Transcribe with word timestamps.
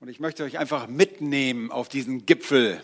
Und 0.00 0.08
ich 0.08 0.20
möchte 0.20 0.44
euch 0.44 0.58
einfach 0.58 0.86
mitnehmen 0.86 1.72
auf 1.72 1.88
diesen 1.88 2.24
Gipfel. 2.24 2.80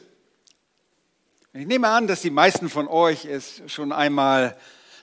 Ich 1.53 1.65
nehme 1.65 1.89
an, 1.89 2.09
dass 2.09 2.23
die 2.23 2.31
meisten 2.31 2.69
von 2.69 2.89
euch 2.89 3.25
es 3.25 3.63
schon 3.69 3.93
einmal 3.93 4.59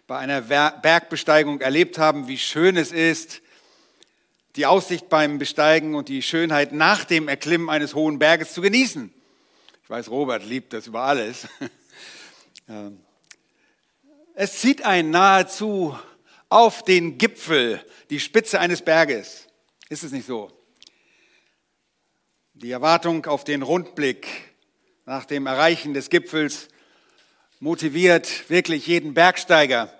bei 0.07 0.17
einer 0.17 0.41
Bergbesteigung 0.41 1.61
erlebt 1.61 1.97
haben, 1.97 2.27
wie 2.27 2.37
schön 2.37 2.75
es 2.75 2.91
ist, 2.91 3.41
die 4.57 4.65
Aussicht 4.65 5.07
beim 5.07 5.37
Besteigen 5.37 5.95
und 5.95 6.09
die 6.09 6.21
Schönheit 6.21 6.73
nach 6.73 7.05
dem 7.05 7.29
Erklimmen 7.29 7.69
eines 7.69 7.95
hohen 7.95 8.19
Berges 8.19 8.53
zu 8.53 8.59
genießen. 8.59 9.13
Ich 9.81 9.89
weiß, 9.89 10.09
Robert 10.09 10.43
liebt 10.43 10.73
das 10.73 10.87
über 10.87 11.01
alles. 11.01 11.47
Ähm, 12.69 12.99
es 14.35 14.61
zieht 14.61 14.85
einen 14.85 15.09
nahezu 15.09 15.97
auf 16.47 16.83
den 16.83 17.17
Gipfel, 17.17 17.83
die 18.11 18.19
Spitze 18.19 18.61
eines 18.61 18.81
Berges. 18.81 19.47
Ist 19.89 20.03
es 20.03 20.11
nicht 20.11 20.27
so? 20.27 20.60
Die 22.61 22.69
Erwartung 22.69 23.25
auf 23.25 23.43
den 23.43 23.63
Rundblick 23.63 24.27
nach 25.07 25.25
dem 25.25 25.47
Erreichen 25.47 25.95
des 25.95 26.11
Gipfels 26.11 26.67
motiviert 27.59 28.51
wirklich 28.51 28.85
jeden 28.85 29.15
Bergsteiger. 29.15 29.91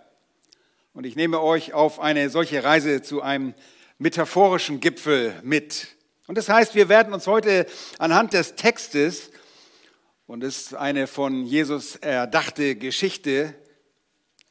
Und 0.94 1.08
ich 1.08 1.16
nehme 1.16 1.42
euch 1.42 1.74
auf 1.74 2.00
eine 2.00 2.30
solche 2.30 2.64
Reise 2.64 3.02
zu 3.02 3.24
einem 3.24 3.56
metaphorischen 3.98 4.80
Gipfel 4.80 5.34
mit. 5.42 5.88
Und 6.28 6.38
das 6.38 6.50
heißt, 6.50 6.76
wir 6.76 6.88
werden 6.88 7.16
uns 7.16 7.26
heute 7.26 7.66
anhand 7.98 8.34
des 8.34 8.54
Textes, 8.54 9.32
und 10.28 10.44
es 10.44 10.58
ist 10.58 10.76
eine 10.76 11.08
von 11.08 11.44
Jesus 11.44 11.96
erdachte 11.96 12.76
Geschichte, 12.76 13.56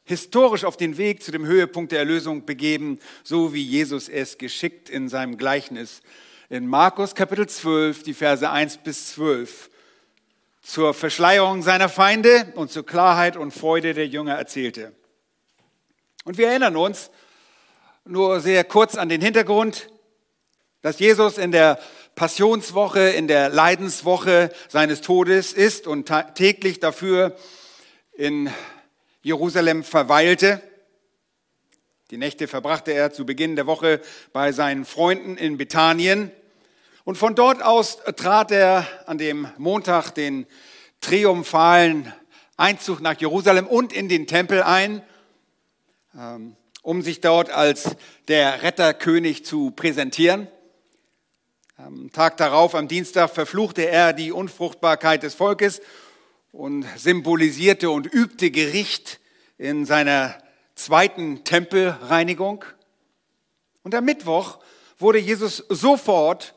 historisch 0.03 0.65
auf 0.65 0.77
den 0.77 0.97
Weg 0.97 1.23
zu 1.23 1.31
dem 1.31 1.47
Höhepunkt 1.47 1.92
der 1.92 2.01
Erlösung 2.01 2.45
begeben, 2.45 2.98
so 3.23 3.55
wie 3.55 3.62
Jesus 3.62 4.09
es 4.09 4.37
geschickt 4.37 4.91
in 4.91 5.09
seinem 5.09 5.39
Gleichnis 5.39 6.03
in 6.51 6.67
Markus 6.67 7.15
Kapitel 7.15 7.49
12, 7.49 8.03
die 8.03 8.13
Verse 8.13 8.51
1 8.51 8.79
bis 8.79 9.13
12, 9.13 9.71
zur 10.61 10.95
Verschleierung 10.95 11.62
seiner 11.62 11.89
Feinde 11.89 12.53
und 12.57 12.73
zur 12.73 12.84
Klarheit 12.84 13.37
und 13.37 13.53
Freude 13.53 13.95
der 13.95 14.09
Jünger 14.09 14.34
erzählte. 14.34 14.92
Und 16.25 16.39
wir 16.39 16.48
erinnern 16.48 16.77
uns 16.77 17.11
nur 18.05 18.41
sehr 18.41 18.65
kurz 18.65 18.97
an 18.97 19.09
den 19.09 19.20
Hintergrund, 19.20 19.91
dass 20.83 20.98
Jesus 20.98 21.39
in 21.39 21.53
der 21.53 21.79
Passionswoche, 22.17 23.11
in 23.11 23.29
der 23.29 23.48
Leidenswoche 23.48 24.51
seines 24.69 25.03
Todes 25.03 25.53
ist 25.53 25.87
und 25.87 26.12
täglich 26.35 26.81
dafür 26.81 27.37
in 28.12 28.51
Jerusalem 29.23 29.85
verweilte. 29.85 30.61
Die 32.11 32.19
Nächte 32.19 32.48
verbrachte 32.48 32.91
er 32.91 33.12
zu 33.12 33.25
Beginn 33.25 33.55
der 33.55 33.69
Woche 33.69 34.01
bei 34.33 34.51
seinen 34.51 34.85
Freunden 34.85 35.37
in 35.37 35.57
Bethanien. 35.57 36.33
Und 37.05 37.17
von 37.17 37.34
dort 37.34 37.62
aus 37.62 37.98
trat 38.17 38.51
er 38.51 38.87
an 39.06 39.17
dem 39.17 39.48
Montag 39.56 40.11
den 40.11 40.47
triumphalen 41.01 42.12
Einzug 42.57 43.01
nach 43.01 43.19
Jerusalem 43.19 43.67
und 43.67 43.92
in 43.92 44.09
den 44.09 44.27
Tempel 44.27 44.62
ein, 44.62 45.03
ähm, 46.15 46.57
um 46.83 47.01
sich 47.01 47.20
dort 47.20 47.51
als 47.51 47.97
der 48.29 48.62
Retterkönig 48.62 49.47
zu 49.47 49.70
präsentieren. 49.70 50.47
Am 51.79 52.12
Tag 52.12 52.37
darauf, 52.37 52.75
am 52.75 52.87
Dienstag, 52.87 53.31
verfluchte 53.31 53.89
er 53.89 54.12
die 54.12 54.33
Unfruchtbarkeit 54.33 55.23
des 55.23 55.35
Volkes 55.35 55.81
und 56.53 56.85
symbolisierte 56.97 57.91
und 57.91 58.12
übte 58.12 58.51
Gericht 58.51 59.20
in 59.57 59.87
seiner 59.87 60.37
zweiten 60.75 61.45
Tempelreinigung. 61.45 62.67
Und 63.83 63.95
am 63.95 64.05
Mittwoch 64.05 64.59
wurde 64.98 65.19
Jesus 65.19 65.64
sofort 65.70 66.55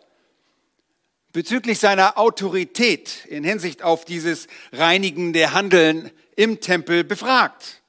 bezüglich 1.34 1.80
seiner 1.80 2.20
Autorität 2.20 3.26
in 3.26 3.44
Hinsicht 3.44 3.82
auf 3.82 4.06
dieses 4.06 4.48
reinigende 4.72 5.52
Handeln 5.52 6.12
im 6.36 6.62
Tempel 6.62 7.04
befragt. 7.04 7.82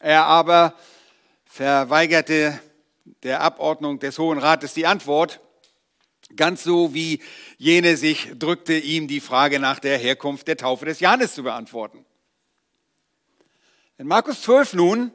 Er 0.00 0.26
aber 0.26 0.74
verweigerte 1.46 2.60
der 3.22 3.40
Abordnung 3.40 3.98
des 3.98 4.18
Hohen 4.18 4.38
Rates 4.38 4.74
die 4.74 4.86
Antwort, 4.86 5.40
ganz 6.36 6.62
so 6.62 6.92
wie 6.92 7.22
jene 7.56 7.96
sich 7.96 8.30
drückte, 8.38 8.76
ihm 8.76 9.08
die 9.08 9.20
Frage 9.20 9.58
nach 9.58 9.78
der 9.78 9.96
Herkunft 9.96 10.46
der 10.46 10.58
Taufe 10.58 10.84
des 10.84 11.00
Johannes 11.00 11.34
zu 11.34 11.42
beantworten. 11.42 12.04
In 13.96 14.06
Markus 14.06 14.42
12 14.42 14.74
nun 14.74 15.12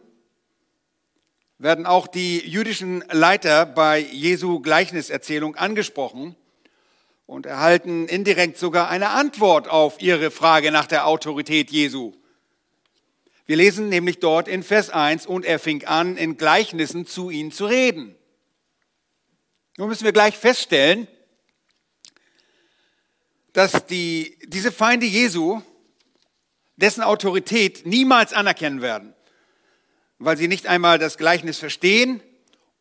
werden 1.59 1.85
auch 1.85 2.07
die 2.07 2.39
jüdischen 2.39 3.03
Leiter 3.11 3.67
bei 3.67 3.99
Jesu 3.99 4.61
Gleichniserzählung 4.61 5.55
angesprochen 5.55 6.35
und 7.29 7.45
erhalten 7.45 8.07
indirekt 8.07 8.57
sogar 8.57 8.89
eine 8.89 9.09
Antwort 9.09 9.69
auf 9.69 10.01
ihre 10.01 10.31
Frage 10.31 10.71
nach 10.71 10.87
der 10.87 11.05
Autorität 11.05 11.69
Jesu. 11.69 12.13
Wir 13.45 13.55
lesen 13.55 13.87
nämlich 13.87 14.17
dort 14.17 14.47
in 14.47 14.63
Vers 14.63 14.89
1, 14.89 15.27
und 15.27 15.45
er 15.45 15.59
fing 15.59 15.85
an, 15.85 16.17
in 16.17 16.37
Gleichnissen 16.37 17.05
zu 17.05 17.29
ihnen 17.29 17.51
zu 17.51 17.67
reden. 17.67 18.15
Nun 19.77 19.89
müssen 19.89 20.05
wir 20.05 20.11
gleich 20.11 20.39
feststellen, 20.39 21.07
dass 23.53 23.85
die, 23.85 24.35
diese 24.47 24.71
Feinde 24.71 25.05
Jesu 25.05 25.61
dessen 26.77 27.03
Autorität 27.03 27.85
niemals 27.85 28.33
anerkennen 28.33 28.81
werden, 28.81 29.13
weil 30.17 30.35
sie 30.35 30.47
nicht 30.47 30.65
einmal 30.65 30.97
das 30.97 31.19
Gleichnis 31.19 31.59
verstehen 31.59 32.23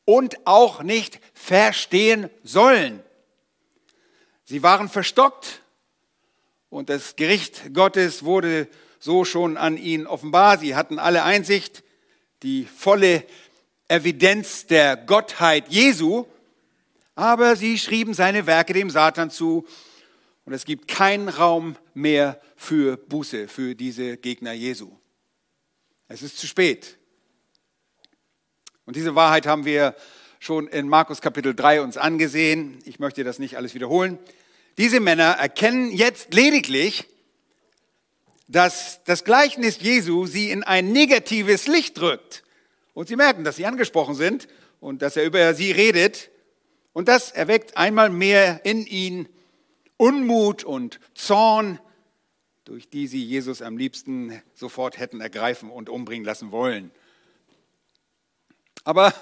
und 0.06 0.46
auch 0.46 0.82
nicht 0.82 1.20
verstehen 1.34 2.30
sollen. 2.44 3.02
Sie 4.50 4.62
waren 4.62 4.88
verstockt 4.88 5.60
und 6.70 6.88
das 6.88 7.16
Gericht 7.16 7.74
Gottes 7.74 8.24
wurde 8.24 8.66
so 8.98 9.26
schon 9.26 9.58
an 9.58 9.76
ihnen 9.76 10.06
offenbar. 10.06 10.56
Sie 10.56 10.74
hatten 10.74 10.98
alle 10.98 11.22
Einsicht, 11.22 11.84
die 12.42 12.64
volle 12.64 13.26
Evidenz 13.88 14.64
der 14.64 14.96
Gottheit 14.96 15.68
Jesu, 15.68 16.24
aber 17.14 17.56
sie 17.56 17.76
schrieben 17.76 18.14
seine 18.14 18.46
Werke 18.46 18.72
dem 18.72 18.88
Satan 18.88 19.30
zu 19.30 19.66
und 20.46 20.54
es 20.54 20.64
gibt 20.64 20.88
keinen 20.88 21.28
Raum 21.28 21.76
mehr 21.92 22.40
für 22.56 22.96
Buße 22.96 23.48
für 23.48 23.74
diese 23.74 24.16
Gegner 24.16 24.54
Jesu. 24.54 24.96
Es 26.08 26.22
ist 26.22 26.38
zu 26.38 26.46
spät. 26.46 26.96
Und 28.86 28.96
diese 28.96 29.14
Wahrheit 29.14 29.46
haben 29.46 29.66
wir 29.66 29.94
schon 30.40 30.68
in 30.68 30.88
Markus 30.88 31.20
Kapitel 31.20 31.54
3 31.54 31.82
uns 31.82 31.98
angesehen. 31.98 32.78
Ich 32.86 32.98
möchte 32.98 33.24
das 33.24 33.38
nicht 33.38 33.58
alles 33.58 33.74
wiederholen. 33.74 34.18
Diese 34.78 35.00
Männer 35.00 35.32
erkennen 35.32 35.90
jetzt 35.90 36.32
lediglich, 36.32 37.04
dass 38.46 39.02
das 39.04 39.24
Gleichnis 39.24 39.80
Jesu 39.80 40.26
sie 40.26 40.50
in 40.50 40.62
ein 40.62 40.92
negatives 40.92 41.66
Licht 41.66 41.98
drückt. 41.98 42.44
Und 42.94 43.08
sie 43.08 43.16
merken, 43.16 43.44
dass 43.44 43.56
sie 43.56 43.66
angesprochen 43.66 44.14
sind 44.14 44.48
und 44.80 45.02
dass 45.02 45.16
er 45.16 45.24
über 45.24 45.52
sie 45.54 45.72
redet. 45.72 46.30
Und 46.92 47.08
das 47.08 47.30
erweckt 47.32 47.76
einmal 47.76 48.08
mehr 48.08 48.64
in 48.64 48.86
ihnen 48.86 49.28
Unmut 49.96 50.62
und 50.62 51.00
Zorn, 51.14 51.80
durch 52.64 52.88
die 52.88 53.08
sie 53.08 53.22
Jesus 53.22 53.62
am 53.62 53.76
liebsten 53.76 54.40
sofort 54.54 54.98
hätten 54.98 55.20
ergreifen 55.20 55.70
und 55.70 55.88
umbringen 55.88 56.24
lassen 56.24 56.52
wollen. 56.52 56.92
Aber 58.84 59.12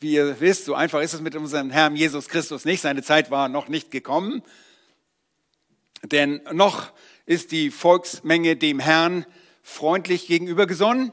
wie 0.00 0.14
ihr 0.14 0.40
wisst, 0.40 0.64
so 0.64 0.74
einfach 0.74 1.02
ist 1.02 1.12
es 1.12 1.20
mit 1.20 1.36
unserem 1.36 1.70
Herrn 1.70 1.96
Jesus 1.96 2.28
Christus 2.28 2.64
nicht. 2.64 2.80
Seine 2.80 3.02
Zeit 3.02 3.30
war 3.30 3.50
noch 3.50 3.68
nicht 3.68 3.90
gekommen. 3.90 4.42
Denn 6.02 6.40
noch 6.52 6.92
ist 7.26 7.52
die 7.52 7.70
Volksmenge 7.70 8.56
dem 8.56 8.78
Herrn 8.80 9.26
freundlich 9.62 10.26
gegenüber 10.26 10.66
gesonnen, 10.66 11.12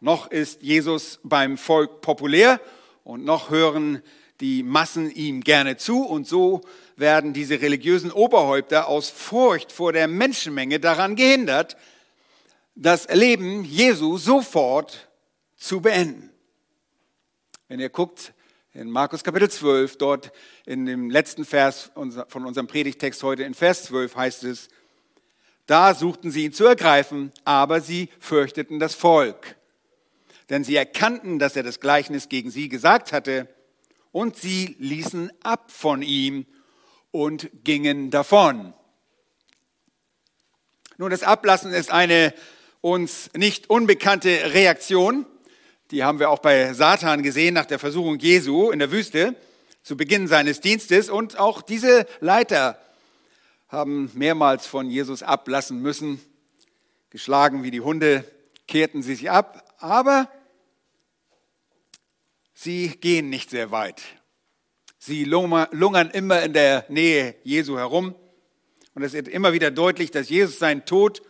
noch 0.00 0.30
ist 0.30 0.62
Jesus 0.62 1.18
beim 1.22 1.56
Volk 1.56 2.00
populär. 2.00 2.60
Und 3.02 3.24
noch 3.24 3.50
hören 3.50 4.02
die 4.40 4.62
Massen 4.62 5.10
ihm 5.10 5.42
gerne 5.42 5.76
zu. 5.76 6.02
Und 6.04 6.26
so 6.26 6.60
werden 6.96 7.32
diese 7.32 7.60
religiösen 7.60 8.12
Oberhäupter 8.12 8.88
aus 8.88 9.10
Furcht 9.10 9.72
vor 9.72 9.92
der 9.92 10.08
Menschenmenge 10.08 10.80
daran 10.80 11.16
gehindert, 11.16 11.76
das 12.74 13.08
Leben 13.08 13.64
Jesu 13.64 14.18
sofort 14.18 15.08
zu 15.56 15.80
beenden. 15.80 16.30
Wenn 17.68 17.80
ihr 17.80 17.88
guckt, 17.88 18.34
in 18.76 18.90
Markus 18.90 19.24
Kapitel 19.24 19.50
12, 19.50 19.96
dort 19.96 20.32
in 20.66 20.84
dem 20.84 21.08
letzten 21.08 21.46
Vers 21.46 21.90
von 22.28 22.44
unserem 22.44 22.66
Predigtext 22.66 23.22
heute 23.22 23.42
in 23.42 23.54
Vers 23.54 23.84
12 23.84 24.14
heißt 24.14 24.44
es, 24.44 24.68
da 25.64 25.94
suchten 25.94 26.30
sie 26.30 26.44
ihn 26.44 26.52
zu 26.52 26.66
ergreifen, 26.66 27.32
aber 27.44 27.80
sie 27.80 28.10
fürchteten 28.20 28.78
das 28.78 28.94
Volk. 28.94 29.56
Denn 30.50 30.62
sie 30.62 30.76
erkannten, 30.76 31.38
dass 31.38 31.56
er 31.56 31.62
das 31.62 31.80
Gleichnis 31.80 32.28
gegen 32.28 32.50
sie 32.50 32.68
gesagt 32.68 33.12
hatte, 33.12 33.48
und 34.12 34.36
sie 34.36 34.76
ließen 34.78 35.32
ab 35.42 35.70
von 35.70 36.02
ihm 36.02 36.46
und 37.10 37.50
gingen 37.64 38.10
davon. 38.10 38.74
Nun, 40.98 41.10
das 41.10 41.22
Ablassen 41.22 41.72
ist 41.72 41.90
eine 41.90 42.32
uns 42.82 43.30
nicht 43.34 43.70
unbekannte 43.70 44.54
Reaktion 44.54 45.26
die 45.90 46.02
haben 46.02 46.18
wir 46.18 46.30
auch 46.30 46.40
bei 46.40 46.72
Satan 46.72 47.22
gesehen 47.22 47.54
nach 47.54 47.66
der 47.66 47.78
Versuchung 47.78 48.18
Jesu 48.18 48.70
in 48.70 48.78
der 48.78 48.90
Wüste. 48.90 49.36
zu 49.82 49.96
Beginn 49.96 50.26
seines 50.26 50.60
Dienstes. 50.60 51.08
Und 51.08 51.38
auch 51.38 51.62
diese 51.62 52.06
Leiter 52.18 52.76
haben 53.68 54.10
mehrmals 54.14 54.66
von 54.66 54.90
Jesus 54.90 55.22
ablassen 55.22 55.80
müssen. 55.80 56.20
Geschlagen 57.10 57.62
wie 57.62 57.70
die 57.70 57.80
Hunde 57.80 58.24
kehrten 58.66 59.02
sie 59.02 59.14
sich 59.14 59.30
ab. 59.30 59.76
Aber 59.78 60.28
sie 62.52 62.88
gehen 62.88 63.30
nicht 63.30 63.50
sehr 63.50 63.70
weit. 63.70 64.02
Sie 64.98 65.22
lungern 65.22 66.10
immer 66.10 66.42
in 66.42 66.52
der 66.52 66.84
Nähe 66.88 67.36
Jesu 67.44 67.78
herum. 67.78 68.16
Und 68.94 69.04
es 69.04 69.12
wird 69.12 69.28
immer 69.28 69.52
wieder 69.52 69.70
deutlich, 69.70 70.10
dass 70.10 70.28
Jesus 70.28 70.58
seinen 70.58 70.84
Tod 70.84 71.22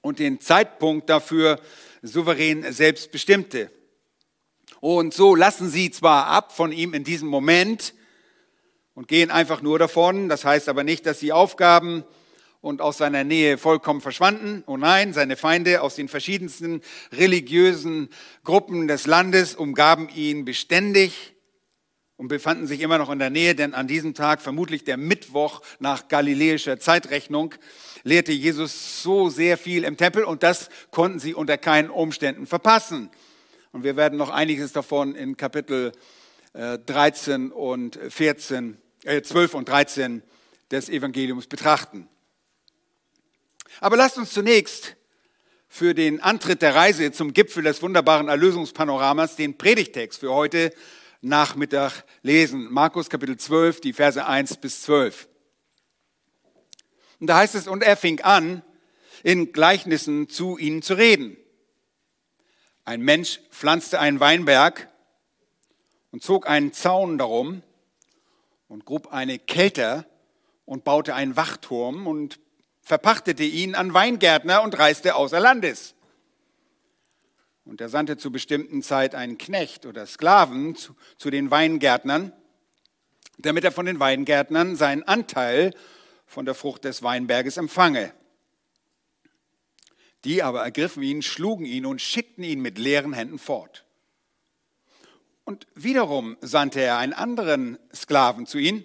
und 0.00 0.18
den 0.18 0.40
Zeitpunkt 0.40 1.10
dafür 1.10 1.60
souverän 2.02 2.72
selbst 2.72 3.10
bestimmte. 3.12 3.70
Und 4.80 5.12
so 5.12 5.34
lassen 5.34 5.68
sie 5.68 5.90
zwar 5.90 6.26
ab 6.26 6.56
von 6.56 6.72
ihm 6.72 6.94
in 6.94 7.04
diesem 7.04 7.28
Moment 7.28 7.94
und 8.94 9.08
gehen 9.08 9.30
einfach 9.30 9.62
nur 9.62 9.78
davon. 9.78 10.28
Das 10.28 10.44
heißt 10.44 10.68
aber 10.68 10.84
nicht, 10.84 11.06
dass 11.06 11.20
sie 11.20 11.32
aufgaben 11.32 12.04
und 12.60 12.80
aus 12.80 12.98
seiner 12.98 13.24
Nähe 13.24 13.58
vollkommen 13.58 14.00
verschwanden. 14.00 14.62
Oh 14.66 14.76
nein, 14.76 15.12
seine 15.12 15.36
Feinde 15.36 15.82
aus 15.82 15.96
den 15.96 16.08
verschiedensten 16.08 16.82
religiösen 17.12 18.08
Gruppen 18.44 18.88
des 18.88 19.06
Landes 19.06 19.54
umgaben 19.54 20.08
ihn 20.14 20.44
beständig 20.44 21.34
und 22.16 22.28
befanden 22.28 22.66
sich 22.66 22.80
immer 22.80 22.98
noch 22.98 23.08
in 23.08 23.18
der 23.18 23.30
Nähe, 23.30 23.54
denn 23.54 23.72
an 23.72 23.88
diesem 23.88 24.12
Tag, 24.12 24.42
vermutlich 24.42 24.84
der 24.84 24.98
Mittwoch 24.98 25.62
nach 25.78 26.08
galiläischer 26.08 26.78
Zeitrechnung, 26.78 27.54
lehrte 28.02 28.32
Jesus 28.32 29.02
so 29.02 29.28
sehr 29.28 29.58
viel 29.58 29.84
im 29.84 29.96
Tempel 29.96 30.24
und 30.24 30.42
das 30.42 30.68
konnten 30.90 31.18
sie 31.18 31.34
unter 31.34 31.58
keinen 31.58 31.90
Umständen 31.90 32.46
verpassen. 32.46 33.10
Und 33.72 33.84
wir 33.84 33.96
werden 33.96 34.18
noch 34.18 34.30
einiges 34.30 34.72
davon 34.72 35.14
in 35.14 35.36
Kapitel 35.36 35.92
13 36.52 37.50
äh, 37.50 37.54
und 37.54 37.98
14, 38.08 38.78
äh 39.04 39.22
12 39.22 39.54
und 39.54 39.68
13 39.68 40.22
des 40.70 40.88
Evangeliums 40.88 41.46
betrachten. 41.46 42.08
Aber 43.80 43.96
lasst 43.96 44.18
uns 44.18 44.32
zunächst 44.32 44.96
für 45.68 45.94
den 45.94 46.20
Antritt 46.20 46.62
der 46.62 46.74
Reise 46.74 47.12
zum 47.12 47.32
Gipfel 47.32 47.62
des 47.62 47.80
wunderbaren 47.80 48.28
Erlösungspanoramas 48.28 49.36
den 49.36 49.56
Predigtext 49.56 50.18
für 50.18 50.32
heute 50.32 50.72
Nachmittag 51.20 52.04
lesen. 52.22 52.66
Markus 52.72 53.08
Kapitel 53.08 53.36
12, 53.36 53.80
die 53.80 53.92
Verse 53.92 54.24
1 54.24 54.56
bis 54.56 54.82
12. 54.82 55.28
Und 57.20 57.26
da 57.28 57.38
heißt 57.38 57.54
es, 57.54 57.68
und 57.68 57.82
er 57.82 57.96
fing 57.96 58.20
an, 58.22 58.62
in 59.22 59.52
Gleichnissen 59.52 60.28
zu 60.28 60.58
ihnen 60.58 60.82
zu 60.82 60.94
reden. 60.94 61.36
Ein 62.84 63.02
Mensch 63.02 63.40
pflanzte 63.50 64.00
einen 64.00 64.20
Weinberg 64.20 64.88
und 66.10 66.22
zog 66.22 66.48
einen 66.48 66.72
Zaun 66.72 67.18
darum 67.18 67.62
und 68.68 68.86
grub 68.86 69.12
eine 69.12 69.38
Kelter 69.38 70.06
und 70.64 70.84
baute 70.84 71.14
einen 71.14 71.36
Wachturm 71.36 72.06
und 72.06 72.40
verpachtete 72.80 73.44
ihn 73.44 73.74
an 73.74 73.92
Weingärtner 73.92 74.62
und 74.62 74.78
reiste 74.78 75.14
außer 75.14 75.38
Landes. 75.38 75.94
Und 77.64 77.80
er 77.80 77.88
sandte 77.88 78.16
zu 78.16 78.32
bestimmten 78.32 78.82
Zeit 78.82 79.14
einen 79.14 79.36
Knecht 79.36 79.86
oder 79.86 80.06
Sklaven 80.06 80.74
zu, 80.74 80.96
zu 81.18 81.30
den 81.30 81.50
Weingärtnern, 81.50 82.32
damit 83.38 83.64
er 83.64 83.72
von 83.72 83.86
den 83.86 84.00
Weingärtnern 84.00 84.74
seinen 84.74 85.02
Anteil 85.02 85.74
von 86.30 86.44
der 86.44 86.54
Frucht 86.54 86.84
des 86.84 87.02
Weinberges 87.02 87.56
empfange. 87.56 88.14
Die 90.24 90.44
aber 90.44 90.62
ergriffen 90.62 91.02
ihn, 91.02 91.22
schlugen 91.22 91.66
ihn 91.66 91.84
und 91.84 92.00
schickten 92.00 92.44
ihn 92.44 92.60
mit 92.60 92.78
leeren 92.78 93.12
Händen 93.12 93.40
fort. 93.40 93.84
Und 95.42 95.66
wiederum 95.74 96.36
sandte 96.40 96.80
er 96.80 96.98
einen 96.98 97.14
anderen 97.14 97.80
Sklaven 97.92 98.46
zu 98.46 98.58
ihnen, 98.58 98.84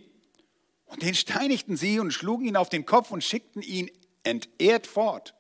und 0.86 1.04
den 1.04 1.14
steinigten 1.14 1.78
sie 1.78 2.00
und 2.00 2.12
schlugen 2.12 2.48
ihn 2.48 2.58
auf 2.58 2.70
den 2.70 2.86
Kopf 2.86 3.12
und 3.12 3.24
schickten 3.24 3.62
ihn 3.62 3.92
entehrt 4.24 4.88
fort. 4.88 5.36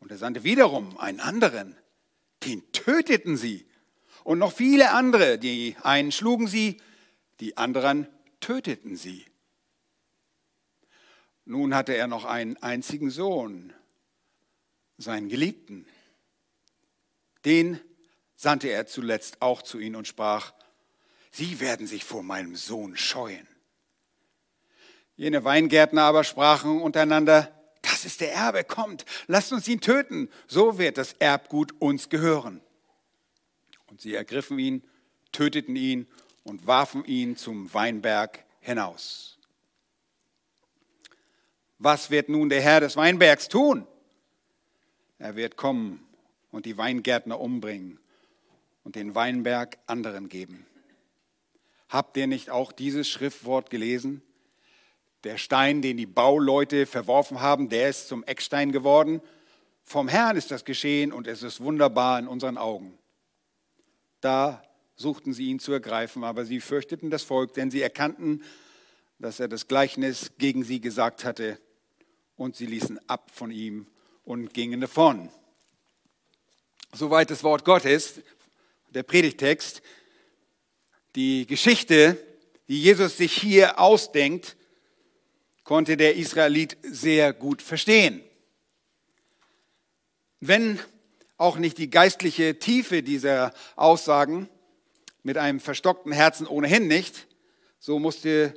Und 0.00 0.10
er 0.10 0.16
sandte 0.16 0.44
wiederum 0.44 0.96
einen 0.98 1.20
anderen, 1.20 1.76
den 2.44 2.62
töteten 2.72 3.36
sie. 3.36 3.66
Und 4.24 4.38
noch 4.38 4.52
viele 4.52 4.92
andere, 4.92 5.38
die 5.38 5.76
einen 5.82 6.12
schlugen 6.12 6.46
sie, 6.46 6.80
die 7.40 7.58
anderen 7.58 8.08
töteten 8.40 8.96
sie. 8.96 9.27
Nun 11.48 11.74
hatte 11.74 11.94
er 11.94 12.08
noch 12.08 12.26
einen 12.26 12.58
einzigen 12.58 13.08
Sohn, 13.10 13.72
seinen 14.98 15.30
Geliebten. 15.30 15.86
Den 17.46 17.80
sandte 18.36 18.68
er 18.68 18.86
zuletzt 18.86 19.40
auch 19.40 19.62
zu 19.62 19.78
ihnen 19.78 19.96
und 19.96 20.06
sprach, 20.06 20.52
Sie 21.30 21.58
werden 21.60 21.86
sich 21.86 22.04
vor 22.04 22.22
meinem 22.22 22.54
Sohn 22.54 22.98
scheuen. 22.98 23.48
Jene 25.16 25.42
Weingärtner 25.42 26.02
aber 26.02 26.22
sprachen 26.22 26.82
untereinander, 26.82 27.50
das 27.80 28.04
ist 28.04 28.20
der 28.20 28.34
Erbe, 28.34 28.62
kommt, 28.62 29.06
lasst 29.26 29.50
uns 29.50 29.66
ihn 29.68 29.80
töten, 29.80 30.28
so 30.48 30.76
wird 30.76 30.98
das 30.98 31.14
Erbgut 31.14 31.72
uns 31.80 32.10
gehören. 32.10 32.60
Und 33.86 34.02
sie 34.02 34.14
ergriffen 34.14 34.58
ihn, 34.58 34.86
töteten 35.32 35.76
ihn 35.76 36.08
und 36.42 36.66
warfen 36.66 37.06
ihn 37.06 37.38
zum 37.38 37.72
Weinberg 37.72 38.44
hinaus. 38.60 39.37
Was 41.78 42.10
wird 42.10 42.28
nun 42.28 42.48
der 42.48 42.60
Herr 42.60 42.80
des 42.80 42.96
Weinbergs 42.96 43.48
tun? 43.48 43.86
Er 45.18 45.36
wird 45.36 45.56
kommen 45.56 46.04
und 46.50 46.66
die 46.66 46.76
Weingärtner 46.76 47.38
umbringen 47.38 48.00
und 48.82 48.96
den 48.96 49.14
Weinberg 49.14 49.78
anderen 49.86 50.28
geben. 50.28 50.66
Habt 51.88 52.16
ihr 52.16 52.26
nicht 52.26 52.50
auch 52.50 52.72
dieses 52.72 53.08
Schriftwort 53.08 53.70
gelesen? 53.70 54.22
Der 55.22 55.38
Stein, 55.38 55.80
den 55.80 55.96
die 55.96 56.06
Bauleute 56.06 56.84
verworfen 56.84 57.40
haben, 57.40 57.68
der 57.68 57.88
ist 57.88 58.08
zum 58.08 58.24
Eckstein 58.24 58.72
geworden. 58.72 59.20
Vom 59.84 60.08
Herrn 60.08 60.36
ist 60.36 60.50
das 60.50 60.64
geschehen 60.64 61.12
und 61.12 61.28
es 61.28 61.44
ist 61.44 61.60
wunderbar 61.60 62.18
in 62.18 62.26
unseren 62.26 62.58
Augen. 62.58 62.98
Da 64.20 64.62
suchten 64.96 65.32
sie 65.32 65.46
ihn 65.46 65.60
zu 65.60 65.72
ergreifen, 65.72 66.24
aber 66.24 66.44
sie 66.44 66.60
fürchteten 66.60 67.08
das 67.08 67.22
Volk, 67.22 67.54
denn 67.54 67.70
sie 67.70 67.82
erkannten, 67.82 68.42
dass 69.20 69.38
er 69.38 69.48
das 69.48 69.68
Gleichnis 69.68 70.32
gegen 70.38 70.64
sie 70.64 70.80
gesagt 70.80 71.24
hatte 71.24 71.58
und 72.38 72.56
sie 72.56 72.66
ließen 72.66 72.98
ab 73.08 73.30
von 73.34 73.50
ihm 73.50 73.86
und 74.24 74.54
gingen 74.54 74.80
davon. 74.80 75.28
Soweit 76.94 77.30
das 77.30 77.44
Wort 77.44 77.66
Gottes, 77.66 78.22
der 78.90 79.02
Predigtext. 79.02 79.82
Die 81.14 81.46
Geschichte, 81.46 82.16
die 82.68 82.80
Jesus 82.80 83.18
sich 83.18 83.32
hier 83.32 83.78
ausdenkt, 83.78 84.56
konnte 85.64 85.98
der 85.98 86.16
Israelit 86.16 86.78
sehr 86.82 87.34
gut 87.34 87.60
verstehen. 87.60 88.22
Wenn 90.40 90.78
auch 91.36 91.58
nicht 91.58 91.76
die 91.76 91.90
geistliche 91.90 92.58
Tiefe 92.58 93.02
dieser 93.02 93.52
Aussagen 93.76 94.48
mit 95.22 95.36
einem 95.36 95.60
verstockten 95.60 96.12
Herzen 96.12 96.46
ohnehin 96.46 96.86
nicht, 96.86 97.26
so 97.80 97.98
musste 97.98 98.54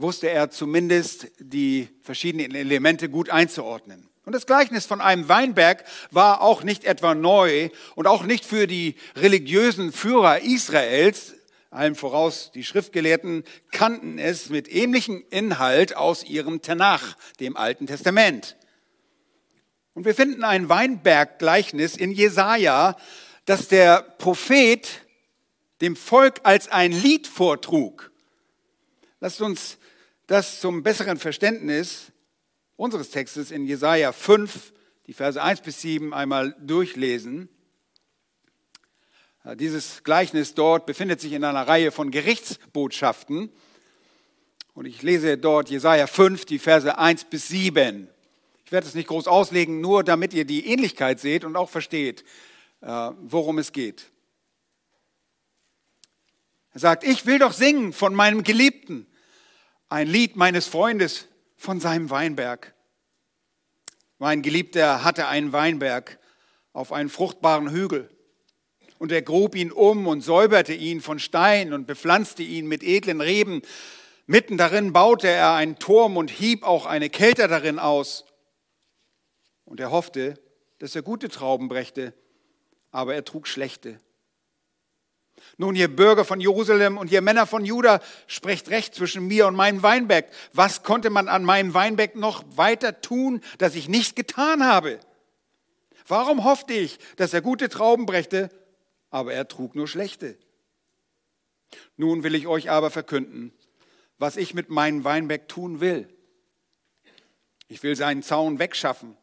wusste 0.00 0.30
er 0.30 0.50
zumindest 0.50 1.28
die 1.38 1.88
verschiedenen 2.02 2.54
Elemente 2.54 3.08
gut 3.08 3.30
einzuordnen. 3.30 4.08
Und 4.24 4.34
das 4.34 4.46
Gleichnis 4.46 4.86
von 4.86 5.00
einem 5.00 5.28
Weinberg 5.28 5.84
war 6.10 6.40
auch 6.40 6.62
nicht 6.62 6.84
etwa 6.84 7.14
neu 7.14 7.70
und 7.94 8.06
auch 8.06 8.22
nicht 8.22 8.44
für 8.44 8.66
die 8.66 8.94
religiösen 9.16 9.92
Führer 9.92 10.40
Israels, 10.40 11.34
allen 11.70 11.94
voraus 11.94 12.50
die 12.52 12.64
Schriftgelehrten, 12.64 13.44
kannten 13.70 14.18
es 14.18 14.50
mit 14.50 14.70
ähnlichem 14.72 15.24
Inhalt 15.30 15.96
aus 15.96 16.24
ihrem 16.24 16.62
Tenach, 16.62 17.16
dem 17.38 17.56
Alten 17.56 17.86
Testament. 17.86 18.56
Und 19.94 20.04
wir 20.04 20.14
finden 20.14 20.44
ein 20.44 20.68
Weinberggleichnis 20.68 21.96
in 21.96 22.12
Jesaja, 22.12 22.96
das 23.46 23.68
der 23.68 24.02
Prophet 24.18 24.88
dem 25.80 25.96
Volk 25.96 26.40
als 26.42 26.68
ein 26.68 26.92
Lied 26.92 27.26
vortrug. 27.26 28.10
Lasst 29.20 29.40
uns 29.40 29.78
das 30.30 30.60
zum 30.60 30.84
besseren 30.84 31.18
Verständnis 31.18 32.12
unseres 32.76 33.10
Textes 33.10 33.50
in 33.50 33.64
Jesaja 33.64 34.12
5, 34.12 34.72
die 35.08 35.12
Verse 35.12 35.42
1 35.42 35.60
bis 35.62 35.80
7 35.80 36.14
einmal 36.14 36.54
durchlesen. 36.60 37.48
Dieses 39.54 40.04
Gleichnis 40.04 40.54
dort 40.54 40.86
befindet 40.86 41.20
sich 41.20 41.32
in 41.32 41.42
einer 41.42 41.66
Reihe 41.66 41.90
von 41.90 42.12
Gerichtsbotschaften. 42.12 43.50
Und 44.72 44.84
ich 44.84 45.02
lese 45.02 45.36
dort 45.36 45.68
Jesaja 45.68 46.06
5, 46.06 46.44
die 46.44 46.60
Verse 46.60 46.96
1 46.96 47.24
bis 47.24 47.48
7. 47.48 48.08
Ich 48.64 48.70
werde 48.70 48.86
es 48.86 48.94
nicht 48.94 49.08
groß 49.08 49.26
auslegen, 49.26 49.80
nur 49.80 50.04
damit 50.04 50.32
ihr 50.32 50.44
die 50.44 50.64
Ähnlichkeit 50.64 51.18
seht 51.18 51.44
und 51.44 51.56
auch 51.56 51.70
versteht, 51.70 52.22
äh, 52.82 53.10
worum 53.22 53.58
es 53.58 53.72
geht. 53.72 54.12
Er 56.72 56.78
sagt, 56.78 57.02
ich 57.02 57.26
will 57.26 57.40
doch 57.40 57.52
singen 57.52 57.92
von 57.92 58.14
meinem 58.14 58.44
Geliebten 58.44 59.08
ein 59.90 60.06
Lied 60.06 60.36
meines 60.36 60.68
Freundes 60.68 61.26
von 61.56 61.80
seinem 61.80 62.10
Weinberg. 62.10 62.74
Mein 64.18 64.40
Geliebter 64.40 65.04
hatte 65.04 65.26
einen 65.26 65.52
Weinberg 65.52 66.18
auf 66.72 66.92
einem 66.92 67.10
fruchtbaren 67.10 67.70
Hügel. 67.70 68.08
Und 68.98 69.10
er 69.12 69.22
grub 69.22 69.56
ihn 69.56 69.72
um 69.72 70.06
und 70.06 70.20
säuberte 70.20 70.74
ihn 70.74 71.00
von 71.00 71.18
Stein 71.18 71.72
und 71.72 71.86
bepflanzte 71.86 72.42
ihn 72.42 72.66
mit 72.66 72.82
edlen 72.84 73.20
Reben. 73.20 73.62
Mitten 74.26 74.56
darin 74.56 74.92
baute 74.92 75.26
er 75.26 75.54
einen 75.54 75.78
Turm 75.78 76.16
und 76.16 76.30
hieb 76.30 76.62
auch 76.62 76.86
eine 76.86 77.10
Kelter 77.10 77.48
darin 77.48 77.78
aus. 77.78 78.24
Und 79.64 79.80
er 79.80 79.90
hoffte, 79.90 80.34
dass 80.78 80.94
er 80.94 81.02
gute 81.02 81.28
Trauben 81.28 81.68
brächte, 81.68 82.14
aber 82.92 83.14
er 83.14 83.24
trug 83.24 83.48
schlechte. 83.48 83.98
Nun, 85.60 85.76
ihr 85.76 85.94
Bürger 85.94 86.24
von 86.24 86.40
Jerusalem 86.40 86.96
und 86.96 87.12
ihr 87.12 87.20
Männer 87.20 87.46
von 87.46 87.66
Juda, 87.66 88.00
sprecht 88.26 88.70
recht 88.70 88.94
zwischen 88.94 89.26
mir 89.26 89.46
und 89.46 89.54
meinem 89.54 89.82
Weinberg. 89.82 90.24
Was 90.54 90.82
konnte 90.82 91.10
man 91.10 91.28
an 91.28 91.44
meinem 91.44 91.74
Weinberg 91.74 92.16
noch 92.16 92.42
weiter 92.56 93.02
tun, 93.02 93.42
das 93.58 93.74
ich 93.74 93.86
nicht 93.86 94.16
getan 94.16 94.64
habe? 94.64 94.98
Warum 96.06 96.44
hoffte 96.44 96.72
ich, 96.72 96.98
dass 97.16 97.34
er 97.34 97.42
gute 97.42 97.68
Trauben 97.68 98.06
brächte, 98.06 98.48
aber 99.10 99.34
er 99.34 99.48
trug 99.48 99.74
nur 99.74 99.86
schlechte. 99.86 100.38
Nun 101.98 102.22
will 102.22 102.34
ich 102.34 102.46
euch 102.46 102.70
aber 102.70 102.90
verkünden, 102.90 103.52
was 104.16 104.38
ich 104.38 104.54
mit 104.54 104.70
meinem 104.70 105.04
Weinberg 105.04 105.46
tun 105.46 105.80
will. 105.80 106.08
Ich 107.68 107.82
will 107.82 107.96
seinen 107.96 108.22
Zaun 108.22 108.58
wegschaffen, 108.58 109.14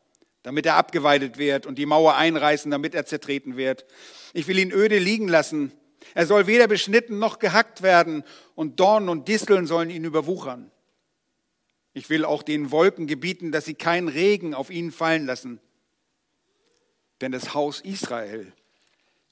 damit 0.43 0.67
er 0.67 0.75
abgeweidet 0.75 1.39
wird 1.39 1.65
und 1.65 1.79
die 1.79 1.87
Mauer 1.87 2.13
einreißen, 2.13 2.69
damit 2.69 2.93
er 2.93 3.07
zertreten 3.07 3.57
wird. 3.57 3.87
Ich 4.33 4.47
will 4.47 4.59
ihn 4.59 4.71
öde 4.71 4.99
liegen 4.99 5.27
lassen. 5.27 5.71
Er 6.13 6.25
soll 6.25 6.47
weder 6.47 6.67
beschnitten 6.67 7.19
noch 7.19 7.39
gehackt 7.39 7.81
werden 7.81 8.23
und 8.55 8.79
Dornen 8.79 9.09
und 9.09 9.27
Disteln 9.27 9.67
sollen 9.67 9.89
ihn 9.89 10.03
überwuchern. 10.03 10.71
Ich 11.93 12.09
will 12.09 12.25
auch 12.25 12.43
den 12.43 12.71
Wolken 12.71 13.07
gebieten, 13.07 13.51
dass 13.51 13.65
sie 13.65 13.73
keinen 13.73 14.07
Regen 14.07 14.53
auf 14.53 14.69
ihn 14.69 14.91
fallen 14.91 15.25
lassen. 15.25 15.59
Denn 17.21 17.31
das 17.31 17.53
Haus 17.53 17.81
Israel 17.81 18.53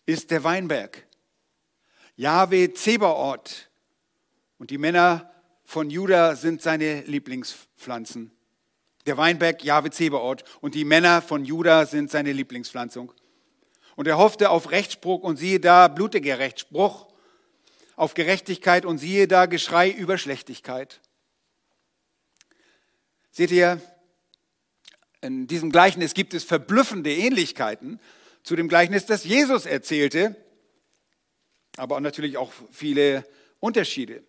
ist 0.06 0.32
der 0.32 0.44
Weinberg. 0.44 1.06
Jahwe 2.16 2.74
Zebaoth 2.74 3.70
und 4.58 4.72
die 4.72 4.78
Männer 4.78 5.32
von 5.64 5.90
Juda 5.90 6.36
sind 6.36 6.62
seine 6.62 7.02
Lieblingspflanzen. 7.02 8.32
Der 9.06 9.18
Weinberg 9.18 9.64
Jahwe 9.64 9.92
Zebaoth 9.92 10.44
und 10.62 10.74
die 10.74 10.86
Männer 10.86 11.22
von 11.22 11.46
Juda 11.46 11.86
sind 11.86 12.10
seine 12.10 12.32
Lieblingspflanzung. 12.32 13.12
Und 13.96 14.08
er 14.08 14.18
hoffte 14.18 14.50
auf 14.50 14.72
Rechtsspruch 14.72 15.22
und 15.24 15.38
siehe 15.38 15.60
da 15.60 15.88
blutiger 15.88 16.40
Rechtsspruch, 16.40 17.08
auf 17.96 18.14
Gerechtigkeit 18.14 18.86
und 18.86 18.98
siehe 18.98 19.28
da 19.28 19.46
Geschrei 19.46 19.90
über 19.90 20.18
Schlechtigkeit. 20.18 21.00
Seht 23.32 23.52
ihr, 23.52 23.82
in 25.22 25.48
diesem 25.48 25.72
Gleichnis 25.72 26.14
gibt 26.14 26.34
es 26.34 26.44
verblüffende 26.44 27.14
Ähnlichkeiten 27.14 28.00
zu 28.44 28.56
dem 28.56 28.68
Gleichnis, 28.68 29.06
das 29.06 29.24
Jesus 29.24 29.66
erzählte, 29.66 30.36
aber 31.78 32.00
natürlich 32.00 32.38
auch 32.38 32.52
viele 32.72 33.26
Unterschiede. 33.60 34.24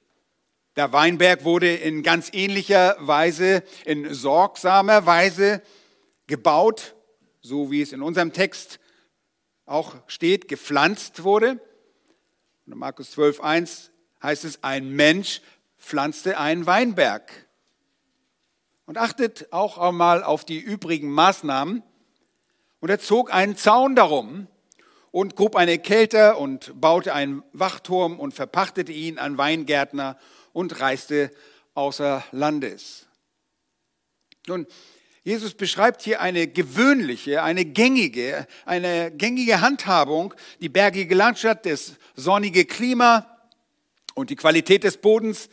Der 0.76 0.92
Weinberg 0.92 1.44
wurde 1.44 1.74
in 1.74 2.02
ganz 2.02 2.30
ähnlicher 2.32 2.96
Weise, 3.00 3.62
in 3.84 4.12
sorgsamer 4.12 5.06
Weise 5.06 5.62
gebaut, 6.26 6.94
so 7.40 7.70
wie 7.70 7.82
es 7.82 7.92
in 7.92 8.02
unserem 8.02 8.32
Text 8.32 8.78
auch 9.66 9.96
steht, 10.06 10.48
gepflanzt 10.48 11.24
wurde. 11.24 11.60
in 12.66 12.78
Markus 12.78 13.10
12, 13.10 13.40
1 13.40 13.90
heißt 14.22 14.44
es, 14.44 14.64
ein 14.64 14.90
Mensch 14.90 15.42
pflanzte 15.78 16.38
einen 16.38 16.66
Weinberg. 16.66 17.30
Und 18.86 18.98
achtet 18.98 19.52
auch 19.52 19.78
einmal 19.78 20.22
auf 20.22 20.44
die 20.44 20.60
übrigen 20.60 21.10
Maßnahmen. 21.10 21.82
Und 22.80 22.88
er 22.88 23.00
zog 23.00 23.34
einen 23.34 23.56
Zaun 23.56 23.96
darum 23.96 24.46
und 25.10 25.34
grub 25.34 25.56
eine 25.56 25.78
Kälte 25.78 26.36
und 26.36 26.80
baute 26.80 27.12
einen 27.12 27.42
Wachturm 27.52 28.20
und 28.20 28.32
verpachtete 28.32 28.92
ihn 28.92 29.18
an 29.18 29.38
Weingärtner 29.38 30.16
und 30.52 30.80
reiste 30.80 31.32
außer 31.74 32.22
Landes. 32.30 33.06
Nun, 34.46 34.66
Jesus 35.26 35.54
beschreibt 35.54 36.02
hier 36.02 36.20
eine 36.20 36.46
gewöhnliche, 36.46 37.42
eine 37.42 37.64
gängige, 37.64 38.46
eine 38.64 39.10
gängige 39.10 39.60
Handhabung, 39.60 40.32
die 40.60 40.68
bergige 40.68 41.16
Landschaft, 41.16 41.66
das 41.66 41.96
sonnige 42.14 42.64
Klima 42.64 43.26
und 44.14 44.30
die 44.30 44.36
Qualität 44.36 44.84
des 44.84 44.98
Bodens 44.98 45.48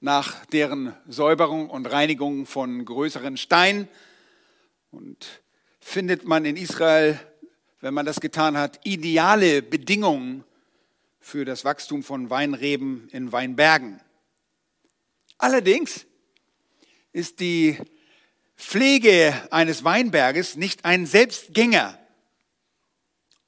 nach 0.00 0.44
deren 0.46 0.96
Säuberung 1.06 1.70
und 1.70 1.86
Reinigung 1.86 2.46
von 2.46 2.84
größeren 2.84 3.36
Steinen. 3.36 3.86
Und 4.90 5.40
findet 5.78 6.24
man 6.24 6.44
in 6.44 6.56
Israel, 6.56 7.20
wenn 7.80 7.94
man 7.94 8.06
das 8.06 8.20
getan 8.20 8.58
hat, 8.58 8.80
ideale 8.82 9.62
Bedingungen 9.62 10.42
für 11.20 11.44
das 11.44 11.64
Wachstum 11.64 12.02
von 12.02 12.28
Weinreben 12.28 13.08
in 13.12 13.30
Weinbergen. 13.30 14.00
Allerdings 15.38 16.06
ist 17.12 17.38
die 17.38 17.78
Pflege 18.62 19.34
eines 19.50 19.82
Weinberges 19.84 20.56
nicht 20.56 20.84
ein 20.84 21.04
Selbstgänger. 21.04 21.98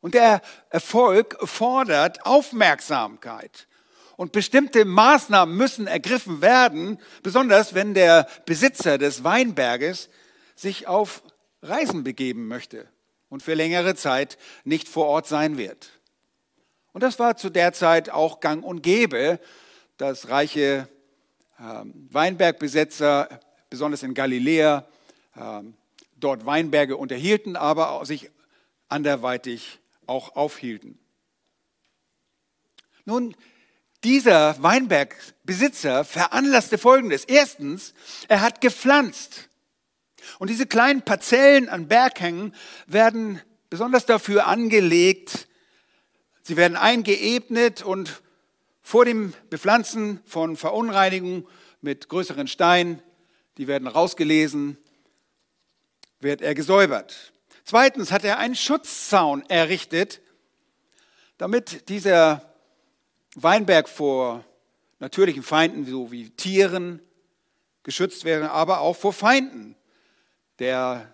Und 0.01 0.15
der 0.15 0.43
Erfolg 0.71 1.37
fordert 1.49 2.27
Aufmerksamkeit. 2.27 3.69
Und 4.17 4.33
bestimmte 4.33 4.85
Maßnahmen 4.85 5.57
müssen 5.57 5.87
ergriffen 5.87 6.43
werden, 6.43 6.99
besonders 7.23 7.75
wenn 7.75 7.95
der 7.95 8.29
Besitzer 8.45 8.99
des 8.99 9.25
Weinberges 9.25 10.11
sich 10.57 10.89
auf 10.89 11.23
Reisen 11.63 12.05
begeben 12.05 12.49
möchte 12.49 12.89
und 13.29 13.43
für 13.43 13.55
längere 13.55 13.95
Zeit 13.95 14.37
nicht 14.65 14.89
vor 14.89 15.07
Ort 15.07 15.27
sein 15.27 15.57
wird. 15.57 15.91
Und 16.93 17.03
das 17.03 17.19
war 17.19 17.37
zu 17.37 17.51
der 17.51 17.73
Zeit 17.73 18.11
auch 18.11 18.41
gang 18.41 18.65
und 18.65 18.83
gäbe, 18.83 19.41
dass 19.97 20.29
reiche 20.29 20.89
äh, 21.59 21.85
Weinbergbesitzer, 22.11 23.41
besonders 23.71 24.03
in 24.03 24.15
Galiläa, 24.15 24.87
dort 26.17 26.47
Weinberge 26.47 26.97
unterhielten, 26.97 27.57
aber 27.57 28.05
sich 28.07 28.31
anderweitig 28.89 29.81
auch 30.07 30.37
aufhielten. 30.37 30.99
Nun, 33.05 33.35
dieser 34.05 34.63
Weinbergbesitzer 34.63 36.05
veranlasste 36.05 36.79
Folgendes. 36.79 37.25
Erstens, 37.25 37.95
er 38.29 38.43
hat 38.43 38.61
gepflanzt. 38.61 39.49
Und 40.39 40.51
diese 40.51 40.67
kleinen 40.67 41.03
Parzellen 41.03 41.69
an 41.69 41.89
Berghängen 41.89 42.55
werden 42.87 43.41
besonders 43.71 44.07
dafür 44.07 44.47
angelegt, 44.47 45.49
sie 46.43 46.57
werden 46.57 46.77
eingeebnet 46.77 47.83
und 47.83 48.23
vor 48.83 49.05
dem 49.05 49.33
Bepflanzen 49.51 50.21
von 50.27 50.57
Verunreinigungen 50.57 51.47
mit 51.81 52.09
größeren 52.09 52.47
Steinen, 52.47 53.03
die 53.57 53.67
werden 53.67 53.89
rausgelesen, 53.89 54.77
wird 56.25 56.43
er 56.43 56.57
gesäubert. 56.57 57.33
Zweitens 57.65 58.11
hat 58.11 58.25
er 58.25 58.39
einen 58.39 58.57
Schutzzaun 58.57 59.49
errichtet, 59.49 60.21
damit 61.39 61.89
dieser 61.89 62.53
Weinberg 63.37 63.89
vor 63.89 64.45
natürlichen 64.99 65.43
Feinden, 65.43 65.87
so 65.87 66.11
wie 66.11 66.31
Tieren, 66.31 67.01
geschützt 67.85 68.25
wäre, 68.25 68.51
aber 68.51 68.81
auch 68.81 68.97
vor 68.97 69.13
Feinden, 69.13 69.77
der 70.59 71.13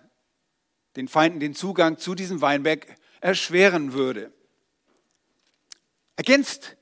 den 0.95 1.07
Feinden 1.07 1.39
den 1.39 1.53
Zugang 1.53 1.97
zu 1.97 2.15
diesem 2.15 2.41
Weinberg 2.41 2.87
erschweren 3.19 3.93
würde. 3.93 4.31
Ergänzt, 6.15 6.77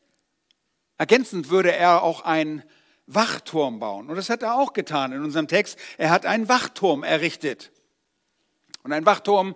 ergänzend 0.97 1.49
würde 1.49 1.71
er 1.71 2.03
auch 2.03 2.21
einen 2.21 2.63
Wachturm 3.07 3.79
bauen. 3.79 4.09
Und 4.09 4.15
das 4.15 4.29
hat 4.29 4.43
er 4.43 4.55
auch 4.55 4.73
getan 4.73 5.11
in 5.11 5.23
unserem 5.23 5.47
Text. 5.47 5.77
Er 5.97 6.11
hat 6.11 6.25
einen 6.25 6.47
Wachturm 6.49 7.03
errichtet. 7.03 7.71
Und 8.83 8.93
ein 8.93 9.05
Wachturm 9.05 9.55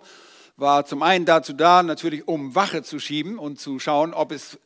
war 0.56 0.86
zum 0.86 1.02
einen 1.02 1.24
dazu 1.24 1.52
da, 1.52 1.82
natürlich 1.82 2.28
um 2.28 2.54
Wache 2.54 2.82
zu 2.82 2.98
schieben 2.98 3.38
und 3.38 3.58
zu 3.58 3.78
schauen, 3.78 4.14
ob 4.14 4.32
es 4.32 4.58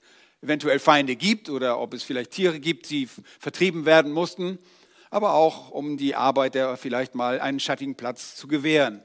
eventuell 0.43 0.79
Feinde 0.79 1.17
gibt 1.17 1.51
oder 1.51 1.79
ob 1.81 1.95
es 1.95 2.03
vielleicht 2.03 2.31
Tiere 2.33 2.61
gibt, 2.61 2.91
die 2.91 3.09
vertrieben 3.39 3.87
werden 3.87 4.13
mussten, 4.13 4.59
aber 5.11 5.35
auch 5.35 5.71
um 5.71 5.97
die 5.97 6.15
Arbeiter 6.15 6.77
vielleicht 6.77 7.15
mal 7.15 7.41
einen 7.41 7.61
schattigen 7.61 7.97
Platz 7.97 8.37
zu 8.37 8.47
gewähren. 8.47 9.03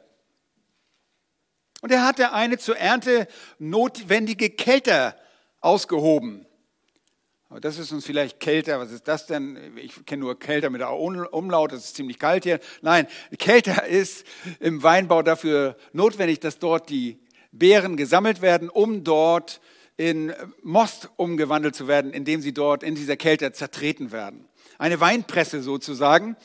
Und 1.81 1.91
er 1.91 2.05
hatte 2.05 2.31
eine 2.33 2.57
zur 2.57 2.77
Ernte 2.77 3.27
notwendige 3.59 4.49
Kälte 4.49 5.15
ausgehoben. 5.59 6.45
Das 7.61 7.77
ist 7.77 7.91
uns 7.91 8.05
vielleicht 8.05 8.39
kälter. 8.39 8.79
Was 8.79 8.91
ist 8.91 9.07
das 9.07 9.27
denn? 9.27 9.57
Ich 9.77 10.05
kenne 10.05 10.21
nur 10.21 10.39
kälter 10.39 10.69
mit 10.69 10.81
der 10.81 10.91
Umlaut. 10.91 11.71
Das 11.71 11.85
ist 11.85 11.95
ziemlich 11.95 12.17
kalt 12.17 12.43
hier. 12.43 12.59
Nein, 12.81 13.07
kälter 13.37 13.85
ist 13.87 14.25
im 14.59 14.81
Weinbau 14.81 15.21
dafür 15.21 15.77
notwendig, 15.91 16.39
dass 16.39 16.57
dort 16.57 16.89
die 16.89 17.19
Beeren 17.51 17.97
gesammelt 17.97 18.41
werden, 18.41 18.69
um 18.69 19.03
dort 19.03 19.61
in 19.97 20.33
Most 20.63 21.09
umgewandelt 21.17 21.75
zu 21.75 21.87
werden, 21.87 22.11
indem 22.11 22.41
sie 22.41 22.53
dort 22.53 22.81
in 22.81 22.95
dieser 22.95 23.17
Kälte 23.17 23.51
zertreten 23.51 24.11
werden. 24.11 24.47
Eine 24.79 24.99
Weinpresse 24.99 25.61
sozusagen. 25.61 26.35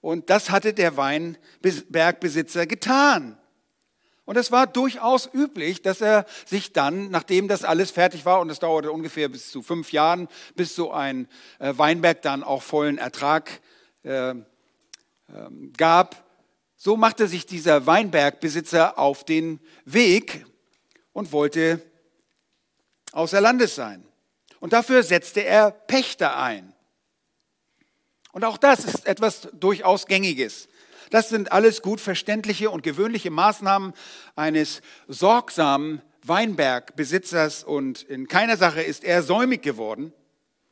Und 0.00 0.30
das 0.30 0.50
hatte 0.50 0.72
der 0.72 0.96
Weinbergbesitzer 0.96 2.66
getan. 2.66 3.36
Und 4.26 4.36
es 4.36 4.50
war 4.50 4.66
durchaus 4.66 5.30
üblich, 5.32 5.82
dass 5.82 6.00
er 6.00 6.26
sich 6.44 6.72
dann, 6.72 7.10
nachdem 7.10 7.46
das 7.46 7.64
alles 7.64 7.92
fertig 7.92 8.24
war, 8.24 8.40
und 8.40 8.50
es 8.50 8.58
dauerte 8.58 8.90
ungefähr 8.90 9.28
bis 9.28 9.50
zu 9.50 9.62
fünf 9.62 9.92
Jahren, 9.92 10.28
bis 10.56 10.74
so 10.74 10.92
ein 10.92 11.28
äh, 11.60 11.72
Weinberg 11.76 12.22
dann 12.22 12.42
auch 12.42 12.62
vollen 12.62 12.98
Ertrag 12.98 13.60
äh, 14.02 14.30
äh, 14.30 14.34
gab, 15.76 16.24
so 16.76 16.96
machte 16.96 17.28
sich 17.28 17.46
dieser 17.46 17.86
Weinbergbesitzer 17.86 18.98
auf 18.98 19.24
den 19.24 19.60
Weg 19.84 20.44
und 21.12 21.32
wollte 21.32 21.80
außer 23.12 23.40
Landes 23.40 23.76
sein. 23.76 24.04
Und 24.58 24.72
dafür 24.72 25.04
setzte 25.04 25.44
er 25.44 25.70
Pächter 25.70 26.36
ein. 26.36 26.74
Und 28.32 28.44
auch 28.44 28.58
das 28.58 28.84
ist 28.84 29.06
etwas 29.06 29.48
durchaus 29.52 30.06
Gängiges. 30.06 30.68
Das 31.10 31.28
sind 31.28 31.52
alles 31.52 31.82
gut 31.82 32.00
verständliche 32.00 32.70
und 32.70 32.82
gewöhnliche 32.82 33.30
Maßnahmen 33.30 33.92
eines 34.34 34.82
sorgsamen 35.08 36.02
Weinbergbesitzers 36.22 37.62
und 37.62 38.02
in 38.02 38.26
keiner 38.26 38.56
Sache 38.56 38.82
ist 38.82 39.04
er 39.04 39.22
säumig 39.22 39.62
geworden. 39.62 40.12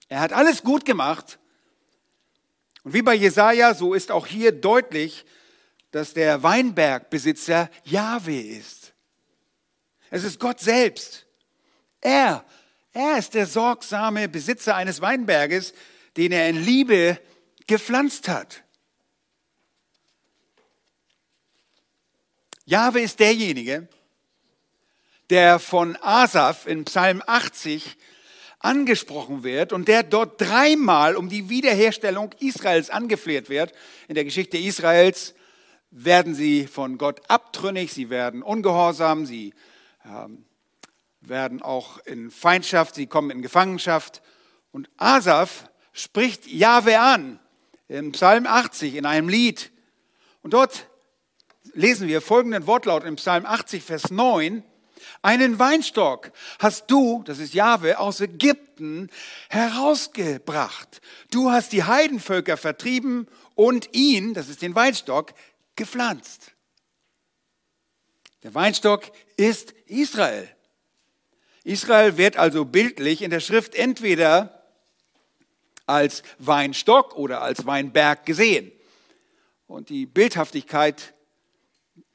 Er 0.09 0.21
hat 0.21 0.33
alles 0.33 0.63
gut 0.63 0.85
gemacht. 0.85 1.39
Und 2.83 2.93
wie 2.95 3.03
bei 3.03 3.15
Jesaja, 3.15 3.75
so 3.75 3.95
ist 3.95 4.11
auch 4.11 4.27
hier 4.27 4.53
deutlich, 4.53 5.25
dass 5.93 6.13
der 6.13 6.43
Weinbergbesitzer 6.43 7.71
Jahwe 7.85 8.41
ist. 8.41 8.93
Es 10.11 10.25
ist 10.25 10.41
Gott 10.41 10.61
selbst. 10.61 11.27
Er, 12.01 12.45
er 12.93 13.19
ist 13.19 13.35
der 13.35 13.47
sorgsame 13.47 14.29
Besitzer 14.29 14.75
eines 14.75 15.01
Weinberges, 15.01 15.73
den 16.17 16.33
er 16.33 16.49
in 16.49 16.63
Liebe 16.65 17.21
gepflanzt 17.67 18.29
hat. 18.29 18.64
Jahwe 22.67 23.01
ist 23.01 23.21
derjenige, 23.21 23.89
der 25.29 25.59
von 25.59 25.97
Asaf 26.01 26.67
in 26.67 26.85
Psalm 26.85 27.23
80 27.27 27.97
angesprochen 28.59 29.43
wird 29.43 29.75
und 29.75 29.89
der 29.89 30.03
dort 30.03 30.41
dreimal 30.41 31.17
um 31.17 31.29
die 31.29 31.51
Wiederherstellung 31.51 32.31
Israels 32.41 32.89
angefleht 32.89 33.51
wird. 33.51 33.73
In 34.09 34.15
der 34.15 34.25
Geschichte 34.25 34.57
Israels 34.57 35.35
werden 35.91 36.35
sie 36.35 36.67
von 36.67 36.97
Gott 36.97 37.21
abtrünnig, 37.29 37.93
sie 37.93 38.09
werden 38.09 38.43
ungehorsam, 38.43 39.27
sie 39.27 39.53
ähm, 40.07 40.47
werden 41.21 41.61
auch 41.61 41.99
in 42.07 42.31
Feindschaft, 42.31 42.95
sie 42.95 43.07
kommen 43.07 43.31
in 43.31 43.43
Gefangenschaft. 43.43 44.23
Und 44.73 44.89
Asaf 44.97 45.69
spricht 45.93 46.47
Jahwe 46.47 46.99
an 46.99 47.39
im 47.89 48.13
Psalm 48.13 48.47
80 48.47 48.95
in 48.95 49.05
einem 49.05 49.29
Lied. 49.29 49.71
Und 50.43 50.55
dort 50.55 50.89
lesen 51.73 52.09
wir 52.09 52.21
folgenden 52.21 52.67
Wortlaut 52.67 53.05
im 53.05 53.17
Psalm 53.17 53.47
80, 53.47 53.83
Vers 53.83 54.11
9. 54.11 54.63
Einen 55.23 55.59
Weinstock 55.59 56.33
hast 56.59 56.91
du, 56.91 57.23
das 57.25 57.39
ist 57.39 57.55
Jahwe, 57.55 57.99
aus 57.99 58.21
Ägypten 58.21 59.11
herausgebracht. 59.49 61.01
Du 61.31 61.51
hast 61.51 61.73
die 61.73 61.85
Heidenvölker 61.85 62.57
vertrieben 62.57 63.27
und 63.55 63.95
ihn, 63.95 64.35
das 64.35 64.49
ist 64.49 64.63
den 64.63 64.75
Weinstock, 64.75 65.33
gepflanzt. 65.77 66.53
Der 68.43 68.55
Weinstock 68.55 69.11
ist 69.37 69.73
Israel. 69.87 70.49
Israel 71.65 72.19
wird 72.19 72.37
also 72.37 72.67
bildlich 72.67 73.23
in 73.23 73.31
der 73.31 73.41
Schrift 73.41 73.75
entweder 73.75 74.63
als 75.87 76.23
Weinstock 76.39 77.17
oder 77.17 77.41
als 77.41 77.65
Weinberg 77.65 78.27
gesehen. 78.27 78.71
Und 79.67 79.89
die 79.89 80.05
Bildhaftigkeit 80.05 81.14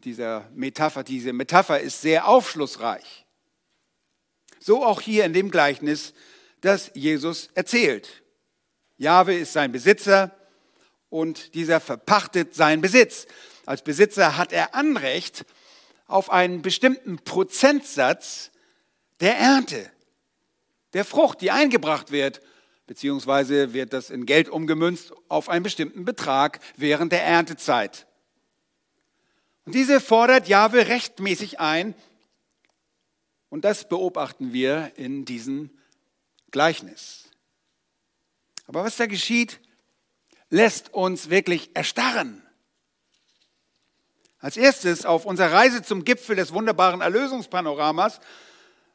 dieser 0.03 0.49
Metapher, 0.53 1.03
diese 1.03 1.33
Metapher 1.33 1.79
ist 1.79 2.01
sehr 2.01 2.27
aufschlussreich. 2.27 3.25
So 4.59 4.85
auch 4.85 5.01
hier 5.01 5.25
in 5.25 5.33
dem 5.33 5.51
Gleichnis, 5.51 6.13
das 6.61 6.91
Jesus 6.93 7.49
erzählt. 7.55 8.23
Jahwe 8.97 9.35
ist 9.35 9.53
sein 9.53 9.71
Besitzer 9.71 10.31
und 11.09 11.53
dieser 11.53 11.79
verpachtet 11.79 12.53
seinen 12.53 12.81
Besitz. 12.81 13.27
Als 13.65 13.83
Besitzer 13.83 14.37
hat 14.37 14.51
er 14.51 14.75
Anrecht 14.75 15.45
auf 16.07 16.29
einen 16.31 16.61
bestimmten 16.61 17.17
Prozentsatz 17.19 18.51
der 19.19 19.37
Ernte, 19.37 19.89
der 20.93 21.05
Frucht, 21.05 21.41
die 21.41 21.51
eingebracht 21.51 22.11
wird, 22.11 22.41
beziehungsweise 22.87 23.73
wird 23.73 23.93
das 23.93 24.09
in 24.09 24.25
Geld 24.25 24.49
umgemünzt 24.49 25.13
auf 25.27 25.49
einen 25.49 25.63
bestimmten 25.63 26.03
Betrag 26.03 26.59
während 26.75 27.11
der 27.11 27.23
Erntezeit. 27.23 28.07
Und 29.69 29.75
diese 29.75 30.01
fordert 30.01 30.47
Jahwe 30.47 30.87
rechtmäßig 30.87 31.59
ein. 31.59 31.93
Und 33.51 33.65
das 33.65 33.87
beobachten 33.87 34.51
wir 34.51 34.93
in 34.95 35.25
diesem 35.25 35.69
Gleichnis. 36.49 37.25
Aber 38.65 38.83
was 38.83 38.97
da 38.97 39.05
geschieht, 39.05 39.59
lässt 40.49 40.91
uns 40.91 41.29
wirklich 41.29 41.69
erstarren. 41.75 42.41
Als 44.39 44.57
erstes 44.57 45.05
auf 45.05 45.27
unserer 45.27 45.51
Reise 45.51 45.83
zum 45.83 46.03
Gipfel 46.03 46.35
des 46.35 46.51
wunderbaren 46.51 47.01
Erlösungspanoramas 47.01 48.21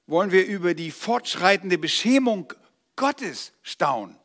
wollen 0.09 0.33
wir 0.33 0.45
über 0.45 0.75
die 0.75 0.91
fortschreitende 0.91 1.79
Beschämung 1.79 2.53
Gottes 2.97 3.53
staunen. 3.63 4.19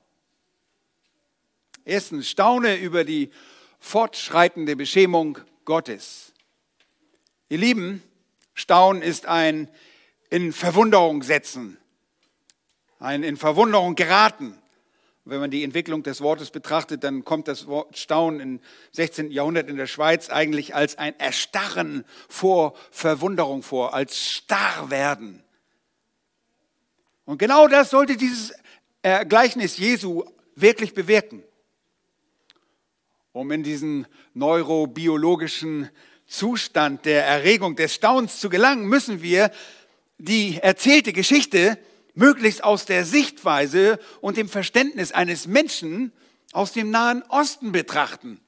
Erstens, 1.86 2.28
staune 2.28 2.78
über 2.78 3.04
die 3.04 3.30
fortschreitende 3.80 4.76
Beschämung 4.76 5.38
Gottes. 5.64 6.29
Ihr 7.52 7.58
Lieben, 7.58 8.04
Staunen 8.54 9.02
ist 9.02 9.26
ein 9.26 9.70
in 10.30 10.54
Verwunderung 10.54 11.24
setzen, 11.24 11.80
ein 13.00 13.24
in 13.24 13.38
Verwunderung 13.38 13.96
geraten. 13.96 14.56
wenn 15.26 15.40
man 15.40 15.50
die 15.50 15.64
Entwicklung 15.64 16.04
des 16.04 16.22
Wortes 16.22 16.52
betrachtet, 16.52 17.04
dann 17.04 17.26
kommt 17.26 17.48
das 17.48 17.66
Wort 17.66 17.98
Staunen 17.98 18.40
im 18.40 18.60
16. 18.92 19.32
Jahrhundert 19.32 19.68
in 19.68 19.78
der 19.78 19.88
Schweiz 19.88 20.30
eigentlich 20.30 20.76
als 20.76 21.00
ein 21.00 21.20
Erstarren 21.20 22.06
vor 22.28 22.76
Verwunderung 22.92 23.64
vor, 23.64 23.96
als 23.96 24.24
starr 24.30 24.92
werden. 24.92 25.44
Und 27.26 27.40
genau 27.40 27.68
das 27.68 27.90
sollte 27.90 28.16
dieses 28.16 28.54
Gleichnis 29.28 29.78
Jesu 29.78 30.24
wirklich 30.54 30.94
bewirken. 30.94 31.44
Um 33.32 33.52
in 33.52 33.64
diesen 33.64 34.06
neurobiologischen 34.36 35.90
Zustand 36.30 37.06
der 37.06 37.26
Erregung, 37.26 37.76
des 37.76 37.94
Staunens 37.94 38.40
zu 38.40 38.50
gelangen, 38.50 38.86
müssen 38.86 39.22
wir 39.22 39.52
die 40.20 40.60
erzählte 40.62 41.12
Geschichte 41.12 41.78
möglichst 42.14 42.64
aus 42.64 42.86
der 42.86 43.04
Sichtweise 43.04 44.00
und 44.22 44.38
dem 44.38 44.48
Verständnis 44.48 45.12
eines 45.12 45.48
Menschen 45.48 46.14
aus 46.52 46.72
dem 46.72 46.92
Nahen 46.92 47.24
Osten 47.24 47.72
betrachten. 47.72 48.40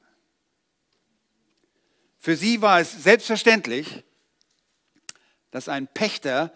Für 2.17 2.35
sie 2.35 2.61
war 2.61 2.79
es 2.79 3.03
selbstverständlich, 3.03 4.03
dass 5.49 5.67
ein 5.67 5.87
Pächter 5.87 6.53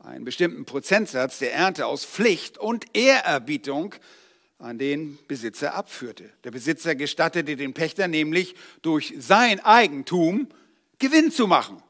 einen 0.00 0.24
bestimmten 0.24 0.64
Prozentsatz 0.64 1.38
der 1.38 1.54
Ernte 1.54 1.86
aus 1.86 2.04
Pflicht 2.04 2.58
und 2.58 2.96
Ehrerbietung 2.96 3.94
an 4.62 4.78
den 4.78 5.18
Besitzer 5.26 5.74
abführte. 5.74 6.30
Der 6.44 6.52
Besitzer 6.52 6.94
gestattete 6.94 7.56
den 7.56 7.74
Pächter 7.74 8.06
nämlich 8.08 8.54
durch 8.80 9.12
sein 9.18 9.60
Eigentum 9.60 10.48
Gewinn 10.98 11.32
zu 11.32 11.46
machen. 11.46 11.82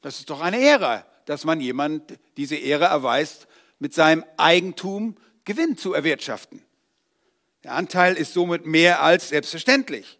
Das 0.00 0.18
ist 0.18 0.30
doch 0.30 0.40
eine 0.40 0.58
Ehre, 0.58 1.06
dass 1.26 1.44
man 1.44 1.60
jemand 1.60 2.18
diese 2.36 2.56
Ehre 2.56 2.86
erweist, 2.86 3.46
mit 3.78 3.94
seinem 3.94 4.24
Eigentum 4.36 5.16
Gewinn 5.44 5.78
zu 5.78 5.94
erwirtschaften. 5.94 6.60
Der 7.62 7.72
Anteil 7.72 8.16
ist 8.16 8.34
somit 8.34 8.66
mehr 8.66 9.00
als 9.02 9.28
selbstverständlich. 9.30 10.18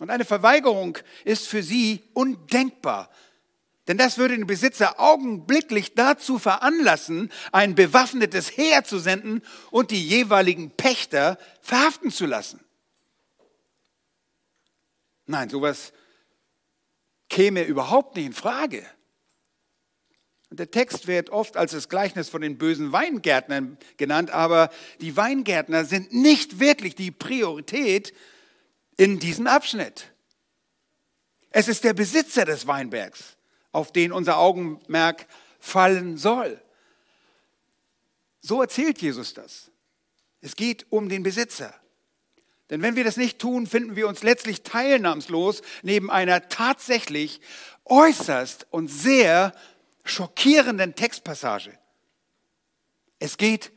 Und 0.00 0.10
eine 0.10 0.24
Verweigerung 0.24 0.98
ist 1.24 1.48
für 1.48 1.62
sie 1.62 2.04
undenkbar. 2.12 3.10
Denn 3.88 3.96
das 3.96 4.18
würde 4.18 4.36
den 4.36 4.46
Besitzer 4.46 5.00
augenblicklich 5.00 5.94
dazu 5.94 6.38
veranlassen, 6.38 7.32
ein 7.52 7.74
bewaffnetes 7.74 8.54
Heer 8.54 8.84
zu 8.84 8.98
senden 8.98 9.42
und 9.70 9.90
die 9.90 10.06
jeweiligen 10.06 10.70
Pächter 10.70 11.38
verhaften 11.62 12.10
zu 12.10 12.26
lassen. 12.26 12.60
Nein, 15.24 15.48
sowas 15.48 15.94
käme 17.30 17.64
überhaupt 17.64 18.16
nicht 18.16 18.26
in 18.26 18.32
Frage. 18.34 18.84
Und 20.50 20.60
der 20.60 20.70
Text 20.70 21.06
wird 21.06 21.30
oft 21.30 21.56
als 21.56 21.72
das 21.72 21.88
Gleichnis 21.88 22.28
von 22.28 22.42
den 22.42 22.58
bösen 22.58 22.92
Weingärtnern 22.92 23.78
genannt, 23.96 24.30
aber 24.30 24.70
die 25.00 25.16
Weingärtner 25.16 25.86
sind 25.86 26.12
nicht 26.12 26.60
wirklich 26.60 26.94
die 26.94 27.10
Priorität 27.10 28.12
in 28.98 29.18
diesem 29.18 29.46
Abschnitt. 29.46 30.12
Es 31.50 31.68
ist 31.68 31.84
der 31.84 31.94
Besitzer 31.94 32.44
des 32.44 32.66
Weinbergs 32.66 33.37
auf 33.72 33.92
den 33.92 34.12
unser 34.12 34.38
Augenmerk 34.38 35.26
fallen 35.60 36.16
soll. 36.16 36.60
So 38.40 38.62
erzählt 38.62 39.00
Jesus 39.00 39.34
das. 39.34 39.70
Es 40.40 40.56
geht 40.56 40.86
um 40.90 41.08
den 41.08 41.22
Besitzer. 41.22 41.74
Denn 42.70 42.82
wenn 42.82 42.96
wir 42.96 43.04
das 43.04 43.16
nicht 43.16 43.38
tun, 43.38 43.66
finden 43.66 43.96
wir 43.96 44.08
uns 44.08 44.22
letztlich 44.22 44.62
teilnahmslos 44.62 45.62
neben 45.82 46.10
einer 46.10 46.48
tatsächlich 46.48 47.40
äußerst 47.84 48.66
und 48.70 48.88
sehr 48.88 49.54
schockierenden 50.04 50.94
Textpassage. 50.94 51.78
Es 53.18 53.36
geht 53.36 53.72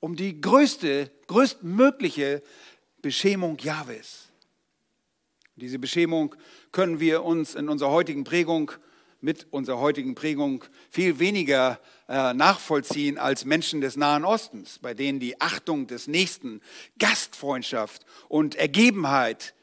um 0.00 0.16
die 0.16 0.40
größte, 0.40 1.10
größtmögliche 1.26 2.42
Beschämung 3.02 3.58
Jahwes. 3.58 4.28
Diese 5.56 5.78
Beschämung 5.78 6.34
können 6.72 6.98
wir 6.98 7.22
uns 7.22 7.54
in 7.54 7.68
unserer 7.68 7.90
heutigen 7.90 8.24
Prägung, 8.24 8.72
mit 9.22 9.46
unserer 9.50 9.78
heutigen 9.78 10.14
Prägung 10.14 10.64
viel 10.90 11.18
weniger 11.18 11.80
äh, 12.08 12.34
nachvollziehen 12.34 13.18
als 13.18 13.44
Menschen 13.44 13.80
des 13.80 13.96
Nahen 13.96 14.24
Ostens, 14.24 14.78
bei 14.80 14.94
denen 14.94 15.20
die 15.20 15.40
Achtung 15.40 15.86
des 15.86 16.08
Nächsten, 16.08 16.60
Gastfreundschaft 16.98 18.04
und 18.28 18.56
Ergebenheit 18.56 19.54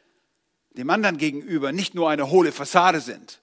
dem 0.72 0.90
anderen 0.90 1.18
gegenüber 1.18 1.74
nicht 1.74 1.94
nur 1.94 2.10
eine 2.10 2.30
hohle 2.30 2.54
Fassade 2.54 3.02
sind. 3.02 3.42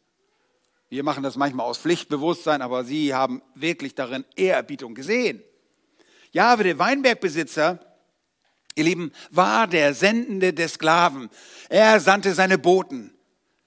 Wir 0.88 1.02
machen 1.02 1.22
das 1.22 1.36
manchmal 1.36 1.66
aus 1.66 1.78
Pflichtbewusstsein, 1.78 2.62
aber 2.62 2.84
sie 2.84 3.12
haben 3.12 3.42
wirklich 3.54 3.94
darin 3.94 4.24
Ehrerbietung 4.36 4.94
gesehen. 4.94 5.42
Jahwe, 6.32 6.64
der 6.64 6.78
Weinbergbesitzer, 6.78 7.78
ihr 8.74 8.84
Lieben, 8.84 9.12
war 9.30 9.66
der 9.66 9.92
Sendende 9.94 10.54
der 10.54 10.68
Sklaven. 10.68 11.28
Er 11.68 12.00
sandte 12.00 12.34
seine 12.34 12.56
Boten, 12.56 13.15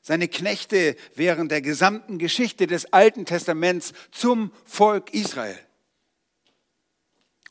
seine 0.10 0.28
Knechte 0.28 0.96
während 1.14 1.52
der 1.52 1.62
gesamten 1.62 2.18
Geschichte 2.18 2.66
des 2.66 2.92
Alten 2.94 3.26
Testaments 3.26 3.94
zum 4.10 4.52
Volk 4.66 5.14
Israel. 5.14 5.60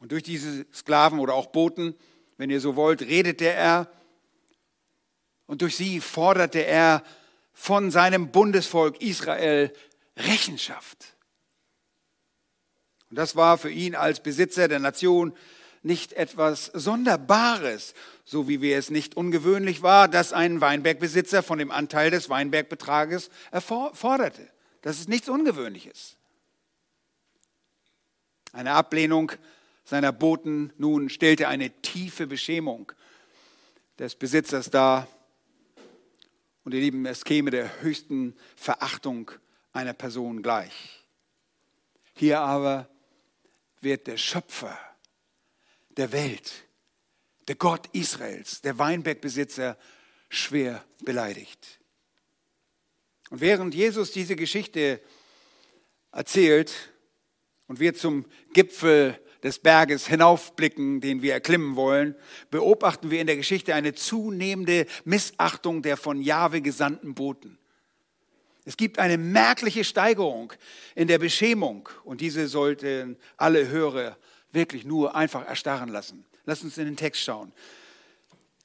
Und 0.00 0.10
durch 0.10 0.24
diese 0.24 0.66
Sklaven 0.74 1.20
oder 1.20 1.34
auch 1.34 1.46
Boten, 1.46 1.94
wenn 2.36 2.50
ihr 2.50 2.60
so 2.60 2.74
wollt, 2.74 3.02
redete 3.02 3.46
er 3.46 3.88
und 5.46 5.62
durch 5.62 5.76
sie 5.76 6.00
forderte 6.00 6.66
er 6.66 7.04
von 7.52 7.92
seinem 7.92 8.32
Bundesvolk 8.32 9.00
Israel 9.00 9.72
Rechenschaft. 10.16 11.16
Und 13.08 13.18
das 13.20 13.36
war 13.36 13.56
für 13.58 13.70
ihn 13.70 13.94
als 13.94 14.18
Besitzer 14.18 14.66
der 14.66 14.80
Nation 14.80 15.32
nicht 15.82 16.12
etwas 16.14 16.66
Sonderbares, 16.66 17.94
so 18.24 18.48
wie 18.48 18.60
wir 18.60 18.78
es 18.78 18.90
nicht 18.90 19.16
ungewöhnlich 19.16 19.82
war, 19.82 20.08
dass 20.08 20.32
ein 20.32 20.60
Weinbergbesitzer 20.60 21.42
von 21.42 21.58
dem 21.58 21.70
Anteil 21.70 22.10
des 22.10 22.28
Weinbergbetrages 22.28 23.30
forderte. 23.62 24.48
Das 24.82 25.00
ist 25.00 25.08
nichts 25.08 25.28
Ungewöhnliches. 25.28 26.16
Eine 28.52 28.72
Ablehnung 28.72 29.32
seiner 29.84 30.12
Boten 30.12 30.72
nun 30.78 31.08
stellte 31.10 31.48
eine 31.48 31.70
tiefe 31.70 32.26
Beschämung 32.26 32.92
des 33.98 34.14
Besitzers 34.14 34.70
dar. 34.70 35.08
Und 36.64 36.74
ihr 36.74 36.80
Lieben, 36.80 37.06
es 37.06 37.24
käme 37.24 37.50
der 37.50 37.80
höchsten 37.80 38.36
Verachtung 38.56 39.30
einer 39.72 39.94
Person 39.94 40.42
gleich. 40.42 41.04
Hier 42.14 42.40
aber 42.40 42.88
wird 43.80 44.06
der 44.06 44.16
Schöpfer 44.16 44.78
der 45.98 46.12
Welt, 46.12 46.64
der 47.48 47.56
Gott 47.56 47.88
Israels, 47.92 48.62
der 48.62 48.78
Weinbergbesitzer, 48.78 49.76
schwer 50.30 50.84
beleidigt. 51.04 51.80
Und 53.30 53.40
während 53.40 53.74
Jesus 53.74 54.12
diese 54.12 54.36
Geschichte 54.36 55.00
erzählt 56.12 56.72
und 57.66 57.80
wir 57.80 57.94
zum 57.94 58.24
Gipfel 58.54 59.18
des 59.42 59.58
Berges 59.58 60.06
hinaufblicken, 60.06 61.00
den 61.00 61.22
wir 61.22 61.32
erklimmen 61.32 61.76
wollen, 61.76 62.16
beobachten 62.50 63.10
wir 63.10 63.20
in 63.20 63.26
der 63.26 63.36
Geschichte 63.36 63.74
eine 63.74 63.94
zunehmende 63.94 64.86
Missachtung 65.04 65.82
der 65.82 65.96
von 65.96 66.20
Jahwe 66.20 66.60
gesandten 66.60 67.14
Boten. 67.14 67.58
Es 68.64 68.76
gibt 68.76 68.98
eine 68.98 69.16
merkliche 69.16 69.84
Steigerung 69.84 70.52
in 70.94 71.08
der 71.08 71.18
Beschämung 71.18 71.88
und 72.04 72.20
diese 72.20 72.48
sollten 72.48 73.16
alle 73.36 73.68
Hörer 73.68 74.18
wirklich 74.52 74.84
nur 74.84 75.14
einfach 75.14 75.46
erstarren 75.46 75.88
lassen. 75.88 76.24
Lass 76.44 76.62
uns 76.62 76.78
in 76.78 76.86
den 76.86 76.96
Text 76.96 77.22
schauen. 77.22 77.52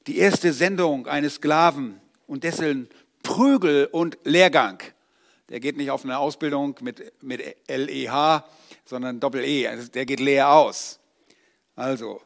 Die 0.07 0.17
erste 0.17 0.53
Sendung 0.53 1.07
eines 1.07 1.35
Sklaven 1.35 1.99
und 2.27 2.43
dessen 2.43 2.89
Prügel 3.23 3.87
und 3.91 4.17
Lehrgang. 4.23 4.81
Der 5.49 5.59
geht 5.59 5.77
nicht 5.77 5.91
auf 5.91 6.03
eine 6.03 6.17
Ausbildung 6.17 6.75
mit, 6.81 7.13
mit 7.21 7.41
L-E-H, 7.67 8.45
sondern 8.85 9.19
Doppel-E. 9.19 9.67
Also 9.67 9.87
der 9.89 10.05
geht 10.05 10.19
leer 10.19 10.49
aus. 10.49 10.99
Also, 11.75 12.21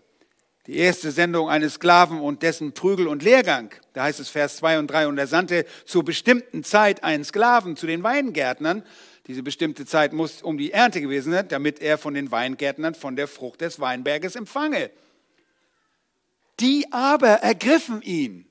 die 0.67 0.77
erste 0.77 1.11
Sendung 1.11 1.49
eines 1.49 1.75
Sklaven 1.75 2.19
und 2.19 2.43
dessen 2.43 2.73
Prügel 2.73 3.07
und 3.07 3.23
Lehrgang. 3.23 3.73
Da 3.93 4.03
heißt 4.03 4.19
es 4.19 4.29
Vers 4.29 4.57
2 4.57 4.79
und 4.79 4.87
3, 4.87 5.07
und 5.07 5.17
er 5.17 5.27
sandte 5.27 5.65
zur 5.85 6.03
bestimmten 6.03 6.63
Zeit 6.65 7.03
einen 7.03 7.23
Sklaven 7.23 7.77
zu 7.77 7.87
den 7.87 8.03
Weingärtnern. 8.03 8.83
Diese 9.27 9.43
bestimmte 9.43 9.85
Zeit 9.85 10.13
muss 10.13 10.41
um 10.41 10.57
die 10.57 10.71
Ernte 10.71 11.01
gewesen 11.01 11.33
sein, 11.33 11.47
damit 11.49 11.81
er 11.81 11.97
von 11.97 12.13
den 12.13 12.31
Weingärtnern 12.31 12.95
von 12.95 13.17
der 13.17 13.27
Frucht 13.27 13.61
des 13.61 13.79
Weinberges 13.79 14.35
empfange. 14.35 14.89
Die 16.61 16.91
aber 16.91 17.27
ergriffen 17.27 18.01
ihn, 18.01 18.47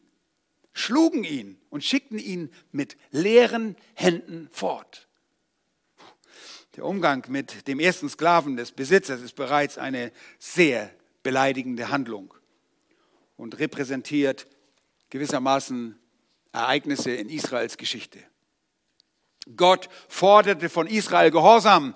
schlugen 0.74 1.24
ihn 1.24 1.58
und 1.70 1.82
schickten 1.82 2.18
ihn 2.18 2.50
mit 2.72 2.96
leeren 3.10 3.76
Händen 3.94 4.48
fort. 4.52 5.08
Der 6.76 6.84
Umgang 6.84 7.24
mit 7.28 7.66
dem 7.68 7.80
ersten 7.80 8.10
Sklaven 8.10 8.58
des 8.58 8.70
Besitzers 8.70 9.22
ist 9.22 9.34
bereits 9.34 9.78
eine 9.78 10.12
sehr 10.38 10.90
beleidigende 11.22 11.88
Handlung 11.88 12.34
und 13.38 13.58
repräsentiert 13.58 14.46
gewissermaßen 15.08 15.98
Ereignisse 16.52 17.12
in 17.12 17.30
Israels 17.30 17.78
Geschichte. 17.78 18.18
Gott 19.54 19.88
forderte 20.08 20.68
von 20.68 20.86
Israel 20.86 21.30
Gehorsam 21.30 21.94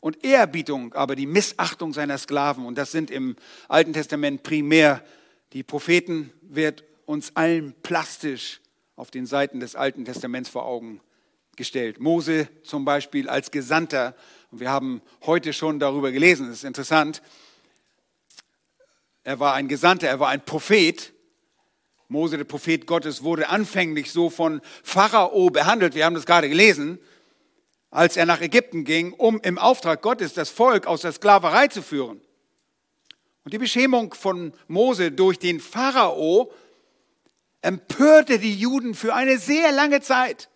und 0.00 0.24
Ehrerbietung, 0.24 0.92
aber 0.94 1.16
die 1.16 1.26
Missachtung 1.26 1.92
seiner 1.92 2.18
Sklaven. 2.18 2.66
Und 2.66 2.76
das 2.76 2.92
sind 2.92 3.10
im 3.10 3.36
Alten 3.68 3.92
Testament 3.92 4.42
primär 4.42 5.02
die 5.52 5.62
Propheten, 5.62 6.32
wird 6.42 6.84
uns 7.06 7.34
allen 7.34 7.74
plastisch 7.82 8.60
auf 8.96 9.10
den 9.10 9.26
Seiten 9.26 9.60
des 9.60 9.76
Alten 9.76 10.04
Testaments 10.04 10.50
vor 10.50 10.66
Augen 10.66 11.00
gestellt. 11.56 12.00
Mose 12.00 12.48
zum 12.62 12.84
Beispiel 12.84 13.28
als 13.28 13.50
Gesandter. 13.50 14.14
Und 14.50 14.60
wir 14.60 14.70
haben 14.70 15.00
heute 15.24 15.52
schon 15.52 15.78
darüber 15.78 16.12
gelesen. 16.12 16.48
Das 16.48 16.58
ist 16.58 16.64
interessant. 16.64 17.22
Er 19.24 19.40
war 19.40 19.54
ein 19.54 19.68
Gesandter, 19.68 20.08
er 20.08 20.20
war 20.20 20.28
ein 20.28 20.44
Prophet. 20.44 21.12
Mose, 22.08 22.38
der 22.38 22.44
Prophet 22.44 22.86
Gottes, 22.86 23.22
wurde 23.22 23.50
anfänglich 23.50 24.10
so 24.10 24.30
von 24.30 24.62
Pharao 24.82 25.50
behandelt. 25.50 25.94
Wir 25.94 26.06
haben 26.06 26.14
das 26.14 26.24
gerade 26.24 26.48
gelesen, 26.48 26.98
als 27.90 28.16
er 28.16 28.24
nach 28.24 28.40
Ägypten 28.40 28.84
ging, 28.84 29.12
um 29.12 29.40
im 29.42 29.58
Auftrag 29.58 30.00
Gottes 30.00 30.32
das 30.32 30.48
Volk 30.48 30.86
aus 30.86 31.02
der 31.02 31.12
Sklaverei 31.12 31.68
zu 31.68 31.82
führen. 31.82 32.20
Und 33.44 33.52
die 33.52 33.58
Beschämung 33.58 34.14
von 34.14 34.54
Mose 34.68 35.12
durch 35.12 35.38
den 35.38 35.60
Pharao 35.60 36.50
empörte 37.60 38.38
die 38.38 38.54
Juden 38.54 38.94
für 38.94 39.14
eine 39.14 39.38
sehr 39.38 39.72
lange 39.72 40.00
Zeit. 40.00 40.48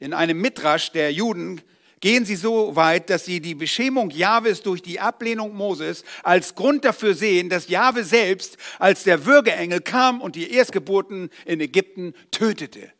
In 0.00 0.14
einem 0.14 0.40
Midrasch 0.40 0.90
der 0.92 1.12
Juden 1.12 1.60
gehen 2.00 2.24
sie 2.24 2.36
so 2.36 2.76
weit, 2.76 3.10
dass 3.10 3.24
sie 3.24 3.40
die 3.40 3.54
Beschämung 3.54 4.10
Jahwes 4.10 4.62
durch 4.62 4.82
die 4.82 5.00
Ablehnung 5.00 5.54
Moses 5.54 6.04
als 6.22 6.54
Grund 6.54 6.84
dafür 6.84 7.14
sehen, 7.14 7.48
dass 7.48 7.68
Jahwe 7.68 8.04
selbst 8.04 8.56
als 8.78 9.04
der 9.04 9.26
Würgeengel 9.26 9.80
kam 9.80 10.20
und 10.20 10.36
die 10.36 10.52
Erstgeburten 10.52 11.30
in 11.44 11.60
Ägypten 11.60 12.14
tötete. 12.30 12.92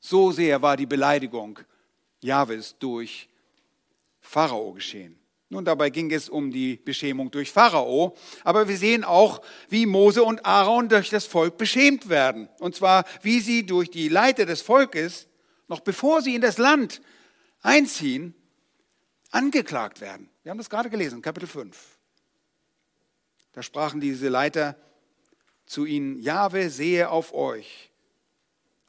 So 0.00 0.32
sehr 0.32 0.62
war 0.62 0.76
die 0.76 0.86
Beleidigung 0.86 1.58
Jahwes 2.20 2.76
durch 2.78 3.28
Pharao 4.20 4.72
geschehen. 4.72 5.18
Nun, 5.50 5.64
dabei 5.64 5.90
ging 5.90 6.10
es 6.10 6.28
um 6.28 6.50
die 6.50 6.76
Beschämung 6.76 7.30
durch 7.30 7.52
Pharao, 7.52 8.16
aber 8.42 8.66
wir 8.66 8.76
sehen 8.76 9.04
auch, 9.04 9.40
wie 9.68 9.86
Mose 9.86 10.22
und 10.22 10.44
Aaron 10.44 10.88
durch 10.88 11.10
das 11.10 11.26
Volk 11.26 11.58
beschämt 11.58 12.08
werden. 12.08 12.48
Und 12.58 12.74
zwar, 12.74 13.04
wie 13.22 13.40
sie 13.40 13.64
durch 13.64 13.90
die 13.90 14.08
Leiter 14.08 14.46
des 14.46 14.62
Volkes, 14.62 15.28
noch 15.68 15.80
bevor 15.80 16.22
sie 16.22 16.34
in 16.34 16.40
das 16.40 16.58
Land 16.58 17.00
einziehen, 17.64 18.34
angeklagt 19.30 20.00
werden. 20.00 20.28
Wir 20.42 20.50
haben 20.50 20.58
das 20.58 20.70
gerade 20.70 20.90
gelesen, 20.90 21.22
Kapitel 21.22 21.48
5. 21.48 21.76
Da 23.52 23.62
sprachen 23.62 24.00
diese 24.00 24.28
Leiter 24.28 24.76
zu 25.66 25.86
ihnen, 25.86 26.20
Jahwe 26.20 26.70
sehe 26.70 27.08
auf 27.08 27.32
euch 27.32 27.90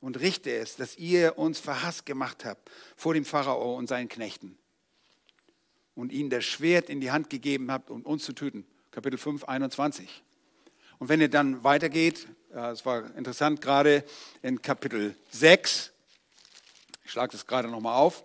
und 0.02 0.20
richte 0.20 0.52
es, 0.52 0.76
dass 0.76 0.98
ihr 0.98 1.38
uns 1.38 1.60
verhasst 1.60 2.06
gemacht 2.06 2.46
habt 2.46 2.70
vor 2.96 3.14
dem 3.14 3.26
Pharao 3.26 3.76
und 3.76 3.88
seinen 3.88 4.10
Knechten 4.10 4.58
und 5.96 6.12
ihnen 6.12 6.30
das 6.30 6.44
Schwert 6.44 6.90
in 6.90 7.00
die 7.00 7.12
Hand 7.12 7.30
gegeben 7.30 7.72
habt, 7.72 7.90
um 7.90 8.02
uns 8.02 8.26
zu 8.26 8.34
töten. 8.34 8.68
Kapitel 8.92 9.18
5, 9.18 9.46
21. 9.46 10.24
Und 11.00 11.10
wenn 11.10 11.22
ihr 11.22 11.30
dann 11.30 11.64
weitergeht, 11.64 12.28
es 12.50 12.86
war 12.86 13.16
interessant, 13.16 13.62
gerade 13.62 14.04
in 14.42 14.62
Kapitel 14.62 15.16
6, 15.32 15.92
ich 17.04 17.12
schlage 17.12 17.32
das 17.32 17.48
gerade 17.48 17.70
nochmal 17.70 17.96
auf, 17.96 18.24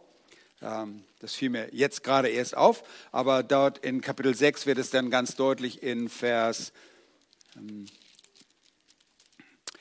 das 0.60 1.34
fiel 1.34 1.50
mir 1.50 1.68
jetzt 1.72 2.04
gerade 2.04 2.28
erst 2.28 2.56
auf, 2.56 2.82
aber 3.12 3.42
dort 3.42 3.78
in 3.78 4.00
Kapitel 4.00 4.34
6 4.34 4.66
wird 4.66 4.78
es 4.78 4.90
dann 4.90 5.10
ganz 5.10 5.34
deutlich 5.34 5.82
in 5.82 6.08
Vers 6.08 6.72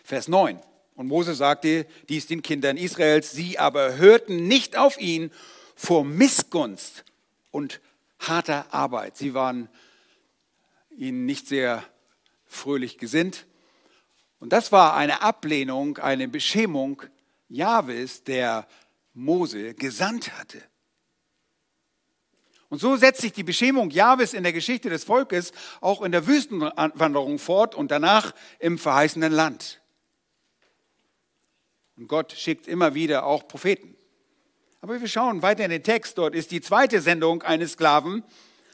Vers 0.03 0.27
9. 0.27 0.59
Und 0.95 1.07
Mose 1.07 1.35
sagte 1.35 1.85
dies 2.09 2.27
den 2.27 2.41
Kindern 2.41 2.77
Israels, 2.77 3.31
sie 3.31 3.59
aber 3.59 3.97
hörten 3.97 4.47
nicht 4.47 4.75
auf 4.75 4.99
ihn 4.99 5.31
vor 5.75 6.03
Missgunst 6.03 7.05
und 7.51 7.79
harter 8.19 8.73
Arbeit. 8.73 9.15
Sie 9.15 9.33
waren 9.33 9.69
ihnen 10.97 11.25
nicht 11.25 11.47
sehr 11.47 11.83
fröhlich 12.47 12.97
gesinnt. 12.97 13.45
Und 14.39 14.51
das 14.51 14.71
war 14.71 14.95
eine 14.95 15.21
Ablehnung, 15.21 15.99
eine 15.99 16.27
Beschämung 16.27 17.03
Jahwes, 17.49 18.23
der 18.23 18.67
Mose 19.13 19.75
gesandt 19.75 20.37
hatte. 20.37 20.61
Und 22.69 22.79
so 22.79 22.95
setzt 22.95 23.21
sich 23.21 23.33
die 23.33 23.43
Beschämung 23.43 23.89
Jahwes 23.89 24.33
in 24.33 24.43
der 24.43 24.53
Geschichte 24.53 24.89
des 24.89 25.03
Volkes 25.03 25.51
auch 25.81 26.03
in 26.03 26.11
der 26.11 26.27
Wüstenwanderung 26.27 27.39
fort 27.39 27.73
und 27.73 27.89
danach 27.89 28.33
im 28.59 28.77
verheißenen 28.77 29.31
Land. 29.31 29.81
Und 31.97 32.07
Gott 32.07 32.31
schickt 32.31 32.67
immer 32.67 32.93
wieder 32.93 33.25
auch 33.25 33.47
Propheten. 33.47 33.95
Aber 34.81 35.01
wir 35.01 35.07
schauen 35.07 35.41
weiter 35.41 35.65
in 35.65 35.71
den 35.71 35.83
Text. 35.83 36.17
Dort 36.17 36.35
ist 36.35 36.51
die 36.51 36.61
zweite 36.61 37.01
Sendung 37.01 37.41
eines 37.41 37.73
Sklaven, 37.73 38.23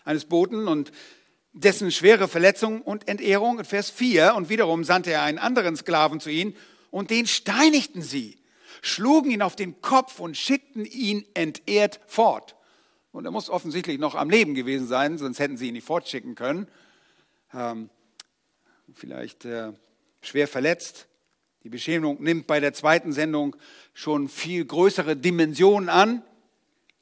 eines 0.04 0.26
Boten 0.26 0.68
und 0.68 0.92
dessen 1.54 1.90
schwere 1.90 2.28
Verletzung 2.28 2.82
und 2.82 3.08
Entehrung 3.08 3.60
in 3.60 3.66
Vers 3.66 3.90
4. 3.90 4.36
Und 4.36 4.50
wiederum 4.50 4.84
sandte 4.84 5.12
er 5.12 5.24
einen 5.24 5.40
anderen 5.40 5.76
Sklaven 5.76 6.20
zu 6.20 6.30
ihnen 6.30 6.56
und 6.92 7.10
den 7.10 7.26
steinigten 7.28 8.02
sie, 8.02 8.38
schlugen 8.82 9.32
ihn 9.32 9.42
auf 9.42 9.56
den 9.56 9.82
Kopf 9.82 10.20
und 10.20 10.38
schickten 10.38 10.86
ihn 10.86 11.26
entehrt 11.34 12.02
fort. 12.08 12.56
Und 13.16 13.24
er 13.24 13.32
muss 13.32 13.50
offensichtlich 13.50 13.98
noch 13.98 14.14
am 14.14 14.30
Leben 14.30 14.56
gewesen 14.56 14.88
sein, 14.88 15.18
sonst 15.18 15.40
hätten 15.40 15.56
sie 15.56 15.70
ihn 15.70 15.76
nicht 15.76 15.88
fortschicken 15.88 16.36
können. 16.36 16.68
Ähm, 17.54 17.90
vielleicht 18.94 19.46
äh, 19.46 19.72
schwer 20.20 20.50
verletzt. 20.50 21.08
Die 21.64 21.70
Beschämung 21.70 22.22
nimmt 22.22 22.46
bei 22.46 22.60
der 22.60 22.74
zweiten 22.74 23.14
Sendung 23.14 23.56
schon 23.94 24.28
viel 24.28 24.66
größere 24.66 25.16
Dimensionen 25.16 25.88
an. 25.88 26.24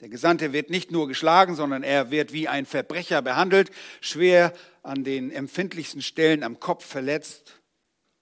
Der 0.01 0.09
Gesandte 0.09 0.53
wird 0.53 0.69
nicht 0.69 0.91
nur 0.91 1.07
geschlagen, 1.07 1.55
sondern 1.55 1.81
er 1.81 2.11
wird 2.11 2.31
wie 2.31 2.47
ein 2.47 2.67
Verbrecher 2.67 3.23
behandelt, 3.23 3.71
schwer 3.99 4.53
an 4.83 5.03
den 5.03 5.31
empfindlichsten 5.31 6.03
Stellen 6.03 6.43
am 6.43 6.59
Kopf 6.59 6.85
verletzt, 6.85 7.59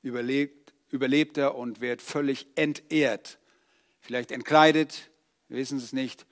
überlebt, 0.02 0.72
überlebt 0.92 1.38
er 1.38 1.56
und 1.56 1.82
wird 1.82 2.02
völlig 2.02 2.48
entehrt. 2.56 3.38
Vielleicht 4.00 4.32
entkleidet, 4.32 5.12
wir 5.50 5.58
wissen 5.58 5.78
es 5.78 5.92
nicht, 5.92 6.26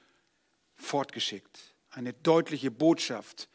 fortgeschickt. 0.81 1.75
Eine 1.91 2.13
deutliche 2.13 2.71
Botschaft 2.71 3.49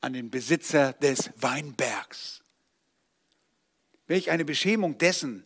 an 0.00 0.12
den 0.12 0.30
Besitzer 0.30 0.92
des 0.94 1.30
Weinbergs. 1.36 2.42
Welch 4.06 4.30
eine 4.30 4.44
Beschämung 4.44 4.98
dessen, 4.98 5.44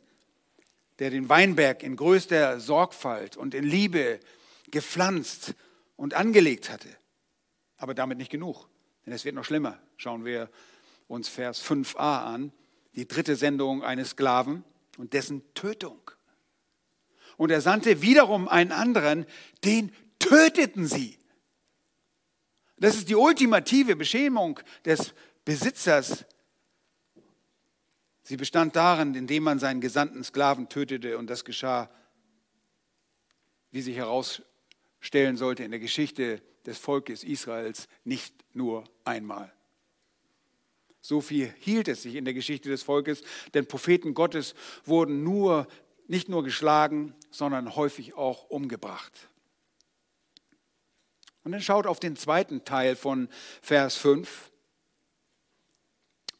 der 0.98 1.10
den 1.10 1.28
Weinberg 1.28 1.82
in 1.82 1.96
größter 1.96 2.60
Sorgfalt 2.60 3.36
und 3.36 3.54
in 3.54 3.64
Liebe 3.64 4.20
gepflanzt 4.70 5.54
und 5.96 6.14
angelegt 6.14 6.70
hatte. 6.70 6.88
Aber 7.76 7.94
damit 7.94 8.18
nicht 8.18 8.30
genug, 8.30 8.68
denn 9.04 9.12
es 9.12 9.24
wird 9.24 9.34
noch 9.34 9.44
schlimmer. 9.44 9.78
Schauen 9.96 10.24
wir 10.24 10.50
uns 11.08 11.28
Vers 11.28 11.62
5a 11.64 12.24
an, 12.24 12.52
die 12.94 13.08
dritte 13.08 13.36
Sendung 13.36 13.82
eines 13.82 14.10
Sklaven 14.10 14.64
und 14.96 15.12
dessen 15.12 15.42
Tötung. 15.54 15.98
Und 17.36 17.50
er 17.50 17.60
sandte 17.60 18.02
wiederum 18.02 18.48
einen 18.48 18.72
anderen, 18.72 19.26
den 19.64 19.92
töteten 20.22 20.86
sie. 20.86 21.18
Das 22.78 22.96
ist 22.96 23.08
die 23.08 23.14
ultimative 23.14 23.96
Beschämung 23.96 24.58
des 24.84 25.14
Besitzers 25.44 26.24
Sie 28.24 28.36
bestand 28.36 28.76
darin, 28.76 29.14
indem 29.14 29.42
man 29.42 29.58
seinen 29.58 29.80
gesandten 29.80 30.22
Sklaven 30.22 30.68
tötete 30.68 31.18
und 31.18 31.28
das 31.28 31.44
geschah, 31.44 31.90
wie 33.72 33.82
sich 33.82 33.96
herausstellen 33.96 35.36
sollte 35.36 35.64
in 35.64 35.70
der 35.70 35.80
Geschichte 35.80 36.40
des 36.64 36.78
Volkes 36.78 37.24
Israels, 37.24 37.88
nicht 38.04 38.34
nur 38.54 38.84
einmal. 39.04 39.52
So 41.00 41.20
viel 41.20 41.52
hielt 41.58 41.88
es 41.88 42.02
sich 42.02 42.14
in 42.14 42.24
der 42.24 42.34
Geschichte 42.34 42.68
des 42.68 42.84
Volkes, 42.84 43.22
denn 43.54 43.66
Propheten 43.66 44.14
Gottes 44.14 44.54
wurden 44.84 45.24
nur, 45.24 45.66
nicht 46.06 46.28
nur 46.28 46.44
geschlagen, 46.44 47.14
sondern 47.32 47.74
häufig 47.74 48.14
auch 48.14 48.48
umgebracht. 48.50 49.28
Und 51.44 51.52
dann 51.52 51.60
schaut 51.60 51.86
auf 51.86 52.00
den 52.00 52.16
zweiten 52.16 52.64
Teil 52.64 52.96
von 52.96 53.28
Vers 53.60 53.96
5 53.96 54.52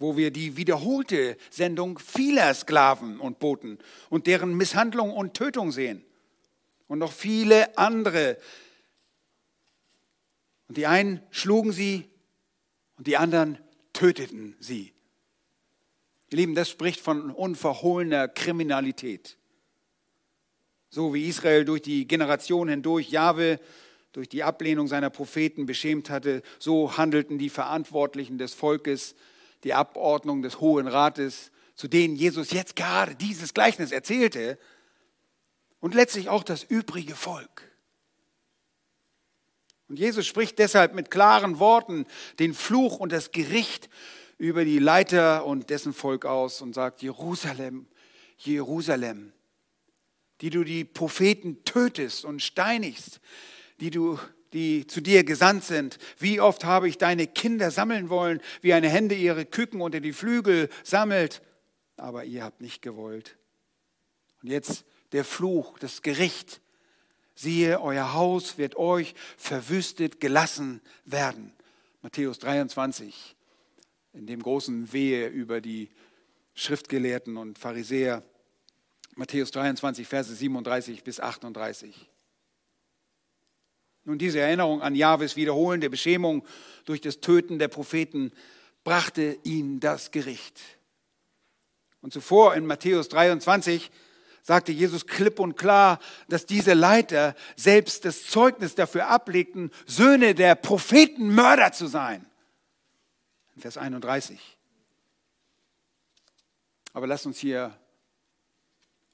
wo 0.03 0.17
wir 0.17 0.31
die 0.31 0.57
wiederholte 0.59 1.39
Sendung 1.49 1.99
vieler 1.99 2.53
Sklaven 2.53 3.21
und 3.21 3.39
Boten 3.39 3.79
und 4.11 4.27
deren 4.27 4.55
Misshandlung 4.55 5.15
und 5.15 5.35
Tötung 5.35 5.73
sehen. 5.73 6.05
Und 6.89 6.99
noch 6.99 7.13
viele 7.13 7.79
andere. 7.79 8.37
Und 10.69 10.77
die 10.77 10.87
einen 10.87 11.23
schlugen 11.31 11.73
sie 11.73 12.11
und 12.99 13.07
die 13.07 13.17
anderen 13.17 13.59
töteten 13.95 14.57
sie. 14.61 14.93
Ihr 16.31 16.39
Lieben, 16.39 16.55
das 16.55 16.69
spricht 16.69 17.01
von 17.01 17.31
unverhohlener 17.31 18.29
Kriminalität. 18.29 19.39
So 20.91 21.15
wie 21.15 21.29
Israel 21.29 21.65
durch 21.65 21.83
die 21.83 22.07
Generation 22.07 22.69
hindurch 22.69 23.11
Jahwe 23.11 23.61
durch 24.13 24.29
die 24.29 24.43
Ablehnung 24.43 24.89
seiner 24.89 25.11
Propheten 25.11 25.67
beschämt 25.67 26.11
hatte, 26.11 26.43
so 26.59 26.97
handelten 26.97 27.39
die 27.39 27.51
Verantwortlichen 27.51 28.39
des 28.39 28.55
Volkes 28.55 29.15
die 29.65 29.75
Abordnung 29.75 30.43
des 30.43 30.61
Hohen 30.61 30.87
Rates, 30.87 31.51
zu 31.75 31.89
denen 31.89 32.17
Jesus 32.17 32.51
jetzt 32.51 32.77
gerade 32.77 33.15
dieses 33.15 33.55
Gleichnis 33.55 33.93
erzählte, 33.93 34.59
und 35.81 35.95
letztlich 35.95 36.29
auch 36.29 36.45
das 36.45 36.63
übrige 36.63 37.17
Volk. 37.17 37.73
Und 39.89 39.99
Jesus 39.99 40.27
spricht 40.27 40.59
deshalb 40.59 40.95
mit 40.95 41.11
klaren 41.11 41.59
Worten 41.59 42.07
den 42.39 42.55
Fluch 42.55 42.99
und 42.99 43.13
das 43.13 43.33
Gericht 43.33 43.89
über 44.39 44.65
die 44.65 44.79
Leiter 44.79 45.45
und 45.45 45.71
dessen 45.71 45.93
Volk 45.93 46.25
aus 46.25 46.63
und 46.63 46.73
sagt, 46.73 47.03
Jerusalem, 47.03 47.87
Jerusalem, 48.39 49.33
die 50.41 50.51
du 50.51 50.65
die 50.65 50.85
Propheten 50.85 51.65
tötest 51.65 52.25
und 52.25 52.43
steinigst, 52.43 53.21
die 53.83 53.91
du 53.91 54.17
die 54.53 54.87
zu 54.87 55.01
dir 55.01 55.25
gesandt 55.25 55.65
sind. 55.65 55.99
Wie 56.19 56.41
oft 56.41 56.65
habe 56.65 56.89
ich 56.89 56.99
deine 56.99 57.27
Kinder 57.27 57.73
sammeln 57.73 58.11
wollen, 58.11 58.41
wie 58.61 58.75
eine 58.75 58.89
Hände 58.89 59.17
ihre 59.17 59.45
Küken 59.45 59.81
unter 59.81 59.99
die 59.99 60.13
Flügel 60.13 60.69
sammelt, 60.85 61.43
aber 61.97 62.25
ihr 62.25 62.45
habt 62.45 62.61
nicht 62.61 62.81
gewollt. 62.81 63.37
Und 64.43 64.51
jetzt 64.51 64.85
der 65.13 65.25
Fluch, 65.25 65.79
das 65.81 66.03
Gericht. 66.03 66.61
Siehe, 67.35 67.81
euer 67.81 68.13
Haus 68.13 68.57
wird 68.57 68.77
euch 68.77 69.15
verwüstet 69.37 70.21
gelassen 70.21 70.81
werden. 71.05 71.53
Matthäus 72.03 72.39
23, 72.39 73.35
in 74.13 74.27
dem 74.27 74.43
großen 74.43 74.93
Wehe 74.93 75.27
über 75.27 75.61
die 75.61 75.91
Schriftgelehrten 76.55 77.37
und 77.37 77.59
Pharisäer. 77.59 78.23
Matthäus 79.17 79.51
23, 79.51 80.07
Verse 80.07 80.33
37 80.33 81.03
bis 81.03 81.19
38. 81.19 82.12
Nun, 84.05 84.19
diese 84.19 84.41
Erinnerung 84.41 84.83
an 84.83 84.95
Jahwes 84.95 85.37
wiederholende 85.37 85.89
Beschämung 85.89 86.45
durch 86.85 87.01
das 87.01 87.21
Töten 87.21 87.59
der 87.59 87.69
Propheten 87.69 88.33
brachte 88.85 89.39
ihn 89.45 89.79
das 89.81 90.11
Gericht. 90.11 90.61
Und 92.01 92.13
zuvor 92.13 92.55
in 92.57 92.67
Matthäus 92.67 93.09
23 93.09 93.91
sagte 94.43 94.73
Jesus 94.73 95.07
klipp 95.07 95.39
und 95.39 95.57
klar, 95.57 96.01
dass 96.29 96.47
diese 96.47 96.75
Leiter 96.75 97.37
selbst 97.55 98.05
das 98.05 98.27
Zeugnis 98.27 98.75
dafür 98.75 99.07
ablegten, 99.07 99.71
Söhne 99.87 100.35
der 100.35 100.57
Propheten 100.57 101.33
Mörder 101.33 101.73
zu 101.73 101.87
sein. 101.87 102.27
In 103.55 103.63
Vers 103.63 103.79
31. 103.79 104.41
Aber 106.93 107.07
lasst 107.07 107.27
uns 107.27 107.39
hier 107.39 107.79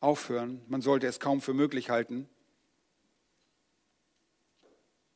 aufhören. 0.01 0.62
Man 0.68 0.81
sollte 0.81 1.07
es 1.07 1.20
kaum 1.20 1.42
für 1.42 1.53
möglich 1.53 1.90
halten. 1.90 2.29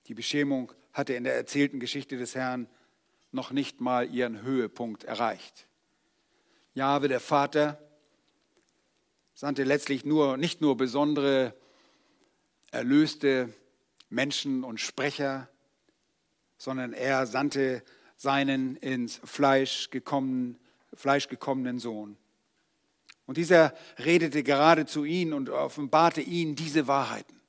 Die 0.08 0.14
Beschämung 0.14 0.72
hatte 0.92 1.14
in 1.14 1.24
der 1.24 1.34
erzählten 1.34 1.80
Geschichte 1.80 2.16
des 2.16 2.34
Herrn 2.34 2.68
noch 3.30 3.50
nicht 3.50 3.80
mal 3.80 4.12
ihren 4.12 4.42
Höhepunkt 4.42 5.04
erreicht. 5.04 5.66
Jahwe, 6.74 7.08
der 7.08 7.20
Vater, 7.20 7.78
sandte 9.34 9.64
letztlich 9.64 10.04
nur, 10.04 10.36
nicht 10.36 10.60
nur 10.60 10.76
besondere, 10.76 11.54
erlöste 12.70 13.52
Menschen 14.08 14.64
und 14.64 14.80
Sprecher, 14.80 15.48
sondern 16.58 16.92
er 16.92 17.26
sandte 17.26 17.82
seinen 18.16 18.76
ins 18.76 19.20
Fleisch 19.24 19.90
gekommenen, 19.90 20.58
Fleisch 20.94 21.28
gekommenen 21.28 21.78
Sohn. 21.78 22.16
Und 23.26 23.36
dieser 23.36 23.74
redete 23.98 24.42
gerade 24.42 24.86
zu 24.86 25.04
ihnen 25.04 25.32
und 25.32 25.48
offenbarte 25.48 26.20
ihnen 26.20 26.54
diese 26.54 26.86
Wahrheiten. 26.86 27.41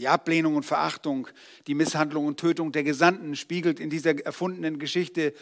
Die 0.00 0.08
Ablehnung 0.08 0.56
und 0.56 0.62
Verachtung, 0.62 1.28
die 1.66 1.74
Misshandlung 1.74 2.24
und 2.24 2.40
Tötung 2.40 2.72
der 2.72 2.84
Gesandten 2.84 3.36
spiegelt 3.36 3.78
in 3.78 3.90
dieser 3.90 4.18
erfundenen 4.24 4.78
Geschichte 4.78 5.34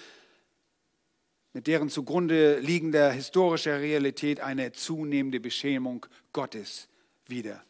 mit 1.53 1.69
deren 1.69 1.89
zugrunde 1.89 2.59
liegender 2.59 3.13
historischer 3.13 3.79
Realität 3.79 4.41
eine 4.41 4.73
zunehmende 4.73 5.39
Beschämung 5.39 6.05
Gottes 6.33 6.89
wieder. 7.27 7.63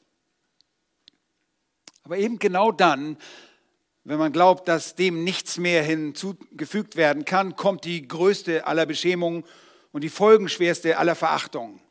Aber 2.04 2.16
eben 2.16 2.38
genau 2.38 2.72
dann, 2.72 3.18
wenn 4.04 4.18
man 4.18 4.32
glaubt, 4.32 4.66
dass 4.66 4.94
dem 4.94 5.24
nichts 5.24 5.58
mehr 5.58 5.82
hinzugefügt 5.82 6.96
werden 6.96 7.26
kann, 7.26 7.54
kommt 7.54 7.84
die 7.84 8.08
größte 8.08 8.66
aller 8.66 8.86
Beschämungen 8.86 9.44
und 9.92 10.04
die 10.04 10.08
folgenschwerste 10.08 10.96
aller 10.96 11.14
Verachtungen. 11.14 11.82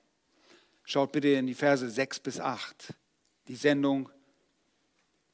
Schaut 0.85 1.11
bitte 1.11 1.27
in 1.27 1.45
die 1.45 1.53
Verse 1.53 1.87
6 1.87 2.19
bis 2.21 2.39
8. 2.39 2.95
Die 3.47 3.55
Sendung 3.55 4.09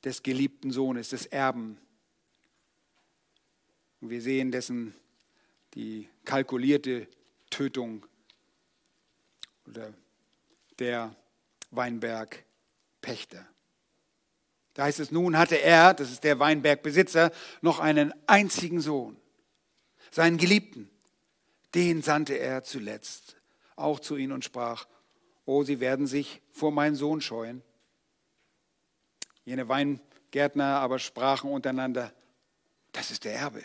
des 0.04 0.24
geliebten 0.24 0.72
Sohnes, 0.72 1.10
des 1.10 1.26
Erben. 1.26 1.78
Und 4.02 4.10
wir 4.10 4.22
sehen 4.22 4.52
dessen 4.52 4.94
die 5.74 6.10
kalkulierte 6.26 7.08
Tötung 7.50 8.06
oder 9.66 9.94
der 10.80 11.16
Weinbergpächter. 11.72 13.48
Da 14.74 14.84
heißt 14.84 15.00
es, 15.00 15.12
nun 15.12 15.38
hatte 15.38 15.62
er, 15.62 15.94
das 15.94 16.12
ist 16.12 16.24
der 16.24 16.39
Weinbergbesitzer, 16.39 17.32
noch 17.62 17.80
einen 17.80 18.13
einzigen 18.28 18.82
Sohn, 18.82 19.18
seinen 20.12 20.38
Geliebten. 20.38 20.89
Den 21.76 22.02
sandte 22.02 22.38
er 22.38 22.63
zuletzt 22.63 23.38
auch 23.76 24.00
zu 24.00 24.16
ihnen 24.16 24.34
und 24.34 24.44
sprach, 24.44 24.88
oh, 25.46 25.63
sie 25.63 25.80
werden 25.80 26.08
sich 26.08 26.42
vor 26.52 26.72
meinen 26.72 26.96
Sohn 26.96 27.22
scheuen. 27.22 27.62
Jene 29.45 29.67
Weingärtner 29.67 30.79
aber 30.79 30.99
sprachen 30.99 31.51
untereinander, 31.51 32.13
das 32.91 33.12
ist 33.12 33.25
der 33.25 33.36
Erbe, 33.36 33.63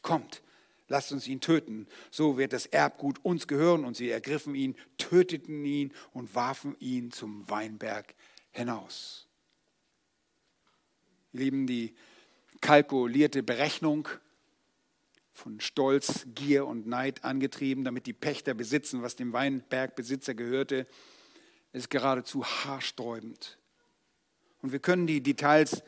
kommt, 0.00 0.42
lasst 0.88 1.12
uns 1.12 1.26
ihn 1.26 1.40
töten, 1.40 1.86
so 2.10 2.38
wird 2.38 2.52
das 2.52 2.66
Erbgut 2.66 3.24
uns 3.24 3.46
gehören. 3.46 3.84
Und 3.84 3.96
sie 3.96 4.10
ergriffen 4.10 4.54
ihn, 4.54 4.76
töteten 4.98 5.64
ihn 5.64 5.92
und 6.12 6.34
warfen 6.34 6.76
ihn 6.80 7.12
zum 7.12 7.48
Weinberg 7.48 8.14
hinaus. 8.50 9.26
Ihr 11.32 11.40
Lieben, 11.40 11.66
die 11.66 11.94
kalkulierte 12.60 13.42
Berechnung 13.42 14.08
von 15.32 15.60
Stolz, 15.60 16.26
Gier 16.34 16.66
und 16.66 16.86
Neid 16.86 17.24
angetrieben, 17.24 17.84
damit 17.84 18.06
die 18.06 18.12
Pächter 18.12 18.54
besitzen, 18.54 19.02
was 19.02 19.16
dem 19.16 19.32
Weinbergbesitzer 19.32 20.34
gehörte, 20.34 20.86
ist 21.72 21.88
geradezu 21.88 22.44
haarsträubend. 22.44 23.58
Und 24.62 24.72
wir 24.72 24.78
können 24.78 25.06
die 25.06 25.22
Details 25.22 25.82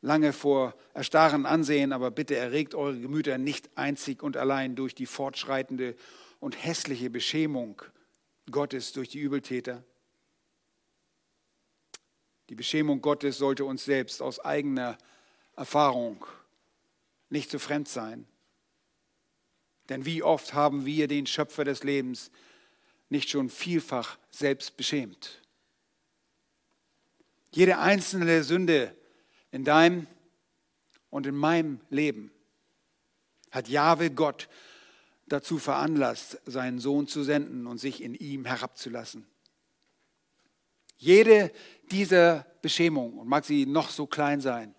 lange 0.00 0.32
vor 0.32 0.74
Erstarren 0.94 1.46
ansehen, 1.46 1.92
aber 1.92 2.10
bitte 2.10 2.36
erregt 2.36 2.74
eure 2.74 3.00
Gemüter 3.00 3.38
nicht 3.38 3.70
einzig 3.76 4.22
und 4.22 4.36
allein 4.36 4.74
durch 4.74 4.94
die 4.94 5.06
fortschreitende 5.06 5.96
und 6.40 6.62
hässliche 6.62 7.08
Beschämung 7.08 7.80
Gottes 8.50 8.92
durch 8.92 9.08
die 9.08 9.20
Übeltäter. 9.20 9.84
Die 12.48 12.56
Beschämung 12.56 13.00
Gottes 13.00 13.38
sollte 13.38 13.64
uns 13.64 13.84
selbst 13.84 14.20
aus 14.20 14.40
eigener 14.40 14.98
Erfahrung 15.56 16.26
nicht 17.30 17.50
zu 17.50 17.58
fremd 17.58 17.88
sein. 17.88 18.26
Denn 19.88 20.04
wie 20.04 20.22
oft 20.22 20.52
haben 20.52 20.84
wir 20.84 21.08
den 21.08 21.26
Schöpfer 21.26 21.64
des 21.64 21.84
Lebens 21.84 22.30
nicht 23.08 23.30
schon 23.30 23.48
vielfach 23.48 24.18
selbst 24.30 24.76
beschämt? 24.76 25.41
Jede 27.52 27.78
einzelne 27.78 28.42
Sünde 28.44 28.96
in 29.50 29.64
deinem 29.64 30.06
und 31.10 31.26
in 31.26 31.36
meinem 31.36 31.80
Leben 31.90 32.32
hat 33.50 33.68
Jahwe 33.68 34.10
Gott 34.10 34.48
dazu 35.26 35.58
veranlasst, 35.58 36.40
seinen 36.46 36.78
Sohn 36.78 37.06
zu 37.06 37.22
senden 37.22 37.66
und 37.66 37.78
sich 37.78 38.02
in 38.02 38.14
ihm 38.14 38.46
herabzulassen. 38.46 39.26
Jede 40.96 41.52
dieser 41.90 42.46
Beschämungen, 42.62 43.18
und 43.18 43.28
mag 43.28 43.44
sie 43.44 43.66
noch 43.66 43.90
so 43.90 44.06
klein 44.06 44.40
sein, 44.40 44.74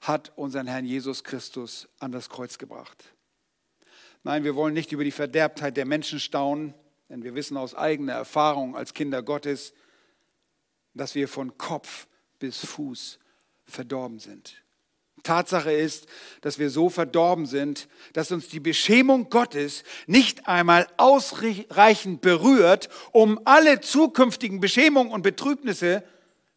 hat 0.00 0.36
unseren 0.36 0.66
Herrn 0.66 0.84
Jesus 0.84 1.24
Christus 1.24 1.88
an 1.98 2.12
das 2.12 2.28
Kreuz 2.28 2.58
gebracht. 2.58 3.04
Nein, 4.22 4.44
wir 4.44 4.54
wollen 4.54 4.74
nicht 4.74 4.92
über 4.92 5.04
die 5.04 5.12
Verderbtheit 5.12 5.76
der 5.76 5.86
Menschen 5.86 6.20
staunen, 6.20 6.74
denn 7.08 7.22
wir 7.22 7.34
wissen 7.34 7.56
aus 7.56 7.74
eigener 7.74 8.12
Erfahrung 8.12 8.76
als 8.76 8.92
Kinder 8.92 9.22
Gottes, 9.22 9.72
dass 10.96 11.14
wir 11.14 11.28
von 11.28 11.56
Kopf 11.58 12.06
bis 12.38 12.64
Fuß 12.64 13.18
verdorben 13.64 14.18
sind. 14.18 14.62
Tatsache 15.22 15.72
ist, 15.72 16.06
dass 16.40 16.58
wir 16.58 16.70
so 16.70 16.88
verdorben 16.88 17.46
sind, 17.46 17.88
dass 18.12 18.30
uns 18.30 18.48
die 18.48 18.60
Beschämung 18.60 19.28
Gottes 19.28 19.82
nicht 20.06 20.46
einmal 20.46 20.86
ausreichend 20.96 22.20
berührt, 22.20 22.88
um 23.12 23.40
alle 23.44 23.80
zukünftigen 23.80 24.60
Beschämungen 24.60 25.12
und 25.12 25.22
Betrübnisse 25.22 26.04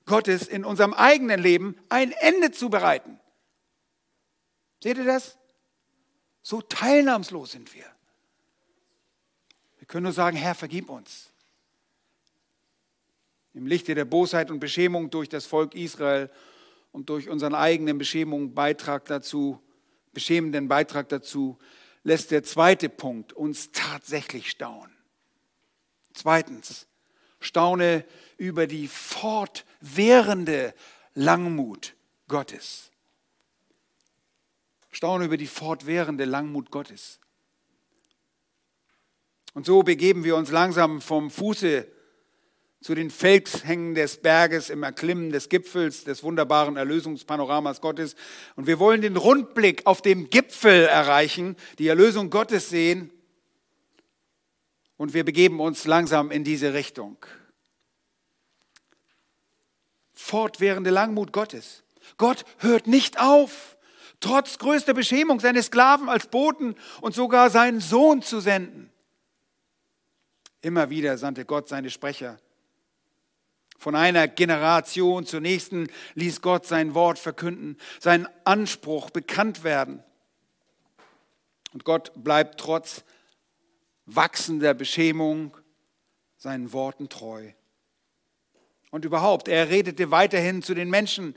Gottes 0.06 0.47
in 0.47 0.65
unserem 0.65 0.93
eigenen 0.93 1.41
Leben 1.41 1.75
ein 1.89 2.12
Ende 2.12 2.52
zu 2.52 2.69
bereiten. 2.69 3.19
Seht 4.82 4.97
ihr 4.97 5.06
das? 5.06 5.38
So 6.41 6.62
teilnahmslos 6.62 7.52
sind 7.52 7.73
wir. 7.73 7.86
Wir 9.78 9.88
können 9.88 10.04
nur 10.04 10.13
sagen, 10.13 10.38
Herr, 10.38 10.56
vergib 10.56 10.89
uns. 10.89 11.29
Im 13.60 13.67
Lichte 13.67 13.93
der 13.93 14.06
Bosheit 14.06 14.52
und 14.52 14.62
Beschämung 14.62 15.10
durch 15.10 15.28
das 15.28 15.45
Volk 15.45 15.76
Israel 15.76 16.30
und 16.93 17.10
durch 17.10 17.28
unseren 17.28 17.54
eigenen 17.54 17.98
Beschämung 17.98 18.54
Beitrag 18.54 19.04
dazu, 19.04 19.62
beschämenden 20.13 20.69
Beitrag 20.69 21.10
dazu, 21.10 21.58
lässt 22.04 22.32
der 22.32 22.43
zweite 22.43 22.88
Punkt 22.88 23.34
uns 23.34 23.74
tatsächlich 23.74 24.50
staunen. 24.50 24.95
Zweitens, 26.13 26.88
staune 27.41 28.06
über 28.38 28.65
die 28.65 28.88
fortwährende 28.88 30.74
Langmut 31.13 31.95
Gottes. 32.30 32.91
Staune 34.89 35.26
über 35.26 35.36
die 35.36 35.48
fortwährende 35.48 36.24
Langmut 36.24 36.72
Gottes. 36.72 37.19
Und 39.54 39.65
so 39.65 39.84
begeben 39.84 40.24
wir 40.24 40.38
uns 40.38 40.50
langsam 40.50 41.02
vom 41.02 41.30
Fuße 41.30 41.98
zu 42.82 42.96
den 42.96 43.10
Felshängen 43.10 43.94
des 43.94 44.18
Berges 44.18 44.70
im 44.70 44.84
Erklimmen 44.84 45.32
des 45.32 45.50
Gipfels 45.50 46.06
des 46.06 46.24
wunderbaren 46.24 46.78
Erlösungspanoramas 46.78 47.82
Gottes. 47.82 48.15
Und 48.56 48.68
wir 48.68 48.80
wollen 48.80 49.02
den 49.02 49.18
Rundblick 49.18 49.86
auf 49.86 50.02
dem 50.02 50.30
Gipfel 50.30 50.86
erreichen, 50.86 51.58
die 51.78 51.88
Erlösung 51.88 52.30
Gottes 52.30 52.70
sehen. 52.70 53.12
Und 54.96 55.13
wir 55.13 55.26
begeben 55.26 55.60
uns 55.60 55.86
langsam 55.86 56.32
in 56.32 56.44
diese 56.44 56.74
Richtung. 56.74 57.18
Fortwährende 60.13 60.89
Langmut 60.89 61.34
Gottes. 61.34 61.84
Gott 62.18 62.46
hört 62.60 62.88
nicht 62.88 63.20
auf, 63.20 63.78
trotz 64.20 64.58
größter 64.58 64.94
Beschämung 64.94 65.39
seine 65.42 65.63
Sklaven 65.63 66.08
als 66.08 66.28
Boten 66.28 66.76
und 67.02 67.13
sogar 67.13 67.50
seinen 67.50 67.82
Sohn 67.82 68.22
zu 68.22 68.39
senden. 68.39 68.89
Immer 70.62 70.89
wieder 70.89 71.18
sandte 71.18 71.46
Gott 71.46 71.70
seine 71.70 71.89
Sprecher 71.89 72.39
von 73.80 73.96
einer 73.96 74.28
Generation 74.28 75.26
zur 75.26 75.39
nächsten 75.39 75.88
ließ 76.15 76.42
Gott 76.42 76.68
sein 76.68 76.94
Wort 76.94 77.18
verkünden, 77.18 77.78
seinen 78.00 78.28
Anspruch 78.44 79.10
bekannt 79.10 79.63
werden. 79.63 80.04
Und 81.74 81.86
Gott 81.86 82.12
bleibt 82.15 82.60
trotz 82.60 83.04
wachsender 84.06 84.74
Beschämung 84.74 85.56
seinen 86.38 86.74
Worten 86.74 87.08
treu. 87.10 87.52
Und 88.92 89.06
überhaupt, 89.06 89.48
er 89.48 89.70
redete 89.70 90.12
weiterhin 90.12 90.62
zu 90.62 90.74
den 90.74 90.89
Menschen. 90.89 91.36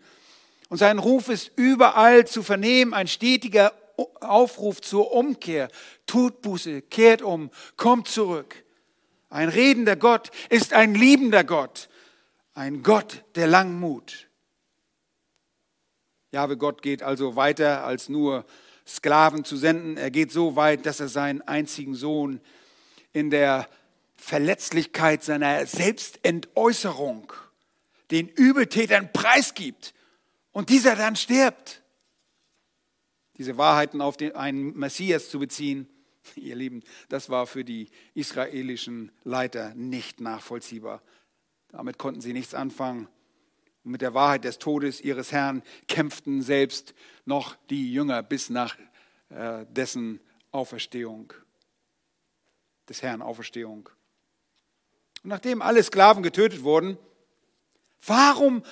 Und 0.68 0.78
sein 0.78 0.98
Ruf 0.98 1.28
ist 1.28 1.52
überall 1.54 2.26
zu 2.26 2.42
vernehmen, 2.42 2.92
ein 2.92 3.06
stetiger 3.06 3.72
Aufruf 4.20 4.80
zur 4.80 5.12
Umkehr. 5.12 5.68
Tut 6.06 6.42
Buße, 6.42 6.82
kehrt 6.82 7.22
um, 7.22 7.50
kommt 7.76 8.08
zurück. 8.08 8.64
Ein 9.28 9.48
redender 9.48 9.96
Gott 9.96 10.30
ist 10.48 10.72
ein 10.72 10.94
liebender 10.94 11.44
Gott. 11.44 11.88
Ein 12.54 12.82
Gott 12.82 13.24
der 13.34 13.46
Langmut. 13.46 14.28
Jahwe 16.32 16.56
Gott 16.56 16.82
geht 16.82 17.02
also 17.02 17.36
weiter 17.36 17.84
als 17.84 18.08
nur 18.08 18.44
Sklaven 18.86 19.44
zu 19.44 19.56
senden. 19.56 19.96
Er 19.96 20.10
geht 20.10 20.32
so 20.32 20.56
weit, 20.56 20.86
dass 20.86 21.00
er 21.00 21.08
seinen 21.08 21.42
einzigen 21.42 21.94
Sohn 21.94 22.40
in 23.12 23.30
der 23.30 23.68
Verletzlichkeit 24.16 25.24
seiner 25.24 25.66
Selbstentäußerung 25.66 27.32
den 28.10 28.28
Übeltätern 28.28 29.12
preisgibt 29.12 29.94
und 30.52 30.68
dieser 30.68 30.96
dann 30.96 31.16
stirbt. 31.16 31.82
Diese 33.38 33.56
Wahrheiten 33.56 34.00
auf 34.00 34.16
den, 34.16 34.36
einen 34.36 34.78
Messias 34.78 35.30
zu 35.30 35.38
beziehen, 35.38 35.88
ihr 36.36 36.54
Lieben, 36.54 36.82
das 37.08 37.30
war 37.30 37.46
für 37.46 37.64
die 37.64 37.88
israelischen 38.14 39.10
Leiter 39.24 39.74
nicht 39.74 40.20
nachvollziehbar. 40.20 41.02
Damit 41.72 41.98
konnten 41.98 42.20
sie 42.20 42.32
nichts 42.32 42.54
anfangen. 42.54 43.08
Und 43.84 43.90
mit 43.90 44.02
der 44.02 44.14
Wahrheit 44.14 44.44
des 44.44 44.58
Todes 44.58 45.00
ihres 45.00 45.32
Herrn 45.32 45.62
kämpften 45.88 46.42
selbst 46.42 46.94
noch 47.24 47.56
die 47.70 47.92
Jünger 47.92 48.22
bis 48.22 48.50
nach 48.50 48.76
äh, 49.30 49.66
dessen 49.68 50.20
Auferstehung. 50.52 51.32
des 52.88 53.02
Herrn 53.02 53.22
Auferstehung. 53.22 53.88
Und 55.22 55.28
nachdem 55.30 55.62
alle 55.62 55.82
Sklaven 55.82 56.22
getötet 56.22 56.62
wurden, 56.62 56.98
warum 58.06 58.62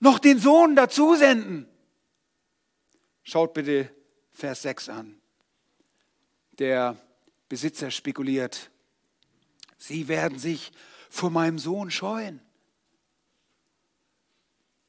noch 0.00 0.18
den 0.18 0.38
Sohn 0.38 0.74
dazu 0.74 1.14
senden? 1.14 1.68
Schaut 3.22 3.54
bitte 3.54 3.94
Vers 4.32 4.62
6 4.62 4.88
an. 4.88 5.20
Der 6.52 6.96
Besitzer 7.48 7.90
spekuliert, 7.90 8.70
sie 9.76 10.08
werden 10.08 10.38
sich 10.38 10.72
vor 11.10 11.30
meinem 11.30 11.58
Sohn 11.58 11.90
scheuen. 11.90 12.40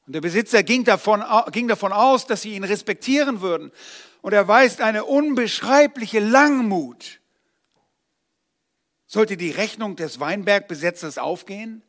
Und 0.06 0.14
der 0.14 0.20
Besitzer 0.20 0.62
ging 0.62 0.84
davon, 0.84 1.22
ging 1.52 1.68
davon 1.68 1.92
aus, 1.92 2.26
dass 2.26 2.42
sie 2.42 2.54
ihn 2.54 2.64
respektieren 2.64 3.40
würden. 3.40 3.70
Und 4.22 4.32
er 4.32 4.48
weist 4.48 4.80
eine 4.80 5.04
unbeschreibliche 5.04 6.20
Langmut. 6.20 7.20
Sollte 9.06 9.36
die 9.36 9.50
Rechnung 9.50 9.96
des 9.96 10.20
Weinbergbesitzers 10.20 11.18
aufgehen? 11.18 11.82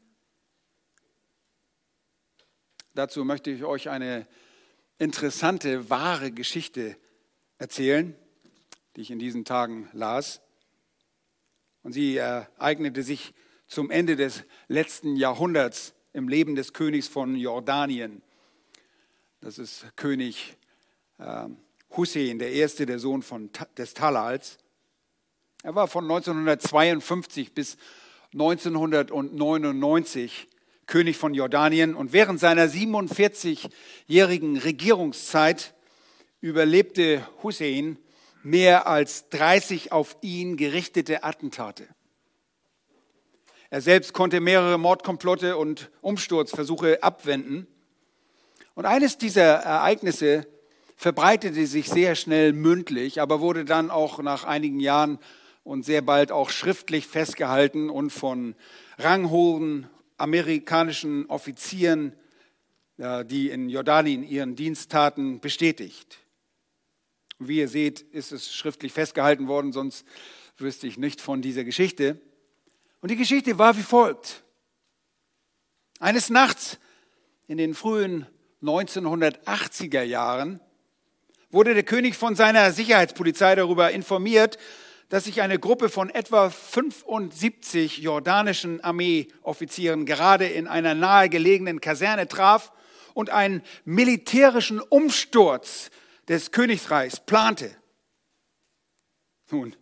Dazu 2.95 3.23
möchte 3.23 3.49
ich 3.49 3.63
euch 3.63 3.89
eine 3.89 4.27
interessante, 4.99 5.89
wahre 5.89 6.31
Geschichte 6.31 6.97
erzählen, 7.57 8.15
die 8.95 9.01
ich 9.01 9.11
in 9.11 9.19
diesen 9.19 9.45
Tagen 9.45 9.89
las. 9.93 10.41
Und 11.81 11.93
sie 11.93 12.17
ereignete 12.17 13.03
sich 13.03 13.33
zum 13.73 13.89
Ende 13.89 14.15
des 14.15 14.43
letzten 14.67 15.15
Jahrhunderts 15.15 15.95
im 16.13 16.27
Leben 16.27 16.53
des 16.55 16.73
Königs 16.73 17.07
von 17.07 17.35
Jordanien. 17.35 18.21
Das 19.41 19.57
ist 19.57 19.87
König 19.95 20.55
äh, 21.17 21.47
Hussein, 21.97 22.37
der 22.37 22.51
erste, 22.51 22.85
der 22.85 22.99
Sohn 22.99 23.23
von, 23.23 23.49
des 23.77 23.95
Talals. 23.95 24.59
Er 25.63 25.73
war 25.73 25.87
von 25.87 26.03
1952 26.03 27.53
bis 27.53 27.77
1999 28.33 30.47
König 30.85 31.17
von 31.17 31.33
Jordanien 31.33 31.95
und 31.95 32.13
während 32.13 32.39
seiner 32.39 32.67
47-jährigen 32.67 34.57
Regierungszeit 34.57 35.73
überlebte 36.41 37.27
Hussein 37.41 37.97
mehr 38.43 38.85
als 38.85 39.29
30 39.29 39.91
auf 39.91 40.15
ihn 40.21 40.57
gerichtete 40.57 41.23
Attentate. 41.23 41.87
Er 43.73 43.81
selbst 43.81 44.13
konnte 44.13 44.39
mehrere 44.39 44.77
Mordkomplotte 44.77 45.57
und 45.57 45.89
Umsturzversuche 46.01 47.01
abwenden. 47.01 47.65
Und 48.75 48.85
eines 48.85 49.17
dieser 49.17 49.41
Ereignisse 49.41 50.45
verbreitete 50.95 51.65
sich 51.65 51.89
sehr 51.89 52.13
schnell 52.13 52.53
mündlich, 52.53 53.19
aber 53.19 53.41
wurde 53.41 53.65
dann 53.65 53.89
auch 53.89 54.19
nach 54.19 54.43
einigen 54.43 54.79
Jahren 54.79 55.17
und 55.63 55.85
sehr 55.85 56.03
bald 56.03 56.31
auch 56.31 56.51
schriftlich 56.51 57.07
festgehalten 57.07 57.89
und 57.89 58.11
von 58.11 58.53
ranghohen 58.99 59.89
amerikanischen 60.17 61.25
Offizieren, 61.25 62.13
die 62.99 63.49
in 63.49 63.69
Jordanien 63.69 64.21
ihren 64.21 64.55
Dienst 64.55 64.91
taten, 64.91 65.39
bestätigt. 65.39 66.19
Wie 67.39 67.57
ihr 67.57 67.67
seht, 67.67 68.01
ist 68.01 68.33
es 68.33 68.53
schriftlich 68.53 68.93
festgehalten 68.93 69.47
worden, 69.47 69.73
sonst 69.73 70.05
wüsste 70.57 70.85
ich 70.85 70.99
nicht 70.99 71.21
von 71.21 71.41
dieser 71.41 71.63
Geschichte. 71.63 72.21
Und 73.03 73.09
die 73.09 73.17
Geschichte 73.17 73.57
war 73.57 73.75
wie 73.75 73.83
folgt. 73.83 74.45
Eines 75.99 76.29
Nachts 76.29 76.79
in 77.47 77.57
den 77.57 77.73
frühen 77.73 78.25
1980er 78.61 80.03
Jahren 80.03 80.61
wurde 81.51 81.73
der 81.73 81.83
König 81.83 82.15
von 82.15 82.35
seiner 82.35 82.71
Sicherheitspolizei 82.71 83.55
darüber 83.55 83.91
informiert, 83.91 84.57
dass 85.09 85.25
sich 85.25 85.41
eine 85.41 85.59
Gruppe 85.59 85.89
von 85.89 86.09
etwa 86.11 86.49
75 86.49 87.97
jordanischen 87.97 88.81
Armeeoffizieren 88.81 90.05
gerade 90.05 90.45
in 90.45 90.69
einer 90.69 90.95
nahegelegenen 90.95 91.81
Kaserne 91.81 92.29
traf 92.29 92.71
und 93.13 93.31
einen 93.31 93.63
militärischen 93.83 94.79
Umsturz 94.79 95.91
des 96.29 96.51
Königreichs 96.51 97.19
plante. 97.19 97.75
Nun, 99.51 99.75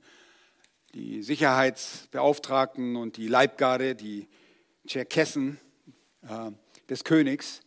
die 0.93 1.23
Sicherheitsbeauftragten 1.23 2.95
und 2.95 3.17
die 3.17 3.27
Leibgarde, 3.27 3.95
die 3.95 4.27
Tscherkessen 4.85 5.59
äh, 6.23 6.51
des 6.89 7.03
Königs, 7.03 7.61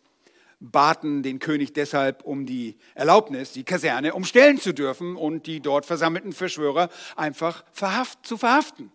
baten 0.60 1.22
den 1.22 1.38
König 1.38 1.72
deshalb 1.72 2.22
um 2.24 2.46
die 2.46 2.78
Erlaubnis, 2.94 3.52
die 3.52 3.64
Kaserne 3.64 4.14
umstellen 4.14 4.58
zu 4.58 4.72
dürfen 4.72 5.16
und 5.16 5.46
die 5.46 5.60
dort 5.60 5.86
versammelten 5.86 6.32
Verschwörer 6.32 6.88
einfach 7.16 7.64
verhaft, 7.72 8.26
zu 8.26 8.36
verhaften. 8.36 8.92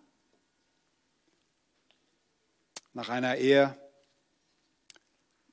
Nach 2.94 3.10
einer 3.10 3.36
eher 3.36 3.78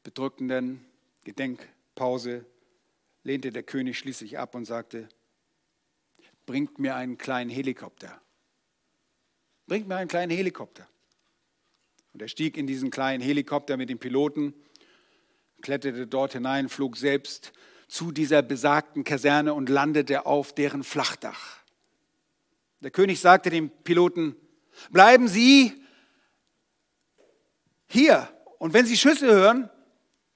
bedrückenden 0.03 0.85
Gedenkpause 1.25 2.47
lehnte 3.25 3.51
der 3.51 3.63
König 3.63 3.99
schließlich 3.99 4.39
ab 4.39 4.55
und 4.55 4.65
sagte, 4.65 5.09
bringt 6.47 6.79
mir 6.79 6.95
einen 6.95 7.19
kleinen 7.19 7.51
Helikopter. 7.51 8.21
Bringt 9.67 9.89
mir 9.89 9.97
einen 9.97 10.09
kleinen 10.09 10.31
Helikopter. 10.31 10.87
Und 12.13 12.23
er 12.23 12.29
stieg 12.29 12.57
in 12.57 12.67
diesen 12.67 12.91
kleinen 12.91 13.23
Helikopter 13.23 13.77
mit 13.77 13.91
dem 13.91 13.99
Piloten, 13.99 14.55
kletterte 15.61 16.07
dort 16.07 16.33
hinein, 16.33 16.69
flog 16.69 16.97
selbst 16.97 17.53
zu 17.89 18.13
dieser 18.13 18.43
besagten 18.43 19.05
Kaserne 19.05 19.55
und 19.55 19.69
landete 19.69 20.27
auf 20.27 20.55
deren 20.55 20.85
Flachdach. 20.85 21.59
Der 22.81 22.91
König 22.91 23.21
sagte 23.21 23.51
dem 23.51 23.71
Piloten, 23.71 24.37
bleiben 24.91 25.29
Sie 25.29 25.73
hier 27.87 28.29
und 28.59 28.73
wenn 28.73 28.87
Sie 28.87 28.97
Schüsse 28.97 29.27
hören, 29.27 29.71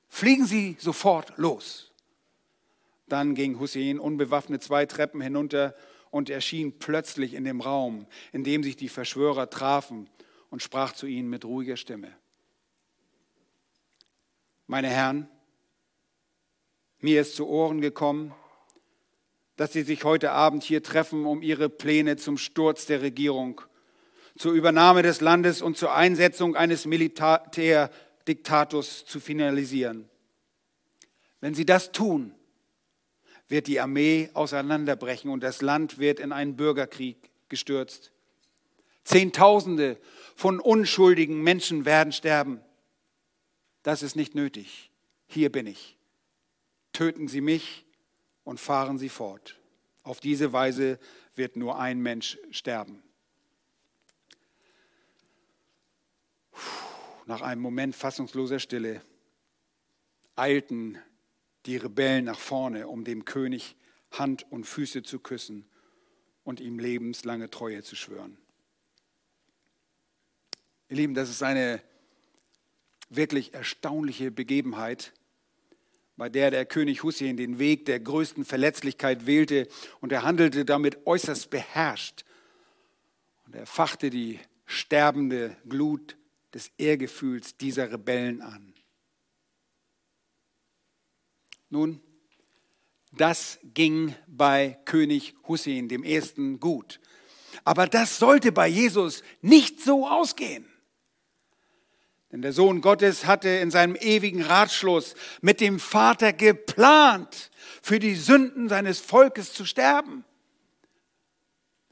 fliegen 0.08 0.46
Sie 0.46 0.76
sofort 0.80 1.32
los. 1.36 1.92
Dann 3.06 3.34
ging 3.34 3.58
Hussein 3.58 3.98
unbewaffnet 3.98 4.62
zwei 4.62 4.86
Treppen 4.86 5.20
hinunter 5.20 5.74
und 6.10 6.30
erschien 6.30 6.78
plötzlich 6.78 7.34
in 7.34 7.44
dem 7.44 7.60
Raum, 7.60 8.06
in 8.32 8.44
dem 8.44 8.62
sich 8.62 8.76
die 8.76 8.88
Verschwörer 8.88 9.50
trafen 9.50 10.08
und 10.50 10.62
sprach 10.62 10.92
zu 10.92 11.06
ihnen 11.06 11.28
mit 11.30 11.44
ruhiger 11.44 11.76
Stimme. 11.76 12.14
Meine 14.66 14.88
Herren, 14.88 15.28
mir 17.00 17.20
ist 17.22 17.34
zu 17.36 17.48
Ohren 17.48 17.80
gekommen, 17.80 18.34
dass 19.56 19.72
Sie 19.72 19.82
sich 19.82 20.04
heute 20.04 20.30
Abend 20.32 20.62
hier 20.62 20.82
treffen, 20.82 21.24
um 21.26 21.42
Ihre 21.42 21.68
Pläne 21.68 22.16
zum 22.16 22.38
Sturz 22.38 22.86
der 22.86 23.02
Regierung, 23.02 23.60
zur 24.38 24.52
Übernahme 24.52 25.02
des 25.02 25.20
Landes 25.20 25.60
und 25.60 25.76
zur 25.76 25.92
Einsetzung 25.94 26.56
eines 26.56 26.86
Militärdiktators 26.86 29.04
zu 29.04 29.20
finalisieren. 29.20 30.08
Wenn 31.40 31.54
Sie 31.54 31.66
das 31.66 31.92
tun, 31.92 32.34
wird 33.50 33.66
die 33.66 33.80
Armee 33.80 34.30
auseinanderbrechen 34.32 35.30
und 35.30 35.42
das 35.42 35.60
Land 35.60 35.98
wird 35.98 36.20
in 36.20 36.32
einen 36.32 36.56
Bürgerkrieg 36.56 37.30
gestürzt. 37.48 38.12
Zehntausende 39.04 39.98
von 40.36 40.60
unschuldigen 40.60 41.42
Menschen 41.42 41.84
werden 41.84 42.12
sterben. 42.12 42.60
Das 43.82 44.02
ist 44.02 44.14
nicht 44.14 44.34
nötig. 44.34 44.90
Hier 45.26 45.50
bin 45.50 45.66
ich. 45.66 45.96
Töten 46.92 47.28
Sie 47.28 47.40
mich 47.40 47.84
und 48.44 48.60
fahren 48.60 48.98
Sie 48.98 49.08
fort. 49.08 49.58
Auf 50.02 50.20
diese 50.20 50.52
Weise 50.52 50.98
wird 51.34 51.56
nur 51.56 51.78
ein 51.78 52.00
Mensch 52.00 52.38
sterben. 52.50 53.02
Nach 57.26 57.42
einem 57.42 57.62
Moment 57.62 57.96
fassungsloser 57.96 58.58
Stille 58.58 59.02
eilten 60.36 60.98
die 61.66 61.76
Rebellen 61.76 62.24
nach 62.24 62.38
vorne, 62.38 62.88
um 62.88 63.04
dem 63.04 63.24
König 63.24 63.76
Hand 64.12 64.50
und 64.50 64.64
Füße 64.64 65.02
zu 65.02 65.18
küssen 65.18 65.66
und 66.42 66.60
ihm 66.60 66.78
lebenslange 66.78 67.50
Treue 67.50 67.82
zu 67.82 67.96
schwören. 67.96 68.38
Ihr 70.88 70.96
Lieben, 70.96 71.14
das 71.14 71.30
ist 71.30 71.42
eine 71.42 71.80
wirklich 73.08 73.54
erstaunliche 73.54 74.30
Begebenheit, 74.30 75.12
bei 76.16 76.28
der 76.28 76.50
der 76.50 76.66
König 76.66 77.02
Hussein 77.02 77.36
den 77.36 77.58
Weg 77.58 77.86
der 77.86 78.00
größten 78.00 78.44
Verletzlichkeit 78.44 79.26
wählte 79.26 79.68
und 80.00 80.12
er 80.12 80.22
handelte 80.22 80.64
damit 80.64 81.06
äußerst 81.06 81.48
beherrscht. 81.50 82.24
Und 83.46 83.54
er 83.54 83.66
fachte 83.66 84.10
die 84.10 84.38
sterbende 84.66 85.56
Glut 85.68 86.16
des 86.52 86.72
Ehrgefühls 86.78 87.56
dieser 87.56 87.90
Rebellen 87.92 88.42
an. 88.42 88.74
Nun, 91.70 92.00
das 93.12 93.58
ging 93.62 94.14
bei 94.26 94.78
König 94.84 95.34
Hussein 95.48 95.88
dem 95.88 96.04
ersten 96.04 96.60
gut. 96.60 97.00
Aber 97.64 97.86
das 97.86 98.18
sollte 98.18 98.52
bei 98.52 98.68
Jesus 98.68 99.22
nicht 99.40 99.80
so 99.80 100.06
ausgehen. 100.06 100.66
Denn 102.32 102.42
der 102.42 102.52
Sohn 102.52 102.80
Gottes 102.80 103.26
hatte 103.26 103.48
in 103.48 103.70
seinem 103.70 103.96
ewigen 103.96 104.42
Ratschluss 104.42 105.14
mit 105.40 105.60
dem 105.60 105.80
Vater 105.80 106.32
geplant, 106.32 107.50
für 107.82 107.98
die 107.98 108.14
Sünden 108.14 108.68
seines 108.68 109.00
Volkes 109.00 109.52
zu 109.52 109.64
sterben. 109.64 110.24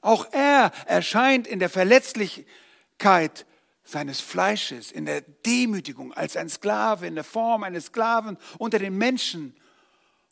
Auch 0.01 0.26
er 0.33 0.70
erscheint 0.87 1.49
in 1.49 1.59
der 1.59 1.68
Verletzlichkeit 1.68 3.47
seines 3.83 4.20
Fleisches, 4.20 4.93
in 4.93 5.07
der 5.07 5.22
Demütigung 5.22 6.12
als 6.12 6.37
ein 6.37 6.49
Sklave, 6.49 7.07
in 7.07 7.16
der 7.16 7.24
Form 7.24 7.64
eines 7.64 7.87
Sklaven 7.87 8.37
unter 8.59 8.79
den 8.79 8.97
Menschen. 8.97 9.58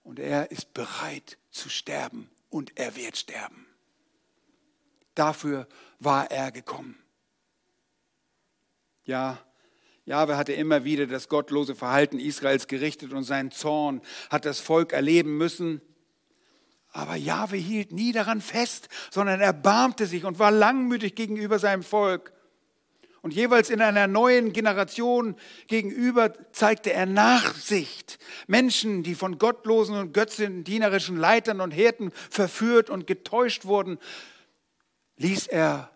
Und 0.06 0.20
er 0.20 0.52
ist 0.52 0.72
bereit 0.72 1.36
zu 1.50 1.68
sterben 1.68 2.30
und 2.48 2.78
er 2.78 2.94
wird 2.94 3.16
sterben. 3.16 3.66
Dafür 5.16 5.66
war 5.98 6.30
er 6.30 6.52
gekommen. 6.52 6.96
Ja, 9.04 9.44
Jahwe 10.04 10.36
hatte 10.36 10.52
immer 10.52 10.84
wieder 10.84 11.08
das 11.08 11.28
gottlose 11.28 11.74
Verhalten 11.74 12.20
Israels 12.20 12.68
gerichtet 12.68 13.12
und 13.12 13.24
seinen 13.24 13.50
Zorn 13.50 14.00
hat 14.30 14.44
das 14.44 14.60
Volk 14.60 14.92
erleben 14.92 15.36
müssen. 15.38 15.80
Aber 16.90 17.16
Jahwe 17.16 17.56
hielt 17.56 17.90
nie 17.90 18.12
daran 18.12 18.40
fest, 18.40 18.88
sondern 19.10 19.40
erbarmte 19.40 20.06
sich 20.06 20.24
und 20.24 20.38
war 20.38 20.52
langmütig 20.52 21.16
gegenüber 21.16 21.58
seinem 21.58 21.82
Volk. 21.82 22.32
Und 23.26 23.34
jeweils 23.34 23.70
in 23.70 23.82
einer 23.82 24.06
neuen 24.06 24.52
Generation 24.52 25.34
gegenüber 25.66 26.32
zeigte 26.52 26.92
er 26.92 27.06
Nachsicht. 27.06 28.20
Menschen, 28.46 29.02
die 29.02 29.16
von 29.16 29.38
gottlosen 29.38 29.96
und 29.96 30.14
götzendienerischen 30.14 31.16
Leitern 31.16 31.60
und 31.60 31.72
Hirten 31.72 32.12
verführt 32.30 32.88
und 32.88 33.08
getäuscht 33.08 33.64
wurden, 33.64 33.98
ließ 35.16 35.48
er 35.48 35.90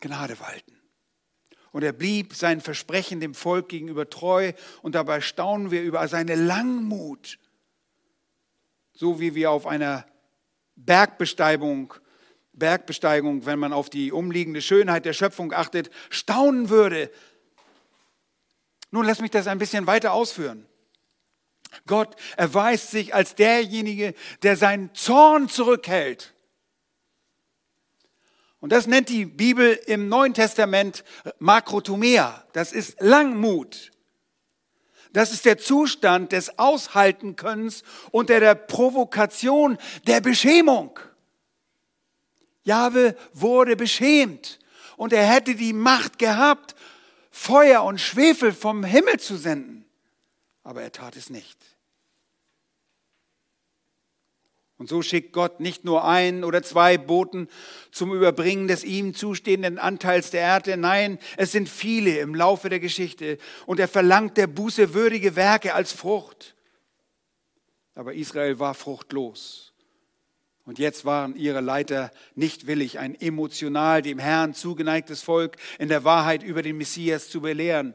Gnade 0.00 0.38
walten. 0.38 0.76
Und 1.70 1.82
er 1.82 1.94
blieb 1.94 2.34
sein 2.34 2.60
Versprechen 2.60 3.20
dem 3.20 3.32
Volk 3.32 3.70
gegenüber 3.70 4.10
treu. 4.10 4.52
Und 4.82 4.94
dabei 4.94 5.22
staunen 5.22 5.70
wir 5.70 5.82
über 5.82 6.06
seine 6.08 6.34
Langmut. 6.34 7.38
So 8.92 9.18
wie 9.18 9.34
wir 9.34 9.50
auf 9.50 9.66
einer 9.66 10.04
Bergbesteigung, 10.76 11.94
Bergbesteigung, 12.52 13.46
wenn 13.46 13.58
man 13.58 13.72
auf 13.72 13.90
die 13.90 14.12
umliegende 14.12 14.62
Schönheit 14.62 15.04
der 15.04 15.12
Schöpfung 15.12 15.52
achtet, 15.52 15.90
staunen 16.10 16.68
würde. 16.68 17.10
Nun 18.90 19.06
lass 19.06 19.20
mich 19.20 19.30
das 19.30 19.46
ein 19.46 19.58
bisschen 19.58 19.86
weiter 19.86 20.12
ausführen. 20.12 20.66
Gott 21.86 22.14
erweist 22.36 22.90
sich 22.90 23.14
als 23.14 23.34
derjenige, 23.34 24.14
der 24.42 24.56
seinen 24.56 24.94
Zorn 24.94 25.48
zurückhält 25.48 26.34
und 28.62 28.70
das 28.70 28.86
nennt 28.86 29.08
die 29.08 29.24
Bibel 29.24 29.72
im 29.86 30.08
Neuen 30.08 30.34
Testament 30.34 31.02
Makrotomea. 31.40 32.46
Das 32.52 32.70
ist 32.70 33.00
Langmut. 33.00 33.90
Das 35.12 35.32
ist 35.32 35.46
der 35.46 35.58
Zustand 35.58 36.30
des 36.30 36.60
Aushaltenkönnens 36.60 37.82
unter 38.12 38.38
der 38.38 38.54
Provokation 38.54 39.78
der 40.06 40.20
Beschämung. 40.20 40.96
Jahwe 42.64 43.16
wurde 43.32 43.76
beschämt 43.76 44.58
und 44.96 45.12
er 45.12 45.26
hätte 45.26 45.54
die 45.54 45.72
Macht 45.72 46.18
gehabt, 46.18 46.74
Feuer 47.30 47.82
und 47.82 48.00
Schwefel 48.00 48.52
vom 48.52 48.84
Himmel 48.84 49.18
zu 49.18 49.36
senden. 49.36 49.84
Aber 50.62 50.82
er 50.82 50.92
tat 50.92 51.16
es 51.16 51.30
nicht. 51.30 51.58
Und 54.82 54.88
so 54.88 55.00
schickt 55.00 55.32
Gott 55.32 55.60
nicht 55.60 55.84
nur 55.84 56.04
ein 56.04 56.42
oder 56.42 56.62
zwei 56.62 56.98
Boten 56.98 57.48
zum 57.92 58.12
Überbringen 58.12 58.66
des 58.66 58.82
ihm 58.82 59.14
zustehenden 59.14 59.78
Anteils 59.78 60.30
der 60.30 60.40
Erde, 60.40 60.76
nein, 60.76 61.20
es 61.36 61.52
sind 61.52 61.68
viele 61.68 62.18
im 62.18 62.34
Laufe 62.34 62.68
der 62.68 62.80
Geschichte 62.80 63.38
und 63.66 63.78
er 63.78 63.86
verlangt 63.86 64.36
der 64.36 64.48
Buße 64.48 64.92
würdige 64.92 65.36
Werke 65.36 65.74
als 65.74 65.92
Frucht. 65.92 66.56
Aber 67.94 68.14
Israel 68.14 68.58
war 68.58 68.74
fruchtlos. 68.74 69.71
Und 70.64 70.78
jetzt 70.78 71.04
waren 71.04 71.34
ihre 71.34 71.60
Leiter 71.60 72.12
nicht 72.34 72.66
willig, 72.66 72.98
ein 72.98 73.20
emotional 73.20 74.00
dem 74.02 74.18
Herrn 74.18 74.54
zugeneigtes 74.54 75.22
Volk 75.22 75.56
in 75.78 75.88
der 75.88 76.04
Wahrheit 76.04 76.42
über 76.42 76.62
den 76.62 76.76
Messias 76.76 77.28
zu 77.28 77.40
belehren. 77.40 77.94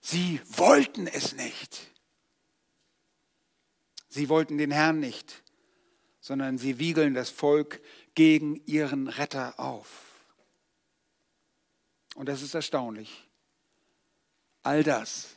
Sie 0.00 0.40
wollten 0.48 1.06
es 1.06 1.34
nicht. 1.34 1.92
Sie 4.08 4.28
wollten 4.28 4.58
den 4.58 4.70
Herrn 4.70 5.00
nicht 5.00 5.42
sondern 6.26 6.58
sie 6.58 6.80
wiegeln 6.80 7.14
das 7.14 7.30
Volk 7.30 7.80
gegen 8.16 8.56
ihren 8.66 9.06
Retter 9.06 9.60
auf. 9.60 10.26
Und 12.16 12.28
das 12.28 12.42
ist 12.42 12.52
erstaunlich. 12.52 13.28
All 14.64 14.82
das 14.82 15.36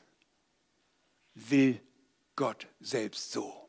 will 1.35 1.79
Gott 2.35 2.65
selbst 2.79 3.31
so. 3.31 3.68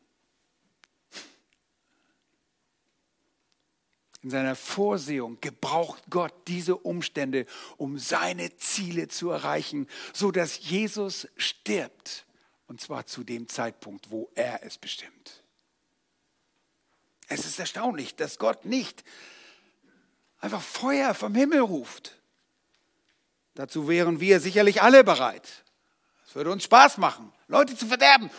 In 4.23 4.31
seiner 4.31 4.55
Vorsehung 4.55 5.41
gebraucht 5.41 6.03
Gott 6.11 6.35
diese 6.47 6.77
Umstände, 6.77 7.47
um 7.79 7.99
seine 7.99 8.55
Ziele 8.57 9.09
zu 9.09 9.31
erreichen, 9.31 9.89
so 10.13 10.31
dass 10.31 10.59
Jesus 10.59 11.27
stirbt. 11.37 12.27
Und 12.67 12.81
zwar 12.81 13.07
zu 13.07 13.25
dem 13.25 13.49
Zeitpunkt, 13.49 14.11
wo 14.11 14.31
er 14.35 14.63
es 14.63 14.79
bestimmt. 14.79 15.43
Es 17.29 17.47
ist 17.47 17.59
erstaunlich, 17.59 18.15
dass 18.17 18.39
Gott 18.39 18.65
nicht 18.65 19.05
einfach 20.41 20.63
Feuer 20.63 21.15
vom 21.15 21.35
Himmel 21.35 21.61
ruft. 21.61 22.17
Dazu 23.55 23.89
wären 23.89 24.21
wir 24.21 24.41
sicherlich 24.41 24.83
alle 24.83 25.05
bereit. 25.05 25.65
Es 26.27 26.35
würde 26.35 26.51
uns 26.51 26.65
Spaß 26.65 26.99
machen, 26.99 27.33
Leute 27.49 27.77
zu 27.77 27.87
verderben. 27.87 28.31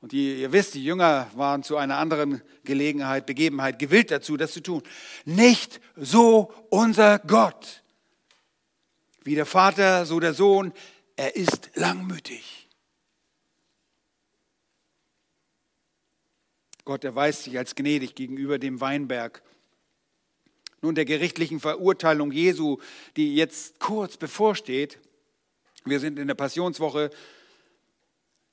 Und 0.00 0.12
die, 0.12 0.40
ihr 0.40 0.52
wisst, 0.52 0.74
die 0.74 0.84
Jünger 0.84 1.30
waren 1.34 1.62
zu 1.62 1.76
einer 1.76 1.98
anderen 1.98 2.42
Gelegenheit, 2.64 3.26
Begebenheit 3.26 3.78
gewillt 3.78 4.10
dazu, 4.10 4.36
das 4.36 4.52
zu 4.52 4.62
tun. 4.62 4.82
Nicht 5.24 5.80
so 5.94 6.52
unser 6.70 7.18
Gott. 7.18 7.82
Wie 9.22 9.34
der 9.34 9.46
Vater, 9.46 10.06
so 10.06 10.18
der 10.18 10.32
Sohn. 10.32 10.72
Er 11.16 11.36
ist 11.36 11.70
langmütig. 11.74 12.68
Gott 16.86 17.04
erweist 17.04 17.44
sich 17.44 17.58
als 17.58 17.74
gnädig 17.74 18.14
gegenüber 18.14 18.58
dem 18.58 18.80
Weinberg. 18.80 19.42
Nun 20.80 20.94
der 20.94 21.04
gerichtlichen 21.04 21.60
Verurteilung 21.60 22.32
Jesu, 22.32 22.78
die 23.16 23.34
jetzt 23.36 23.80
kurz 23.80 24.16
bevorsteht, 24.16 24.98
wir 25.84 26.00
sind 26.00 26.18
in 26.18 26.26
der 26.26 26.34
Passionswoche, 26.34 27.10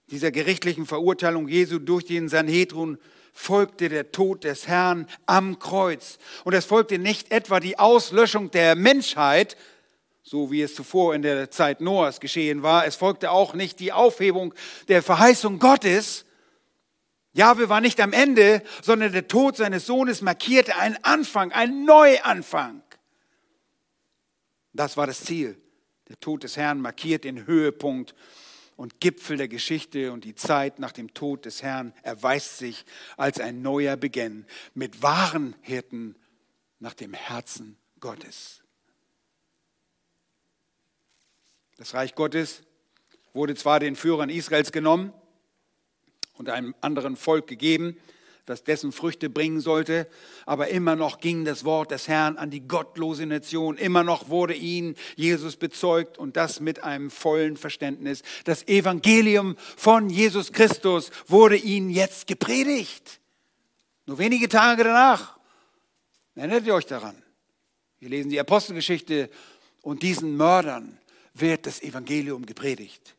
dieser 0.09 0.31
gerichtlichen 0.31 0.85
Verurteilung 0.85 1.47
Jesu 1.47 1.79
durch 1.79 2.05
den 2.05 2.29
Sanhedrin 2.29 2.97
folgte 3.33 3.89
der 3.89 4.11
Tod 4.11 4.43
des 4.43 4.67
Herrn 4.67 5.07
am 5.25 5.59
Kreuz. 5.59 6.17
Und 6.43 6.53
es 6.53 6.65
folgte 6.65 6.97
nicht 6.97 7.31
etwa 7.31 7.59
die 7.59 7.77
Auslöschung 7.77 8.49
der 8.51 8.75
Menschheit, 8.75 9.57
so 10.23 10.51
wie 10.51 10.61
es 10.61 10.75
zuvor 10.75 11.13
in 11.13 11.21
der 11.21 11.51
Zeit 11.51 11.81
Noahs 11.81 12.19
geschehen 12.19 12.63
war. 12.63 12.85
Es 12.85 12.95
folgte 12.95 13.31
auch 13.31 13.53
nicht 13.53 13.79
die 13.79 13.91
Aufhebung 13.91 14.53
der 14.87 15.03
Verheißung 15.03 15.59
Gottes, 15.59 16.25
Jahwe 17.37 17.69
war 17.69 17.81
nicht 17.81 18.01
am 18.01 18.13
Ende, 18.13 18.63
sondern 18.81 19.11
der 19.11 19.27
Tod 19.27 19.57
seines 19.57 19.85
Sohnes 19.85 20.23
markierte 20.23 20.75
einen 20.75 20.97
Anfang, 21.03 21.51
einen 21.51 21.85
Neuanfang. 21.85 22.81
Das 24.73 24.97
war 24.97 25.05
das 25.05 25.23
Ziel. 25.23 25.55
Der 26.09 26.19
Tod 26.19 26.41
des 26.43 26.57
Herrn 26.57 26.81
markiert 26.81 27.25
den 27.25 27.45
Höhepunkt 27.45 28.15
und 28.77 29.01
Gipfel 29.01 29.35
der 29.35 29.49
Geschichte 29.49 30.13
und 30.13 30.23
die 30.23 30.35
Zeit 30.35 30.79
nach 30.79 30.93
dem 30.93 31.13
Tod 31.13 31.43
des 31.43 31.61
Herrn 31.61 31.93
erweist 32.03 32.57
sich 32.57 32.85
als 33.17 33.41
ein 33.41 33.61
neuer 33.61 33.97
Beginn 33.97 34.45
mit 34.73 35.01
wahren 35.01 35.55
Hirten 35.61 36.15
nach 36.79 36.93
dem 36.93 37.13
Herzen 37.13 37.77
Gottes. 37.99 38.63
Das 41.75 41.93
Reich 41.93 42.15
Gottes 42.15 42.61
wurde 43.33 43.55
zwar 43.55 43.81
den 43.81 43.95
Führern 43.95 44.29
Israels 44.29 44.71
genommen, 44.71 45.11
und 46.37 46.49
einem 46.49 46.75
anderen 46.81 47.15
Volk 47.15 47.47
gegeben, 47.47 47.97
das 48.47 48.63
dessen 48.63 48.91
Früchte 48.91 49.29
bringen 49.29 49.59
sollte. 49.59 50.07
Aber 50.45 50.69
immer 50.69 50.95
noch 50.95 51.19
ging 51.19 51.45
das 51.45 51.65
Wort 51.65 51.91
des 51.91 52.07
Herrn 52.07 52.37
an 52.37 52.49
die 52.49 52.67
gottlose 52.67 53.25
Nation. 53.25 53.77
Immer 53.77 54.03
noch 54.03 54.29
wurde 54.29 54.55
ihnen 54.55 54.95
Jesus 55.15 55.57
bezeugt 55.57 56.17
und 56.17 56.37
das 56.37 56.59
mit 56.61 56.83
einem 56.83 57.11
vollen 57.11 57.57
Verständnis. 57.57 58.23
Das 58.45 58.67
Evangelium 58.67 59.55
von 59.75 60.09
Jesus 60.09 60.53
Christus 60.53 61.11
wurde 61.27 61.57
ihnen 61.57 61.89
jetzt 61.89 62.25
gepredigt. 62.25 63.19
Nur 64.05 64.17
wenige 64.17 64.47
Tage 64.47 64.85
danach. 64.85 65.37
Erinnert 66.33 66.65
ihr 66.65 66.73
euch 66.73 66.85
daran? 66.85 67.21
Wir 67.99 68.09
lesen 68.09 68.29
die 68.29 68.39
Apostelgeschichte 68.39 69.29
und 69.81 70.03
diesen 70.03 70.37
Mördern 70.37 70.99
wird 71.33 71.65
das 71.65 71.81
Evangelium 71.81 72.45
gepredigt. 72.45 73.16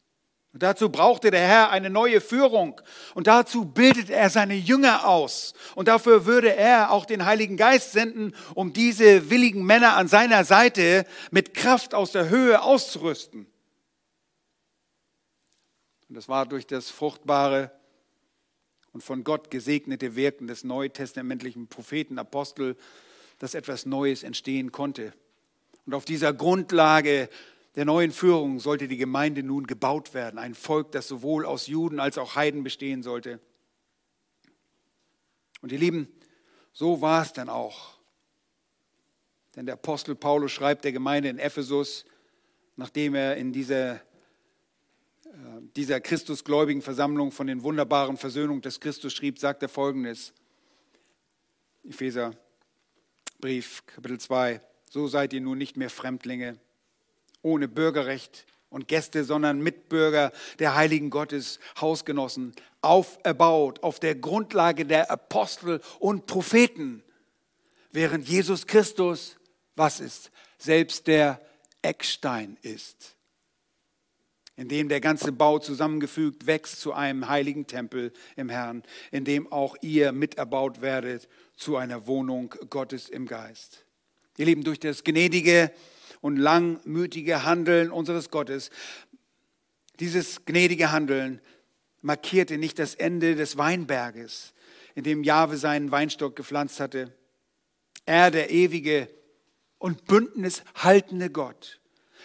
Und 0.58 0.64
dazu 0.64 0.90
brauchte 0.90 1.30
der 1.30 1.46
Herr 1.46 1.70
eine 1.70 1.88
neue 1.88 2.20
Führung. 2.20 2.80
Und 3.14 3.28
dazu 3.28 3.64
bildet 3.64 4.10
er 4.10 4.28
seine 4.28 4.56
Jünger 4.56 5.06
aus. 5.06 5.54
Und 5.76 5.86
dafür 5.86 6.26
würde 6.26 6.52
er 6.52 6.90
auch 6.90 7.06
den 7.06 7.24
Heiligen 7.24 7.56
Geist 7.56 7.92
senden, 7.92 8.34
um 8.56 8.72
diese 8.72 9.30
willigen 9.30 9.64
Männer 9.64 9.96
an 9.96 10.08
seiner 10.08 10.44
Seite 10.44 11.06
mit 11.30 11.54
Kraft 11.54 11.94
aus 11.94 12.10
der 12.10 12.28
Höhe 12.28 12.60
auszurüsten. 12.60 13.46
Und 16.08 16.16
das 16.16 16.28
war 16.28 16.44
durch 16.44 16.66
das 16.66 16.90
fruchtbare 16.90 17.70
und 18.90 19.04
von 19.04 19.22
Gott 19.22 19.52
gesegnete 19.52 20.16
Wirken 20.16 20.48
des 20.48 20.64
neutestamentlichen 20.64 21.68
Propheten, 21.68 22.18
Apostel, 22.18 22.76
dass 23.38 23.54
etwas 23.54 23.86
Neues 23.86 24.24
entstehen 24.24 24.72
konnte. 24.72 25.12
Und 25.86 25.94
auf 25.94 26.04
dieser 26.04 26.32
Grundlage 26.32 27.28
der 27.78 27.84
neuen 27.84 28.10
Führung 28.10 28.58
sollte 28.58 28.88
die 28.88 28.96
Gemeinde 28.96 29.44
nun 29.44 29.64
gebaut 29.64 30.12
werden, 30.12 30.40
ein 30.40 30.56
Volk, 30.56 30.90
das 30.90 31.06
sowohl 31.06 31.46
aus 31.46 31.68
Juden 31.68 32.00
als 32.00 32.18
auch 32.18 32.34
Heiden 32.34 32.64
bestehen 32.64 33.04
sollte. 33.04 33.38
Und 35.60 35.70
ihr 35.70 35.78
Lieben, 35.78 36.08
so 36.72 37.02
war 37.02 37.22
es 37.22 37.32
dann 37.32 37.48
auch. 37.48 37.96
Denn 39.54 39.64
der 39.64 39.74
Apostel 39.74 40.16
Paulus 40.16 40.50
schreibt 40.50 40.82
der 40.82 40.90
Gemeinde 40.90 41.28
in 41.28 41.38
Ephesus, 41.38 42.04
nachdem 42.74 43.14
er 43.14 43.36
in 43.36 43.52
dieser, 43.52 43.94
äh, 43.94 44.00
dieser 45.76 46.00
Christusgläubigen 46.00 46.82
Versammlung 46.82 47.30
von 47.30 47.46
den 47.46 47.62
wunderbaren 47.62 48.16
Versöhnungen 48.16 48.60
des 48.60 48.80
Christus 48.80 49.14
schrieb, 49.14 49.38
sagt 49.38 49.62
er 49.62 49.68
folgendes. 49.68 50.34
Epheser 51.84 52.36
Brief, 53.38 53.86
Kapitel 53.86 54.18
2. 54.18 54.60
So 54.90 55.06
seid 55.06 55.32
ihr 55.32 55.40
nun 55.40 55.58
nicht 55.58 55.76
mehr 55.76 55.90
Fremdlinge, 55.90 56.58
ohne 57.48 57.66
Bürgerrecht 57.66 58.46
und 58.70 58.88
Gäste, 58.88 59.24
sondern 59.24 59.60
Mitbürger 59.60 60.32
der 60.58 60.74
heiligen 60.74 61.10
Gottes, 61.10 61.58
Hausgenossen, 61.80 62.54
auferbaut 62.82 63.82
auf 63.82 63.98
der 63.98 64.14
Grundlage 64.14 64.84
der 64.84 65.10
Apostel 65.10 65.80
und 65.98 66.26
Propheten, 66.26 67.02
während 67.90 68.28
Jesus 68.28 68.66
Christus, 68.66 69.36
was 69.74 70.00
ist, 70.00 70.30
selbst 70.58 71.06
der 71.06 71.40
Eckstein 71.82 72.58
ist, 72.62 73.16
in 74.56 74.68
dem 74.68 74.88
der 74.88 75.00
ganze 75.00 75.32
Bau 75.32 75.58
zusammengefügt 75.58 76.46
wächst 76.46 76.80
zu 76.80 76.92
einem 76.92 77.28
heiligen 77.28 77.66
Tempel 77.66 78.12
im 78.36 78.50
Herrn, 78.50 78.82
in 79.10 79.24
dem 79.24 79.50
auch 79.50 79.76
ihr 79.80 80.12
miterbaut 80.12 80.82
werdet 80.82 81.28
zu 81.56 81.76
einer 81.76 82.06
Wohnung 82.06 82.54
Gottes 82.68 83.08
im 83.08 83.26
Geist. 83.26 83.84
Ihr 84.36 84.46
Lieben, 84.46 84.62
durch 84.62 84.78
das 84.78 85.02
gnädige 85.02 85.72
und 86.20 86.36
langmütige 86.36 87.44
Handeln 87.44 87.90
unseres 87.90 88.30
Gottes, 88.30 88.70
dieses 90.00 90.44
gnädige 90.44 90.92
Handeln 90.92 91.40
markierte 92.00 92.58
nicht 92.58 92.78
das 92.78 92.94
Ende 92.94 93.34
des 93.34 93.56
Weinberges, 93.56 94.54
in 94.94 95.04
dem 95.04 95.24
Jahwe 95.24 95.56
seinen 95.56 95.90
Weinstock 95.90 96.36
gepflanzt 96.36 96.80
hatte. 96.80 97.14
Er, 98.06 98.30
der 98.30 98.50
ewige 98.50 99.08
und 99.78 100.06
bündnishaltende 100.06 101.30
Gott, 101.30 101.80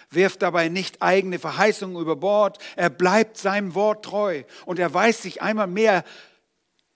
wirft 0.09 0.41
dabei 0.41 0.69
nicht 0.69 1.01
eigene 1.01 1.39
Verheißungen 1.39 2.01
über 2.01 2.15
Bord, 2.15 2.59
er 2.75 2.89
bleibt 2.89 3.37
seinem 3.37 3.73
Wort 3.75 4.05
treu 4.05 4.43
und 4.65 4.79
er 4.79 4.93
weiß 4.93 5.21
sich 5.21 5.41
einmal 5.41 5.67
mehr 5.67 6.03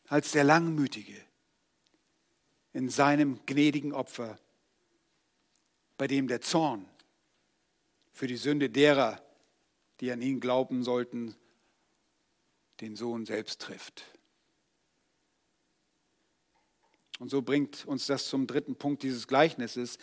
als 0.08 0.32
der 0.32 0.44
Langmütige 0.44 1.16
in 2.74 2.90
seinem 2.90 3.40
gnädigen 3.46 3.92
Opfer, 3.92 4.38
bei 5.98 6.08
dem 6.08 6.28
der 6.28 6.42
Zorn 6.42 6.86
für 8.12 8.28
die 8.28 8.38
Sünde 8.38 8.70
derer, 8.70 9.22
die 10.00 10.12
an 10.12 10.22
ihn 10.22 10.40
glauben 10.40 10.84
sollten, 10.84 11.36
den 12.82 12.96
Sohn 12.96 13.26
selbst 13.26 13.62
trifft. 13.62 14.04
Und 17.20 17.30
so 17.30 17.42
bringt 17.42 17.86
uns 17.86 18.06
das 18.06 18.28
zum 18.28 18.46
dritten 18.46 18.76
Punkt 18.76 19.02
dieses 19.02 19.28
Gleichnisses. 19.28 19.98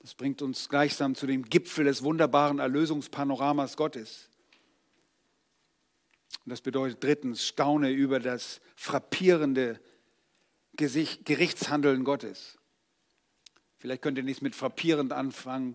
Das 0.00 0.14
bringt 0.14 0.42
uns 0.42 0.68
gleichsam 0.68 1.14
zu 1.14 1.26
dem 1.26 1.44
Gipfel 1.44 1.84
des 1.84 2.02
wunderbaren 2.02 2.58
Erlösungspanoramas 2.58 3.76
Gottes. 3.76 4.28
Und 6.44 6.50
das 6.50 6.60
bedeutet 6.60 7.04
drittens, 7.04 7.46
staune 7.46 7.90
über 7.90 8.18
das 8.18 8.60
frappierende 8.74 9.80
Gerichtshandeln 10.74 12.02
Gottes. 12.02 12.58
Vielleicht 13.82 14.02
könnt 14.02 14.16
ihr 14.16 14.22
nichts 14.22 14.42
mit 14.42 14.54
frappierend 14.54 15.12
anfangen. 15.12 15.74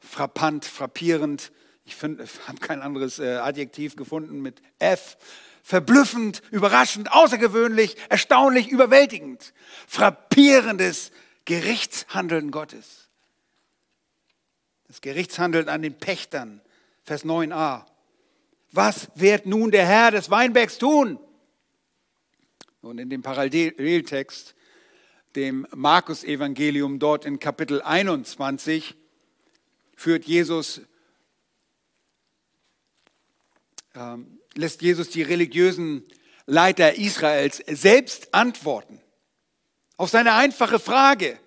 Frappant, 0.00 0.64
frappierend. 0.64 1.52
Ich 1.84 1.94
habe 2.02 2.58
kein 2.58 2.80
anderes 2.80 3.18
äh, 3.18 3.34
Adjektiv 3.34 3.96
gefunden 3.96 4.40
mit 4.40 4.62
F. 4.78 5.18
Verblüffend, 5.62 6.40
überraschend, 6.50 7.12
außergewöhnlich, 7.12 7.96
erstaunlich, 8.08 8.68
überwältigend. 8.68 9.52
Frappierendes 9.86 11.12
Gerichtshandeln 11.44 12.50
Gottes. 12.50 13.10
Das 14.86 15.02
Gerichtshandeln 15.02 15.68
an 15.68 15.82
den 15.82 15.98
Pächtern, 15.98 16.62
Vers 17.04 17.26
9a. 17.26 17.84
Was 18.72 19.10
wird 19.16 19.44
nun 19.44 19.70
der 19.70 19.84
Herr 19.84 20.12
des 20.12 20.30
Weinbergs 20.30 20.78
tun? 20.78 21.18
Und 22.80 22.96
in 22.96 23.10
dem 23.10 23.20
Paralleltext, 23.20 24.54
dem 25.38 25.68
Markus-Evangelium, 25.72 26.98
dort 26.98 27.24
in 27.24 27.38
Kapitel 27.38 27.80
21, 27.80 28.96
führt 29.94 30.24
Jesus, 30.24 30.80
äh, 33.94 34.16
lässt 34.54 34.82
Jesus 34.82 35.10
die 35.10 35.22
religiösen 35.22 36.02
Leiter 36.46 36.96
Israels 36.96 37.62
selbst 37.68 38.34
antworten 38.34 39.00
auf 39.96 40.10
seine 40.10 40.34
einfache 40.34 40.80
Frage. 40.80 41.38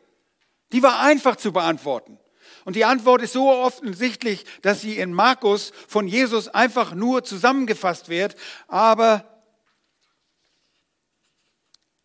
Die 0.72 0.82
war 0.82 1.02
einfach 1.02 1.36
zu 1.36 1.52
beantworten. 1.52 2.18
Und 2.64 2.78
die 2.78 2.86
Antwort 2.86 3.22
ist 3.22 3.34
so 3.34 3.52
offensichtlich, 3.52 4.46
dass 4.62 4.80
sie 4.80 5.00
in 5.00 5.14
Markus 5.14 5.74
von 5.90 6.08
Jesus 6.08 6.48
einfach 6.48 6.94
nur 6.94 7.26
zusammengefasst 7.26 8.08
wird, 8.08 8.38
aber 8.70 9.26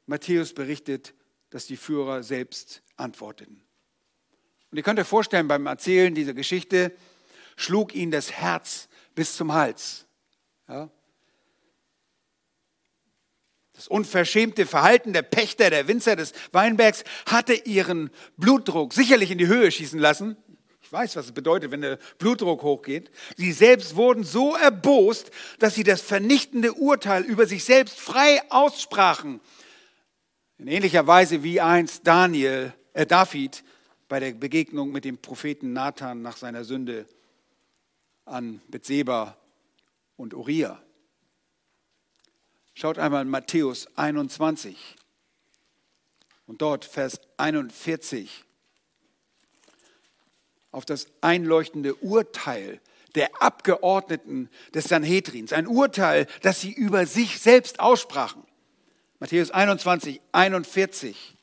Matthäus 0.06 0.52
berichtet, 0.52 1.14
dass 1.56 1.64
die 1.64 1.78
Führer 1.78 2.22
selbst 2.22 2.82
antworteten. 2.96 3.62
Und 4.70 4.76
ihr 4.76 4.82
könnt 4.82 5.00
euch 5.00 5.06
vorstellen, 5.06 5.48
beim 5.48 5.64
Erzählen 5.64 6.14
dieser 6.14 6.34
Geschichte 6.34 6.92
schlug 7.56 7.94
ihnen 7.94 8.12
das 8.12 8.30
Herz 8.30 8.90
bis 9.14 9.36
zum 9.36 9.54
Hals. 9.54 10.04
Ja? 10.68 10.90
Das 13.72 13.88
unverschämte 13.88 14.66
Verhalten 14.66 15.14
der 15.14 15.22
Pächter, 15.22 15.70
der 15.70 15.88
Winzer 15.88 16.14
des 16.14 16.34
Weinbergs 16.52 17.04
hatte 17.24 17.54
ihren 17.54 18.10
Blutdruck 18.36 18.92
sicherlich 18.92 19.30
in 19.30 19.38
die 19.38 19.46
Höhe 19.46 19.70
schießen 19.70 19.98
lassen. 19.98 20.36
Ich 20.82 20.92
weiß, 20.92 21.16
was 21.16 21.24
es 21.24 21.32
bedeutet, 21.32 21.70
wenn 21.70 21.80
der 21.80 21.98
Blutdruck 22.18 22.62
hochgeht. 22.62 23.10
Sie 23.38 23.52
selbst 23.52 23.96
wurden 23.96 24.24
so 24.24 24.54
erbost, 24.54 25.30
dass 25.58 25.74
sie 25.74 25.84
das 25.84 26.02
vernichtende 26.02 26.74
Urteil 26.74 27.22
über 27.24 27.46
sich 27.46 27.64
selbst 27.64 27.98
frei 27.98 28.42
aussprachen. 28.50 29.40
In 30.58 30.68
ähnlicher 30.68 31.06
Weise 31.06 31.42
wie 31.42 31.60
einst 31.60 32.06
Daniel, 32.06 32.72
äh 32.94 33.04
David 33.04 33.62
bei 34.08 34.20
der 34.20 34.32
Begegnung 34.32 34.90
mit 34.90 35.04
dem 35.04 35.18
Propheten 35.18 35.74
Nathan 35.74 36.22
nach 36.22 36.38
seiner 36.38 36.64
Sünde 36.64 37.06
an 38.24 38.62
Bethseba 38.68 39.36
und 40.16 40.32
Uriah. 40.32 40.80
Schaut 42.72 42.98
einmal 42.98 43.22
in 43.22 43.28
Matthäus 43.28 43.86
21 43.96 44.96
und 46.46 46.62
dort 46.62 46.86
Vers 46.86 47.20
41 47.36 48.44
auf 50.70 50.86
das 50.86 51.06
einleuchtende 51.20 51.94
Urteil 51.96 52.80
der 53.14 53.42
Abgeordneten 53.42 54.48
des 54.72 54.84
Sanhedrins. 54.84 55.52
Ein 55.52 55.66
Urteil, 55.66 56.26
das 56.40 56.62
sie 56.62 56.72
über 56.72 57.06
sich 57.06 57.40
selbst 57.40 57.78
aussprachen. 57.78 58.42
Matthäus 59.18 59.50
21, 59.50 60.20
41. 60.32 61.36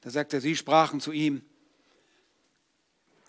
Da 0.00 0.10
sagt 0.10 0.34
er, 0.34 0.40
sie 0.40 0.56
sprachen 0.56 1.00
zu 1.00 1.12
ihm, 1.12 1.42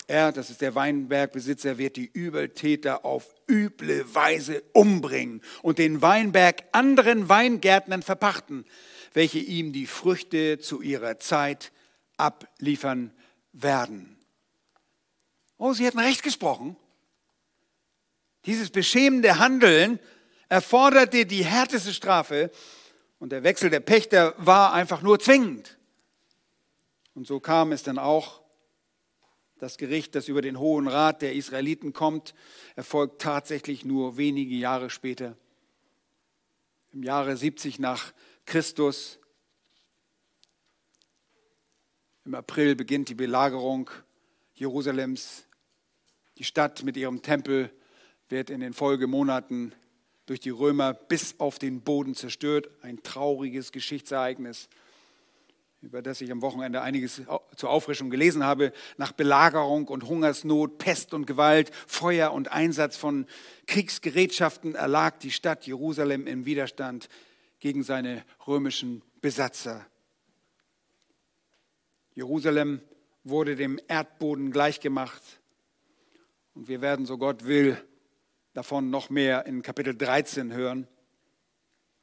er, 0.06 0.32
das 0.32 0.48
ist 0.48 0.62
der 0.62 0.74
Weinbergbesitzer, 0.74 1.76
wird 1.76 1.96
die 1.96 2.06
Übeltäter 2.06 3.04
auf 3.04 3.34
üble 3.48 4.14
Weise 4.14 4.62
umbringen 4.72 5.42
und 5.60 5.78
den 5.78 6.00
Weinberg 6.00 6.62
anderen 6.72 7.28
Weingärtnern 7.28 8.02
verpachten 8.02 8.64
welche 9.12 9.38
ihm 9.38 9.72
die 9.72 9.86
Früchte 9.86 10.58
zu 10.58 10.80
ihrer 10.80 11.18
Zeit 11.18 11.72
abliefern 12.16 13.12
werden. 13.52 14.16
Oh, 15.56 15.72
sie 15.72 15.86
hätten 15.86 15.98
recht 15.98 16.22
gesprochen. 16.22 16.76
Dieses 18.46 18.70
beschämende 18.70 19.38
Handeln 19.38 19.98
erforderte 20.48 21.26
die 21.26 21.44
härteste 21.44 21.92
Strafe 21.92 22.50
und 23.18 23.32
der 23.32 23.42
Wechsel 23.42 23.70
der 23.70 23.80
Pächter 23.80 24.34
war 24.38 24.72
einfach 24.72 25.02
nur 25.02 25.18
zwingend. 25.18 25.78
Und 27.14 27.26
so 27.26 27.40
kam 27.40 27.72
es 27.72 27.82
dann 27.82 27.98
auch. 27.98 28.42
Das 29.58 29.76
Gericht, 29.76 30.14
das 30.14 30.28
über 30.28 30.40
den 30.40 30.60
Hohen 30.60 30.86
Rat 30.86 31.20
der 31.20 31.34
Israeliten 31.34 31.92
kommt, 31.92 32.32
erfolgt 32.76 33.20
tatsächlich 33.20 33.84
nur 33.84 34.16
wenige 34.16 34.54
Jahre 34.54 34.88
später. 34.88 35.36
Im 36.92 37.02
Jahre 37.02 37.36
70 37.36 37.80
nach 37.80 38.12
Christus. 38.46 39.18
Im 42.24 42.36
April 42.36 42.76
beginnt 42.76 43.08
die 43.08 43.16
Belagerung 43.16 43.90
Jerusalems. 44.54 45.44
Die 46.38 46.44
Stadt 46.44 46.84
mit 46.84 46.96
ihrem 46.96 47.20
Tempel 47.22 47.72
wird 48.28 48.50
in 48.50 48.60
den 48.60 48.72
Folgemonaten 48.72 49.74
durch 50.26 50.40
die 50.40 50.50
Römer 50.50 50.92
bis 50.92 51.38
auf 51.38 51.58
den 51.58 51.80
Boden 51.80 52.14
zerstört. 52.14 52.68
Ein 52.82 53.02
trauriges 53.02 53.72
Geschichtsereignis, 53.72 54.68
über 55.80 56.02
das 56.02 56.20
ich 56.20 56.30
am 56.30 56.42
Wochenende 56.42 56.82
einiges 56.82 57.22
zur 57.56 57.70
Auffrischung 57.70 58.10
gelesen 58.10 58.44
habe. 58.44 58.72
Nach 58.98 59.12
Belagerung 59.12 59.88
und 59.88 60.04
Hungersnot, 60.04 60.78
Pest 60.78 61.14
und 61.14 61.26
Gewalt, 61.26 61.70
Feuer 61.86 62.32
und 62.32 62.52
Einsatz 62.52 62.96
von 62.96 63.26
Kriegsgerätschaften 63.66 64.74
erlag 64.74 65.18
die 65.18 65.30
Stadt 65.30 65.66
Jerusalem 65.66 66.26
im 66.26 66.44
Widerstand 66.44 67.08
gegen 67.60 67.82
seine 67.82 68.24
römischen 68.46 69.02
Besatzer. 69.20 69.86
Jerusalem 72.14 72.80
wurde 73.24 73.56
dem 73.56 73.80
Erdboden 73.88 74.50
gleichgemacht. 74.50 75.22
Und 76.54 76.68
wir 76.68 76.80
werden, 76.80 77.06
so 77.06 77.16
Gott 77.16 77.46
will, 77.46 77.80
davon 78.58 78.90
noch 78.90 79.08
mehr 79.08 79.46
in 79.46 79.62
Kapitel 79.62 79.96
13 79.96 80.52
hören. 80.52 80.88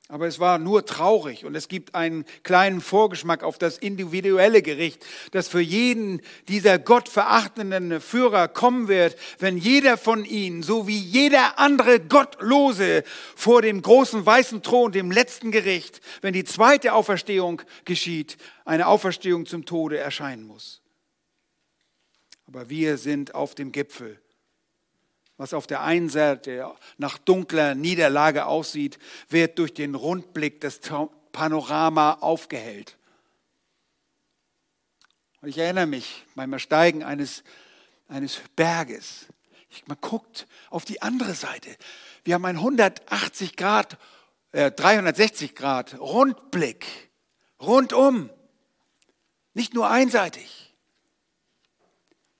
Aber 0.07 0.25
es 0.25 0.39
war 0.39 0.57
nur 0.57 0.85
traurig 0.85 1.43
und 1.43 1.53
es 1.53 1.67
gibt 1.67 1.95
einen 1.95 2.23
kleinen 2.43 2.79
Vorgeschmack 2.79 3.43
auf 3.43 3.57
das 3.57 3.77
individuelle 3.77 4.61
Gericht, 4.61 5.05
das 5.31 5.49
für 5.49 5.59
jeden 5.59 6.21
dieser 6.47 6.79
gottverachtenden 6.79 7.99
Führer 7.99 8.47
kommen 8.47 8.87
wird, 8.87 9.17
wenn 9.39 9.57
jeder 9.57 9.97
von 9.97 10.23
ihnen, 10.23 10.63
so 10.63 10.87
wie 10.87 10.97
jeder 10.97 11.59
andere 11.59 11.99
Gottlose, 11.99 13.03
vor 13.35 13.61
dem 13.61 13.81
großen 13.81 14.25
weißen 14.25 14.61
Thron, 14.61 14.93
dem 14.93 15.11
letzten 15.11 15.51
Gericht, 15.51 15.99
wenn 16.21 16.33
die 16.33 16.45
zweite 16.45 16.93
Auferstehung 16.93 17.63
geschieht, 17.83 18.37
eine 18.63 18.87
Auferstehung 18.87 19.45
zum 19.45 19.65
Tode 19.65 19.97
erscheinen 19.97 20.47
muss. 20.47 20.81
Aber 22.47 22.69
wir 22.69 22.97
sind 22.97 23.35
auf 23.35 23.55
dem 23.55 23.73
Gipfel 23.73 24.21
was 25.37 25.53
auf 25.53 25.67
der 25.67 25.81
einen 25.81 26.09
Seite 26.09 26.71
nach 26.97 27.17
dunkler 27.17 27.75
Niederlage 27.75 28.45
aussieht, 28.45 28.99
wird 29.29 29.59
durch 29.59 29.73
den 29.73 29.95
Rundblick 29.95 30.61
des 30.61 30.79
Panorama 31.31 32.13
aufgehellt. 32.21 32.97
Und 35.41 35.49
ich 35.49 35.57
erinnere 35.57 35.85
mich 35.85 36.23
beim 36.35 36.53
Ersteigen 36.53 37.03
eines, 37.03 37.43
eines 38.07 38.39
Berges. 38.55 39.27
Ich, 39.69 39.85
man 39.87 39.97
guckt 39.99 40.47
auf 40.69 40.85
die 40.85 41.01
andere 41.01 41.33
Seite. 41.33 41.69
Wir 42.23 42.35
haben 42.35 42.45
einen 42.45 42.57
180 42.57 43.55
Grad, 43.55 43.97
äh, 44.53 44.71
360 44.71 45.53
Grad 45.53 45.99
Rundblick, 45.99 46.85
rundum. 47.59 48.29
Nicht 49.53 49.73
nur 49.73 49.89
einseitig. 49.89 50.64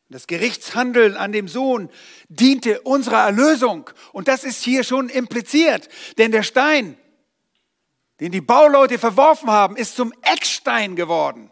Das 0.10 0.28
Gerichtshandeln 0.28 1.18
an 1.18 1.32
dem 1.32 1.48
Sohn 1.48 1.90
diente 2.30 2.82
unserer 2.82 3.26
Erlösung. 3.26 3.90
Und 4.12 4.28
das 4.28 4.44
ist 4.44 4.64
hier 4.64 4.84
schon 4.84 5.10
impliziert. 5.10 5.90
Denn 6.18 6.32
der 6.32 6.44
Stein, 6.44 6.98
den 8.20 8.32
die 8.32 8.42
Bauleute 8.42 9.00
verworfen 9.00 9.50
haben, 9.50 9.76
ist 9.76 9.96
zum 9.96 10.14
Eckstein 10.22 10.96
geworden. 10.96 11.52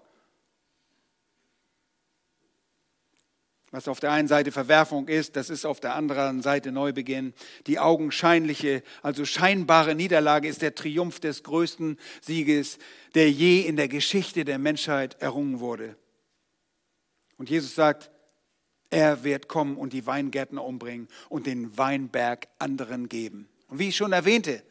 Was 3.73 3.87
auf 3.87 3.99
der 3.99 4.11
einen 4.11 4.27
Seite 4.27 4.51
Verwerfung 4.51 5.07
ist, 5.07 5.35
das 5.35 5.49
ist 5.49 5.65
auf 5.65 5.79
der 5.79 5.95
anderen 5.95 6.43
Seite 6.43 6.71
Neubeginn. 6.71 7.33
Die 7.65 7.79
augenscheinliche, 7.79 8.83
also 9.01 9.25
scheinbare 9.25 9.95
Niederlage 9.95 10.47
ist 10.47 10.61
der 10.61 10.75
Triumph 10.75 11.19
des 11.19 11.41
größten 11.41 11.97
Sieges, 12.21 12.77
der 13.15 13.31
je 13.31 13.61
in 13.61 13.75
der 13.75 13.87
Geschichte 13.87 14.45
der 14.45 14.59
Menschheit 14.59 15.19
errungen 15.21 15.59
wurde. 15.59 15.97
Und 17.37 17.49
Jesus 17.49 17.73
sagt, 17.73 18.11
er 18.93 19.23
wird 19.23 19.47
kommen 19.47 19.75
und 19.75 19.91
die 19.91 20.05
Weingärtner 20.05 20.63
umbringen 20.63 21.07
und 21.27 21.47
den 21.47 21.77
Weinberg 21.77 22.47
anderen 22.59 23.09
geben. 23.09 23.49
Und 23.67 23.79
wie 23.79 23.89
ich 23.89 23.97
schon 23.97 24.13
erwähnte, 24.13 24.63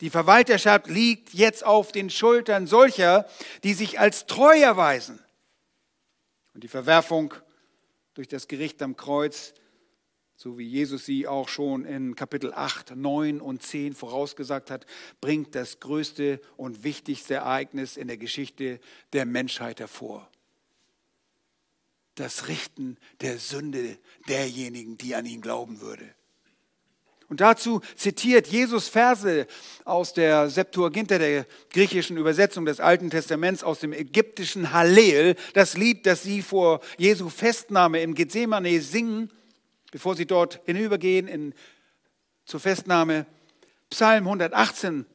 die 0.00 0.10
Verwalterschaft 0.10 0.88
liegt 0.88 1.32
jetzt 1.32 1.64
auf 1.64 1.92
den 1.92 2.10
Schultern 2.10 2.66
solcher, 2.66 3.26
die 3.62 3.74
sich 3.74 4.00
als 4.00 4.26
treu 4.26 4.58
erweisen. 4.58 5.20
Und 6.52 6.64
die 6.64 6.68
Verwerfung 6.68 7.32
durch 8.14 8.26
das 8.26 8.48
Gericht 8.48 8.82
am 8.82 8.96
Kreuz, 8.96 9.54
so 10.36 10.58
wie 10.58 10.66
Jesus 10.66 11.06
sie 11.06 11.28
auch 11.28 11.48
schon 11.48 11.84
in 11.84 12.16
Kapitel 12.16 12.52
8, 12.52 12.96
9 12.96 13.40
und 13.40 13.62
10 13.62 13.94
vorausgesagt 13.94 14.72
hat, 14.72 14.84
bringt 15.20 15.54
das 15.54 15.78
größte 15.78 16.40
und 16.56 16.82
wichtigste 16.82 17.34
Ereignis 17.34 17.96
in 17.96 18.08
der 18.08 18.16
Geschichte 18.16 18.80
der 19.12 19.26
Menschheit 19.26 19.78
hervor 19.78 20.28
das 22.14 22.48
Richten 22.48 22.96
der 23.20 23.38
Sünde 23.38 23.98
derjenigen, 24.28 24.98
die 24.98 25.14
an 25.14 25.26
ihn 25.26 25.40
glauben 25.40 25.80
würde. 25.80 26.14
Und 27.28 27.40
dazu 27.40 27.80
zitiert 27.96 28.46
Jesus 28.46 28.88
Verse 28.88 29.46
aus 29.84 30.12
der 30.12 30.50
Septuaginta, 30.50 31.18
der 31.18 31.46
griechischen 31.70 32.16
Übersetzung 32.16 32.64
des 32.64 32.80
Alten 32.80 33.10
Testaments, 33.10 33.64
aus 33.64 33.80
dem 33.80 33.92
ägyptischen 33.92 34.72
Hallel, 34.72 35.34
das 35.54 35.76
Lied, 35.76 36.06
das 36.06 36.22
sie 36.22 36.42
vor 36.42 36.80
Jesu 36.98 37.30
Festnahme 37.30 38.02
im 38.02 38.14
Gethsemane 38.14 38.80
singen, 38.80 39.30
bevor 39.90 40.14
sie 40.14 40.26
dort 40.26 40.60
hinübergehen 40.66 41.26
in, 41.26 41.54
zur 42.44 42.60
Festnahme. 42.60 43.26
Psalm 43.90 44.24
118, 44.24 45.06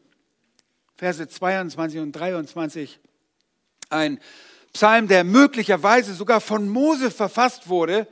Verse 0.95 1.27
22 1.27 1.99
und 1.99 2.11
23. 2.13 2.99
Ein 3.89 4.19
Psalm, 4.73 5.07
der 5.07 5.23
möglicherweise 5.23 6.13
sogar 6.13 6.41
von 6.41 6.69
Mose 6.69 7.11
verfasst 7.11 7.69
wurde, 7.69 8.07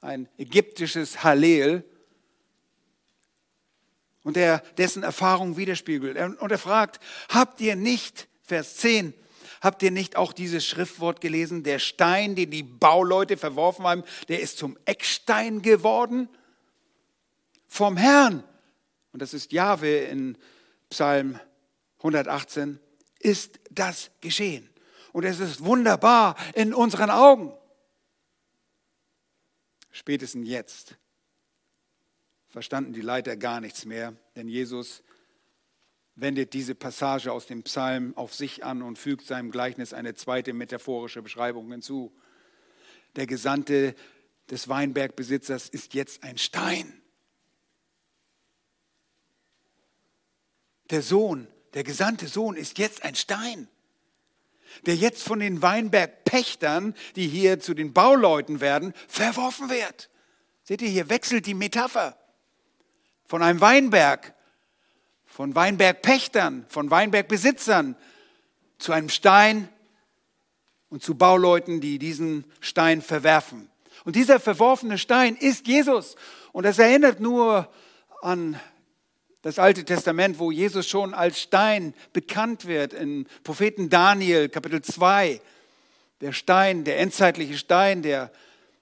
ein 0.00 0.28
ägyptisches 0.38 1.22
Hallel, 1.22 1.84
und 4.22 4.36
der 4.36 4.60
dessen 4.78 5.02
Erfahrung 5.02 5.58
widerspiegelt. 5.58 6.16
Und 6.40 6.50
er 6.50 6.58
fragt, 6.58 6.98
habt 7.28 7.60
ihr 7.60 7.76
nicht, 7.76 8.26
Vers 8.42 8.76
10, 8.76 9.12
habt 9.60 9.82
ihr 9.82 9.90
nicht 9.90 10.16
auch 10.16 10.32
dieses 10.32 10.66
Schriftwort 10.66 11.20
gelesen, 11.20 11.62
der 11.62 11.78
Stein, 11.78 12.34
den 12.34 12.50
die 12.50 12.62
Bauleute 12.62 13.36
verworfen 13.36 13.84
haben, 13.84 14.02
der 14.28 14.40
ist 14.40 14.56
zum 14.56 14.78
Eckstein 14.86 15.60
geworden? 15.60 16.30
Vom 17.68 17.98
Herrn, 17.98 18.42
und 19.12 19.20
das 19.20 19.34
ist 19.34 19.52
Jahwe 19.52 19.98
in 19.98 20.38
Psalm 20.88 21.38
118, 21.98 22.78
ist 23.20 23.60
das 23.70 24.10
geschehen 24.22 24.70
und 25.14 25.22
es 25.22 25.38
ist 25.38 25.64
wunderbar 25.64 26.34
in 26.54 26.74
unseren 26.74 27.08
Augen. 27.08 27.52
Spätestens 29.92 30.48
jetzt 30.48 30.96
verstanden 32.48 32.92
die 32.92 33.00
Leiter 33.00 33.36
gar 33.36 33.60
nichts 33.60 33.84
mehr, 33.84 34.16
denn 34.34 34.48
Jesus 34.48 35.04
wendet 36.16 36.52
diese 36.52 36.74
Passage 36.74 37.30
aus 37.30 37.46
dem 37.46 37.62
Psalm 37.62 38.16
auf 38.16 38.34
sich 38.34 38.64
an 38.64 38.82
und 38.82 38.98
fügt 38.98 39.24
seinem 39.24 39.52
Gleichnis 39.52 39.92
eine 39.92 40.16
zweite 40.16 40.52
metaphorische 40.52 41.22
Beschreibung 41.22 41.70
hinzu. 41.70 42.12
Der 43.14 43.28
Gesandte 43.28 43.94
des 44.50 44.68
Weinbergbesitzers 44.68 45.68
ist 45.68 45.94
jetzt 45.94 46.24
ein 46.24 46.38
Stein. 46.38 47.00
Der 50.90 51.02
Sohn, 51.02 51.46
der 51.74 51.84
gesandte 51.84 52.26
Sohn 52.26 52.56
ist 52.56 52.78
jetzt 52.78 53.04
ein 53.04 53.14
Stein 53.14 53.68
der 54.86 54.96
jetzt 54.96 55.22
von 55.22 55.40
den 55.40 55.62
Weinbergpächtern, 55.62 56.94
die 57.16 57.28
hier 57.28 57.60
zu 57.60 57.74
den 57.74 57.92
Bauleuten 57.92 58.60
werden, 58.60 58.94
verworfen 59.08 59.70
wird. 59.70 60.10
Seht 60.62 60.82
ihr, 60.82 60.88
hier 60.88 61.08
wechselt 61.08 61.46
die 61.46 61.54
Metapher 61.54 62.16
von 63.26 63.42
einem 63.42 63.60
Weinberg, 63.60 64.34
von 65.26 65.54
Weinbergpächtern, 65.54 66.64
von 66.68 66.90
Weinbergbesitzern 66.90 67.96
zu 68.78 68.92
einem 68.92 69.08
Stein 69.08 69.68
und 70.88 71.02
zu 71.02 71.16
Bauleuten, 71.16 71.80
die 71.80 71.98
diesen 71.98 72.44
Stein 72.60 73.02
verwerfen. 73.02 73.68
Und 74.04 74.16
dieser 74.16 74.38
verworfene 74.38 74.98
Stein 74.98 75.36
ist 75.36 75.66
Jesus. 75.66 76.16
Und 76.52 76.64
das 76.64 76.78
erinnert 76.78 77.20
nur 77.20 77.68
an 78.22 78.60
das 79.44 79.58
Alte 79.58 79.84
Testament, 79.84 80.38
wo 80.38 80.50
Jesus 80.50 80.88
schon 80.88 81.12
als 81.12 81.38
Stein 81.38 81.92
bekannt 82.14 82.64
wird, 82.64 82.94
in 82.94 83.26
Propheten 83.42 83.90
Daniel 83.90 84.48
Kapitel 84.48 84.80
2. 84.80 85.38
Der 86.22 86.32
Stein, 86.32 86.84
der 86.84 86.98
endzeitliche 86.98 87.58
Stein, 87.58 88.00
der 88.00 88.32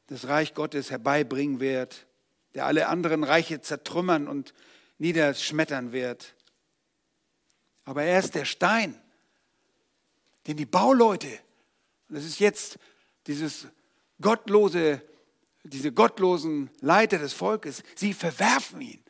das 0.06 0.28
Reich 0.28 0.54
Gottes 0.54 0.92
herbeibringen 0.92 1.58
wird, 1.58 2.06
der 2.54 2.66
alle 2.66 2.86
anderen 2.86 3.24
Reiche 3.24 3.60
zertrümmern 3.60 4.28
und 4.28 4.54
niederschmettern 4.98 5.90
wird. 5.90 6.32
Aber 7.84 8.04
er 8.04 8.20
ist 8.20 8.36
der 8.36 8.44
Stein, 8.44 8.94
den 10.46 10.56
die 10.56 10.64
Bauleute, 10.64 11.40
und 12.08 12.14
das 12.14 12.24
ist 12.24 12.38
jetzt 12.38 12.78
dieses 13.26 13.66
gottlose, 14.20 15.02
diese 15.64 15.90
gottlosen 15.90 16.70
Leiter 16.80 17.18
des 17.18 17.32
Volkes, 17.32 17.82
sie 17.96 18.14
verwerfen 18.14 18.80
ihn. 18.80 19.02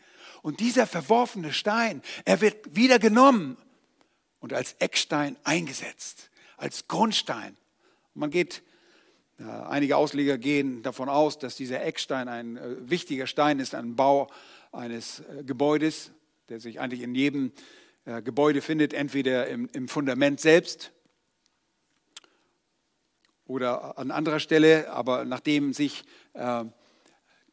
Und 0.42 0.60
dieser 0.60 0.86
verworfene 0.86 1.52
Stein, 1.52 2.02
er 2.24 2.40
wird 2.40 2.76
wieder 2.76 2.98
genommen 2.98 3.56
und 4.40 4.52
als 4.52 4.74
Eckstein 4.80 5.36
eingesetzt, 5.44 6.30
als 6.56 6.88
Grundstein. 6.88 7.56
Und 8.14 8.20
man 8.20 8.30
geht 8.30 8.62
Einige 9.38 9.96
Ausleger 9.96 10.38
gehen 10.38 10.82
davon 10.82 11.08
aus, 11.08 11.38
dass 11.38 11.56
dieser 11.56 11.82
Eckstein 11.82 12.28
ein 12.28 12.56
äh, 12.56 12.90
wichtiger 12.90 13.26
Stein 13.26 13.58
ist, 13.58 13.74
ein 13.74 13.96
Bau 13.96 14.30
eines 14.70 15.20
äh, 15.20 15.42
Gebäudes, 15.42 16.12
der 16.48 16.60
sich 16.60 16.78
eigentlich 16.78 17.00
in 17.00 17.14
jedem 17.14 17.52
äh, 18.04 18.22
Gebäude 18.22 18.60
findet, 18.60 18.92
entweder 18.92 19.48
im, 19.48 19.68
im 19.72 19.88
Fundament 19.88 20.40
selbst 20.40 20.92
oder 23.46 23.98
an 23.98 24.10
anderer 24.10 24.38
Stelle, 24.38 24.90
aber 24.90 25.24
nachdem 25.24 25.72
sich 25.72 26.04
äh, 26.34 26.64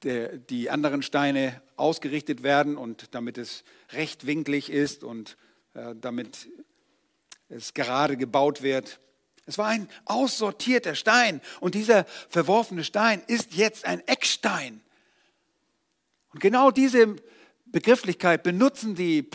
der, 0.04 0.38
die 0.38 0.70
anderen 0.70 1.02
Steine 1.02 1.62
ausgerichtet 1.76 2.44
werden 2.44 2.78
und 2.78 3.14
damit 3.16 3.38
es 3.38 3.64
rechtwinklig 3.92 4.70
ist 4.70 5.04
und 5.04 5.38
äh, 5.74 5.96
damit 6.00 6.50
es 7.50 7.74
gerade 7.74 8.18
gebaut 8.18 8.62
wird. 8.62 9.00
Es 9.46 9.58
war 9.58 9.68
ein 9.68 9.90
aussortierter 10.06 10.96
Stein 10.96 11.42
und 11.60 11.76
dieser 11.76 12.06
verworfene 12.30 12.84
Stein 12.84 13.22
ist 13.28 13.54
jetzt 13.54 13.86
ein 13.86 14.06
Eckstein. 14.08 14.82
Und 16.34 16.40
genau 16.40 16.70
diese 16.70 17.16
Begrifflichkeit 17.66 18.44
benutzen 18.44 18.96
die, 18.96 19.30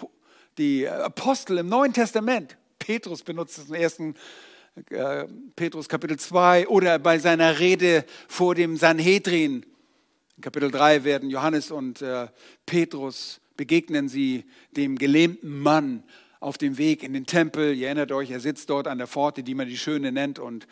die 0.59 0.89
Apostel 0.89 1.59
im 1.59 1.69
Neuen 1.69 1.93
Testament. 1.93 2.57
Petrus 2.79 3.23
benutzt 3.23 3.59
es 3.59 3.69
im 3.69 3.75
ersten 3.75 4.15
äh, 4.91 5.25
Petrus 5.57 5.89
Kapitel 5.89 6.19
2 6.19 6.69
oder 6.69 6.99
bei 6.99 7.19
seiner 7.19 7.59
Rede 7.59 8.05
vor 8.29 8.55
dem 8.55 8.77
Sanhedrin. 8.77 9.67
In 10.37 10.43
Kapitel 10.43 10.71
3 10.71 11.05
werden 11.05 11.31
Johannes 11.31 11.71
und 11.71 12.03
äh, 12.03 12.27
Petrus 12.67 13.41
begegnen 13.57 14.09
sie 14.09 14.45
dem 14.77 14.99
gelähmten 14.99 15.61
Mann 15.61 16.03
auf 16.41 16.59
dem 16.59 16.77
Weg 16.77 17.05
in 17.05 17.13
den 17.13 17.25
Tempel. 17.25 17.75
Ihr 17.75 17.87
erinnert 17.87 18.11
euch, 18.11 18.31
er 18.31 18.41
sitzt 18.41 18.69
dort 18.69 18.89
an 18.89 18.99
der 18.99 19.07
Pforte, 19.07 19.45
die 19.45 19.55
man 19.55 19.69
die 19.69 19.79
Schöne 19.79 20.11
nennt. 20.11 20.41
Und 20.41 20.67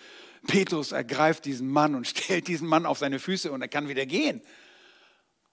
Petrus 0.48 0.90
ergreift 0.90 1.44
diesen 1.44 1.68
Mann 1.68 1.94
und 1.94 2.06
stellt 2.08 2.48
diesen 2.48 2.66
Mann 2.66 2.86
auf 2.86 2.98
seine 2.98 3.20
Füße 3.20 3.52
und 3.52 3.62
er 3.62 3.68
kann 3.68 3.88
wieder 3.88 4.04
gehen. 4.04 4.42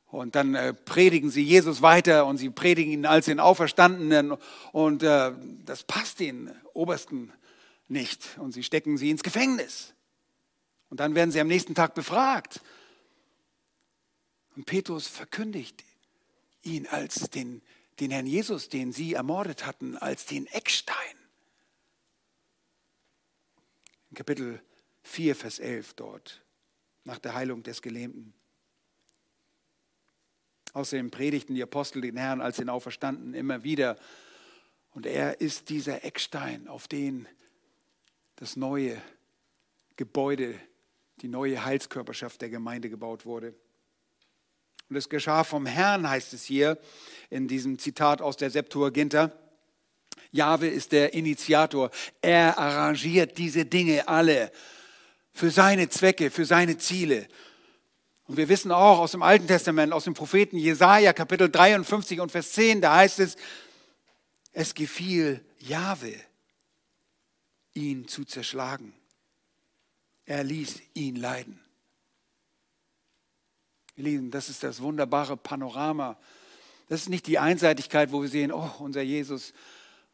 Und 0.07 0.33
dann 0.33 0.55
äh, 0.55 0.73
predigen 0.73 1.29
sie 1.29 1.43
Jesus 1.43 1.83
weiter 1.83 2.25
und 2.25 2.39
sie 2.39 2.49
predigen 2.49 2.91
ihn 2.91 3.05
als 3.05 3.25
den 3.25 3.39
Auferstandenen. 3.39 4.33
Und 4.71 5.03
äh, 5.03 5.33
das 5.65 5.83
passt 5.83 6.19
den 6.19 6.49
Obersten 6.73 7.31
nicht 7.87 8.39
und 8.39 8.53
sie 8.53 8.63
stecken 8.63 8.97
sie 8.97 9.11
ins 9.11 9.21
Gefängnis. 9.21 9.93
Und 10.89 10.99
dann 10.99 11.13
werden 11.13 11.29
sie 11.29 11.39
am 11.39 11.47
nächsten 11.47 11.75
Tag 11.75 11.93
befragt. 11.93 12.61
Und 14.59 14.65
Petrus 14.65 15.07
verkündigt 15.07 15.85
ihn 16.63 16.85
als 16.87 17.29
den, 17.29 17.61
den 18.01 18.11
Herrn 18.11 18.27
Jesus, 18.27 18.67
den 18.67 18.91
sie 18.91 19.13
ermordet 19.13 19.65
hatten, 19.65 19.95
als 19.95 20.25
den 20.25 20.47
Eckstein. 20.47 20.97
In 24.09 24.17
Kapitel 24.17 24.61
4, 25.03 25.37
Vers 25.37 25.59
11 25.59 25.93
dort, 25.93 26.43
nach 27.05 27.19
der 27.19 27.35
Heilung 27.35 27.63
des 27.63 27.81
Gelähmten. 27.81 28.33
Außerdem 30.73 31.09
predigten 31.09 31.55
die 31.55 31.63
Apostel 31.63 32.01
den 32.01 32.17
Herrn 32.17 32.41
als 32.41 32.57
den 32.57 32.67
Auferstandenen 32.67 33.35
immer 33.35 33.63
wieder. 33.63 33.97
Und 34.91 35.05
er 35.05 35.39
ist 35.39 35.69
dieser 35.69 36.03
Eckstein, 36.03 36.67
auf 36.67 36.89
den 36.89 37.29
das 38.35 38.57
neue 38.57 39.01
Gebäude, 39.95 40.59
die 41.21 41.29
neue 41.29 41.63
Heilskörperschaft 41.63 42.41
der 42.41 42.49
Gemeinde 42.49 42.89
gebaut 42.89 43.25
wurde. 43.25 43.55
Und 44.89 44.95
es 44.95 45.07
geschah 45.07 45.43
vom 45.43 45.67
Herrn, 45.67 46.09
heißt 46.09 46.33
es 46.33 46.43
hier 46.43 46.79
in 47.29 47.47
diesem 47.47 47.77
Zitat 47.77 48.21
aus 48.21 48.37
der 48.37 48.49
Septuaginta. 48.49 49.31
Jahwe 50.31 50.67
ist 50.67 50.91
der 50.91 51.13
Initiator. 51.13 51.91
Er 52.21 52.57
arrangiert 52.57 53.37
diese 53.37 53.65
Dinge 53.65 54.07
alle 54.07 54.51
für 55.31 55.51
seine 55.51 55.89
Zwecke, 55.89 56.31
für 56.31 56.45
seine 56.45 56.77
Ziele. 56.77 57.27
Und 58.25 58.37
wir 58.37 58.49
wissen 58.49 58.71
auch 58.71 58.99
aus 58.99 59.11
dem 59.11 59.23
Alten 59.23 59.47
Testament, 59.47 59.93
aus 59.93 60.03
dem 60.03 60.15
Propheten 60.15 60.57
Jesaja, 60.57 61.13
Kapitel 61.13 61.49
53 61.49 62.19
und 62.19 62.31
Vers 62.31 62.51
10, 62.53 62.81
da 62.81 62.95
heißt 62.95 63.19
es, 63.19 63.37
es 64.53 64.73
gefiel 64.73 65.43
Jahwe, 65.59 66.13
ihn 67.73 68.07
zu 68.07 68.25
zerschlagen. 68.25 68.93
Er 70.25 70.43
ließ 70.43 70.81
ihn 70.93 71.15
leiden. 71.15 71.59
Ihr 73.99 74.05
Lieben, 74.05 74.31
das 74.31 74.47
ist 74.47 74.63
das 74.63 74.81
wunderbare 74.81 75.35
Panorama. 75.35 76.15
Das 76.87 77.01
ist 77.01 77.09
nicht 77.09 77.27
die 77.27 77.37
Einseitigkeit, 77.37 78.13
wo 78.13 78.21
wir 78.21 78.29
sehen, 78.29 78.53
oh, 78.53 78.71
unser 78.79 79.01
Jesus. 79.01 79.51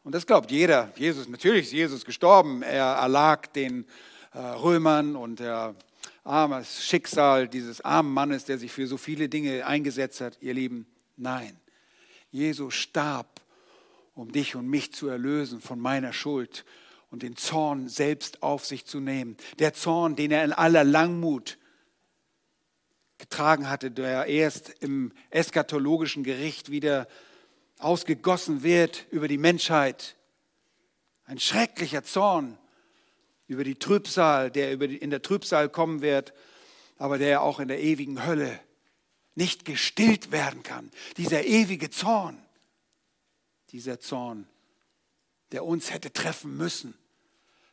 Und 0.02 0.12
das 0.12 0.26
glaubt 0.26 0.50
jeder. 0.50 0.92
Jesus, 0.96 1.28
natürlich 1.28 1.66
ist 1.66 1.72
Jesus 1.72 2.04
gestorben. 2.04 2.64
Er 2.64 2.82
erlag 2.82 3.46
den 3.52 3.86
äh, 4.32 4.40
Römern 4.40 5.14
und 5.14 5.38
der 5.38 5.76
arme 6.24 6.64
Schicksal 6.64 7.46
dieses 7.46 7.80
armen 7.80 8.12
Mannes, 8.12 8.44
der 8.44 8.58
sich 8.58 8.72
für 8.72 8.88
so 8.88 8.96
viele 8.96 9.28
Dinge 9.28 9.64
eingesetzt 9.64 10.20
hat. 10.20 10.36
Ihr 10.40 10.54
Lieben, 10.54 10.88
nein. 11.16 11.56
Jesus 12.32 12.74
starb, 12.74 13.40
um 14.16 14.32
dich 14.32 14.56
und 14.56 14.66
mich 14.66 14.92
zu 14.92 15.06
erlösen 15.06 15.60
von 15.60 15.78
meiner 15.78 16.12
Schuld 16.12 16.64
und 17.12 17.22
den 17.22 17.36
Zorn 17.36 17.88
selbst 17.88 18.42
auf 18.42 18.66
sich 18.66 18.84
zu 18.84 18.98
nehmen. 18.98 19.36
Der 19.60 19.74
Zorn, 19.74 20.16
den 20.16 20.32
er 20.32 20.44
in 20.44 20.52
aller 20.52 20.82
Langmut 20.82 21.56
getragen 23.18 23.68
hatte, 23.68 23.90
der 23.90 24.26
erst 24.26 24.70
im 24.80 25.12
eschatologischen 25.30 26.24
Gericht 26.24 26.70
wieder 26.70 27.08
ausgegossen 27.78 28.62
wird 28.62 29.06
über 29.10 29.28
die 29.28 29.38
Menschheit. 29.38 30.16
Ein 31.24 31.38
schrecklicher 31.38 32.04
Zorn 32.04 32.58
über 33.46 33.64
die 33.64 33.78
Trübsal, 33.78 34.50
der 34.50 34.80
in 34.80 35.10
der 35.10 35.22
Trübsal 35.22 35.68
kommen 35.68 36.02
wird, 36.02 36.32
aber 36.98 37.18
der 37.18 37.42
auch 37.42 37.60
in 37.60 37.68
der 37.68 37.82
ewigen 37.82 38.26
Hölle 38.26 38.58
nicht 39.34 39.64
gestillt 39.64 40.32
werden 40.32 40.62
kann. 40.62 40.90
Dieser 41.16 41.44
ewige 41.44 41.90
Zorn, 41.90 42.38
dieser 43.70 44.00
Zorn 44.00 44.48
der 45.52 45.64
uns 45.64 45.92
hätte 45.92 46.12
treffen 46.12 46.56
müssen. 46.56 46.94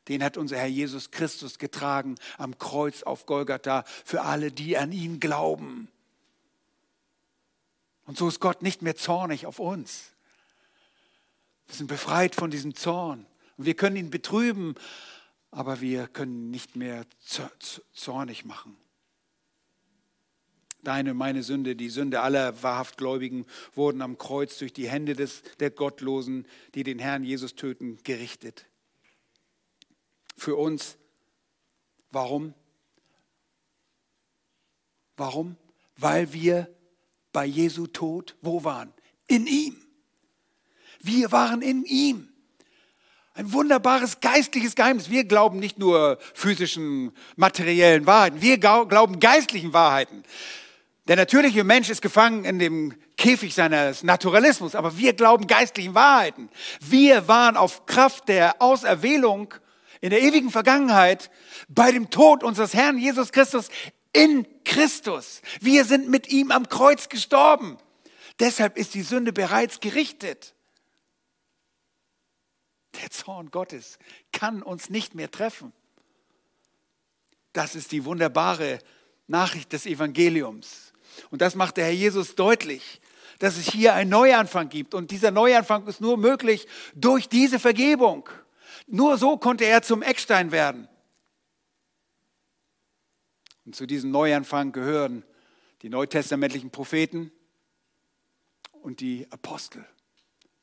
Den 0.08 0.24
hat 0.24 0.38
unser 0.38 0.58
Herr 0.58 0.68
Jesus 0.68 1.12
Christus 1.12 1.58
getragen 1.58 2.16
am 2.38 2.58
Kreuz 2.58 3.04
auf 3.04 3.26
Golgatha 3.26 3.86
für 4.04 4.22
alle, 4.22 4.52
die 4.52 4.78
an 4.78 4.92
ihn 4.92 5.20
glauben. 5.20 5.88
Und 8.06 8.18
so 8.18 8.28
ist 8.28 8.40
Gott 8.40 8.62
nicht 8.62 8.82
mehr 8.82 8.96
zornig 8.96 9.46
auf 9.46 9.60
uns. 9.60 10.12
Wir 11.68 11.76
sind 11.76 11.88
befreit 11.88 12.36
von 12.36 12.52
diesem 12.52 12.76
Zorn. 12.76 13.26
Und 13.58 13.66
wir 13.66 13.76
können 13.76 13.96
ihn 13.96 14.10
betrüben, 14.10 14.76
aber 15.52 15.80
wir 15.80 16.08
können 16.08 16.34
ihn 16.34 16.52
nicht 16.52 16.76
mehr 16.76 17.06
zornig 17.94 18.46
machen. 18.46 18.76
Deine 20.84 21.12
und 21.12 21.18
meine 21.18 21.44
Sünde, 21.44 21.78
die 21.78 21.90
Sünde 21.90 22.20
aller 22.20 22.62
wahrhaft 22.62 22.98
Gläubigen, 22.98 23.46
wurden 23.74 24.02
am 24.02 24.18
Kreuz 24.18 24.58
durch 24.58 24.74
die 24.74 24.90
Hände 24.90 25.16
des, 25.16 25.42
der 25.62 25.72
Gottlosen, 25.72 26.46
die 26.76 26.84
den 26.84 27.00
Herrn 27.00 27.24
Jesus 27.24 27.56
töten, 27.56 28.00
gerichtet. 28.04 28.66
Für 30.36 30.56
uns. 30.56 30.98
Warum? 32.12 32.54
Warum? 35.18 35.58
Weil 35.98 36.34
wir 36.34 36.74
bei 37.32 37.46
Jesu 37.46 37.88
Tod 37.88 38.36
wo 38.42 38.64
waren? 38.64 38.94
In 39.28 39.48
ihm. 39.48 39.76
Wir 41.00 41.32
waren 41.32 41.62
in 41.62 41.84
ihm. 41.86 42.30
Ein 43.36 43.52
wunderbares 43.52 44.20
geistliches 44.20 44.76
Geheimnis. 44.76 45.10
Wir 45.10 45.24
glauben 45.24 45.60
nicht 45.60 45.80
nur 45.80 46.20
physischen, 46.34 47.12
materiellen 47.36 48.06
Wahrheiten, 48.06 48.42
wir 48.42 48.60
glauben 48.60 49.20
geistlichen 49.20 49.74
Wahrheiten. 49.74 50.24
Der 51.08 51.16
natürliche 51.16 51.64
Mensch 51.64 51.90
ist 51.90 52.02
gefangen 52.02 52.46
in 52.46 52.60
dem 52.60 52.94
Käfig 53.18 53.54
seines 53.54 54.04
Naturalismus, 54.04 54.76
aber 54.76 54.98
wir 54.98 55.14
glauben 55.14 55.48
geistlichen 55.48 55.96
Wahrheiten. 55.96 56.50
Wir 56.80 57.28
waren 57.28 57.58
auf 57.58 57.86
Kraft 57.86 58.30
der 58.30 58.62
Auserwählung 58.62 59.54
in 60.04 60.10
der 60.10 60.22
ewigen 60.22 60.50
Vergangenheit 60.50 61.32
bei 61.70 61.90
dem 61.94 62.10
Tod 62.10 62.44
unseres 62.44 62.74
Herrn 62.74 62.98
Jesus 62.98 63.32
Christus 63.32 63.70
in 64.12 64.46
Christus. 64.66 65.42
Wir 65.62 65.86
sind 65.86 66.10
mit 66.10 66.28
ihm 66.28 66.52
am 66.52 66.68
Kreuz 66.68 67.08
gestorben. 67.08 67.78
Deshalb 68.38 68.78
ist 68.78 68.96
die 68.96 69.02
Sünde 69.02 69.32
bereits 69.32 69.80
gerichtet. 69.80 70.56
Der 73.02 73.12
Zorn 73.12 73.50
Gottes 73.50 73.98
kann 74.34 74.62
uns 74.62 74.90
nicht 74.90 75.16
mehr 75.16 75.32
treffen. 75.32 75.72
Das 77.54 77.74
ist 77.74 77.94
die 77.94 78.04
wunderbare 78.04 78.80
Nachricht 79.28 79.72
des 79.72 79.86
Evangeliums. 79.86 80.92
Und 81.30 81.42
das 81.42 81.56
macht 81.56 81.78
der 81.78 81.86
Herr 81.86 81.94
Jesus 81.94 82.36
deutlich, 82.36 83.00
dass 83.40 83.56
es 83.56 83.72
hier 83.72 83.94
einen 83.94 84.10
Neuanfang 84.10 84.68
gibt. 84.68 84.96
Und 84.96 85.12
dieser 85.12 85.32
Neuanfang 85.32 85.88
ist 85.88 86.02
nur 86.02 86.18
möglich 86.18 86.68
durch 86.94 87.30
diese 87.30 87.58
Vergebung. 87.58 88.28
Nur 88.88 89.18
so 89.18 89.38
konnte 89.38 89.66
er 89.66 89.82
zum 89.82 90.02
Eckstein 90.02 90.52
werden. 90.52 90.88
Und 93.66 93.76
zu 93.76 93.86
diesem 93.86 94.12
Neuanfang 94.12 94.72
gehören 94.72 95.24
die 95.82 95.90
neutestamentlichen 95.90 96.72
Propheten 96.72 97.32
und 98.72 99.00
die 99.00 99.28
Apostel. 99.32 99.86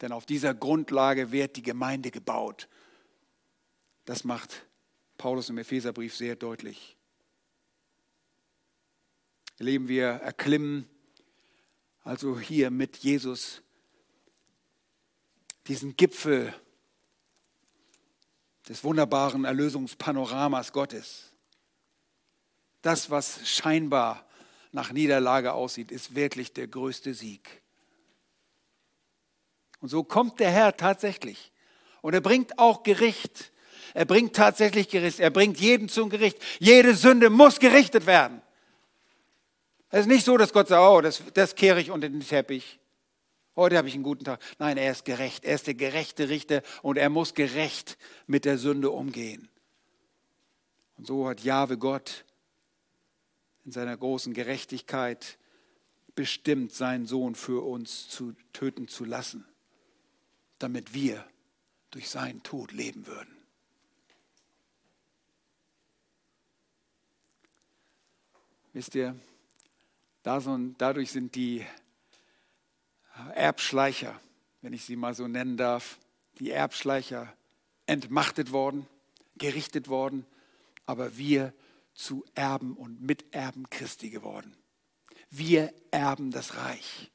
Denn 0.01 0.13
auf 0.13 0.27
dieser 0.27 0.55
Grundlage 0.55 1.33
wird 1.33 1.57
die 1.57 1.63
Gemeinde 1.63 2.11
gebaut. 2.11 2.69
Das 4.05 4.25
macht 4.25 4.67
Paulus 5.19 5.49
im 5.51 5.59
Epheserbrief 5.59 6.17
sehr 6.17 6.37
deutlich. 6.37 6.97
Erleben 9.59 9.89
wir 9.89 10.07
erklimmen, 10.07 10.89
also 12.03 12.41
hier 12.41 12.71
mit 12.71 12.97
Jesus, 12.97 13.63
diesen 15.67 15.97
Gipfel 15.97 16.55
des 18.71 18.85
wunderbaren 18.85 19.45
Erlösungspanoramas 19.45 20.73
Gottes. 20.73 21.33
Das, 22.83 23.11
was 23.11 23.41
scheinbar 23.49 24.25
nach 24.71 24.93
Niederlage 24.93 25.55
aussieht, 25.55 25.91
ist 25.91 26.15
wirklich 26.15 26.53
der 26.53 26.69
größte 26.69 27.13
Sieg. 27.13 27.63
Und 29.81 29.89
so 29.89 30.05
kommt 30.05 30.39
der 30.39 30.53
Herr 30.53 30.77
tatsächlich. 30.77 31.51
Und 32.01 32.15
er 32.15 32.21
bringt 32.21 32.61
auch 32.61 32.85
Gericht. 32.85 33.51
Er 33.93 34.05
bringt 34.05 34.37
tatsächlich 34.37 34.89
Gericht. 34.89 35.19
Er 35.19 35.31
bringt 35.31 35.59
jeden 35.59 35.89
zum 35.89 36.09
Gericht. 36.09 36.39
Jede 36.61 36.95
Sünde 36.95 37.29
muss 37.29 37.59
gerichtet 37.59 38.07
werden. 38.07 38.41
Es 39.89 40.03
ist 40.03 40.07
nicht 40.07 40.25
so, 40.25 40.37
dass 40.37 40.53
Gott 40.53 40.69
sagt, 40.69 40.81
oh, 40.81 41.01
das, 41.01 41.25
das 41.35 41.57
kehre 41.57 41.81
ich 41.81 41.91
unter 41.91 42.09
den 42.09 42.21
Teppich. 42.21 42.80
Heute 43.57 43.77
habe 43.77 43.89
ich 43.89 43.95
einen 43.95 44.05
guten 44.05 44.25
Tag. 44.25 44.41
Nein, 44.59 44.77
er 44.77 44.93
ist 44.93 45.05
gerecht. 45.05 45.45
Er 45.45 45.55
ist 45.55 45.67
der 45.67 45.75
gerechte 45.75 46.29
Richter 46.29 46.63
und 46.83 46.97
er 46.97 47.11
muss 47.11 47.35
gerecht 47.35 47.99
mit 48.27 48.45
der 48.45 48.59
Sünde 48.59 48.91
umgehen. 48.91 49.49
Und 50.97 51.07
so 51.07 51.29
hat 51.29 51.41
Jahwe 51.41 51.77
Gott 51.77 52.25
in 53.65 53.73
seiner 53.73 53.97
großen 53.97 54.35
Gerechtigkeit 54.35 55.39
bestimmt, 56.15 56.73
seinen 56.73 57.07
Sohn 57.07 57.35
für 57.35 57.65
uns 57.65 58.09
zu 58.09 58.35
töten 58.53 58.89
zu 58.89 59.05
lassen, 59.05 59.47
damit 60.59 60.95
wir 60.95 61.25
durch 61.91 62.09
seinen 62.09 62.43
Tod 62.43 62.73
leben 62.73 63.07
würden. 63.07 63.37
Wisst 68.73 68.95
ihr, 68.95 69.17
dadurch 70.23 71.11
sind 71.11 71.35
die 71.35 71.67
Erbschleicher, 73.35 74.19
wenn 74.63 74.73
ich 74.73 74.85
sie 74.85 74.97
mal 74.97 75.15
so 75.15 75.29
nennen 75.29 75.57
darf, 75.57 75.99
die 76.39 76.51
Erbschleicher 76.51 77.33
entmachtet 77.87 78.53
worden, 78.53 78.87
gerichtet 79.37 79.89
worden, 79.89 80.27
aber 80.87 81.17
wir 81.17 81.53
zu 81.95 82.25
Erben 82.35 82.77
und 82.77 83.03
Miterben 83.03 83.69
Christi 83.71 84.11
geworden. 84.11 84.57
Wir 85.31 85.73
erben 85.91 86.31
das 86.31 86.57
Reich. 86.57 87.11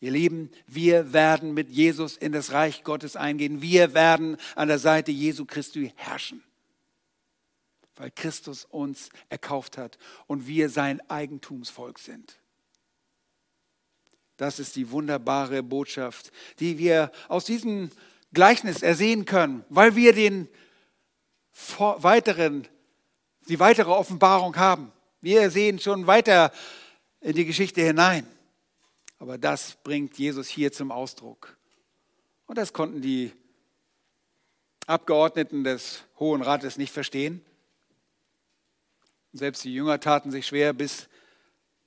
Ihr 0.00 0.12
Lieben, 0.12 0.50
wir 0.66 1.12
werden 1.12 1.52
mit 1.52 1.68
Jesus 1.68 2.16
in 2.16 2.32
das 2.32 2.52
Reich 2.52 2.84
Gottes 2.84 3.16
eingehen. 3.16 3.60
Wir 3.60 3.92
werden 3.92 4.36
an 4.56 4.68
der 4.68 4.78
Seite 4.78 5.10
Jesu 5.10 5.44
Christi 5.44 5.92
herrschen, 5.96 6.42
weil 7.96 8.10
Christus 8.10 8.64
uns 8.64 9.10
erkauft 9.28 9.76
hat 9.76 9.98
und 10.26 10.46
wir 10.46 10.70
sein 10.70 11.00
Eigentumsvolk 11.10 11.98
sind. 11.98 12.39
Das 14.40 14.58
ist 14.58 14.74
die 14.74 14.90
wunderbare 14.90 15.62
Botschaft, 15.62 16.32
die 16.60 16.78
wir 16.78 17.12
aus 17.28 17.44
diesem 17.44 17.90
Gleichnis 18.32 18.80
ersehen 18.80 19.26
können, 19.26 19.66
weil 19.68 19.96
wir 19.96 20.14
den 20.14 20.48
weiteren, 21.76 22.66
die 23.50 23.60
weitere 23.60 23.90
Offenbarung 23.90 24.56
haben. 24.56 24.92
Wir 25.20 25.50
sehen 25.50 25.78
schon 25.78 26.06
weiter 26.06 26.52
in 27.20 27.34
die 27.34 27.44
Geschichte 27.44 27.82
hinein. 27.82 28.26
Aber 29.18 29.36
das 29.36 29.76
bringt 29.84 30.16
Jesus 30.16 30.48
hier 30.48 30.72
zum 30.72 30.90
Ausdruck. 30.90 31.58
Und 32.46 32.56
das 32.56 32.72
konnten 32.72 33.02
die 33.02 33.32
Abgeordneten 34.86 35.64
des 35.64 36.02
Hohen 36.18 36.40
Rates 36.40 36.78
nicht 36.78 36.94
verstehen. 36.94 37.44
Selbst 39.34 39.64
die 39.64 39.74
Jünger 39.74 40.00
taten 40.00 40.30
sich 40.30 40.46
schwer 40.46 40.72
bis 40.72 41.09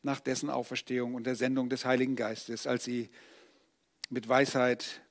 nach 0.03 0.19
dessen 0.19 0.49
Auferstehung 0.49 1.15
und 1.15 1.25
der 1.25 1.35
Sendung 1.35 1.69
des 1.69 1.85
Heiligen 1.85 2.15
Geistes, 2.15 2.67
als 2.67 2.83
sie 2.83 3.09
mit 4.09 4.27
Weisheit 4.27 5.01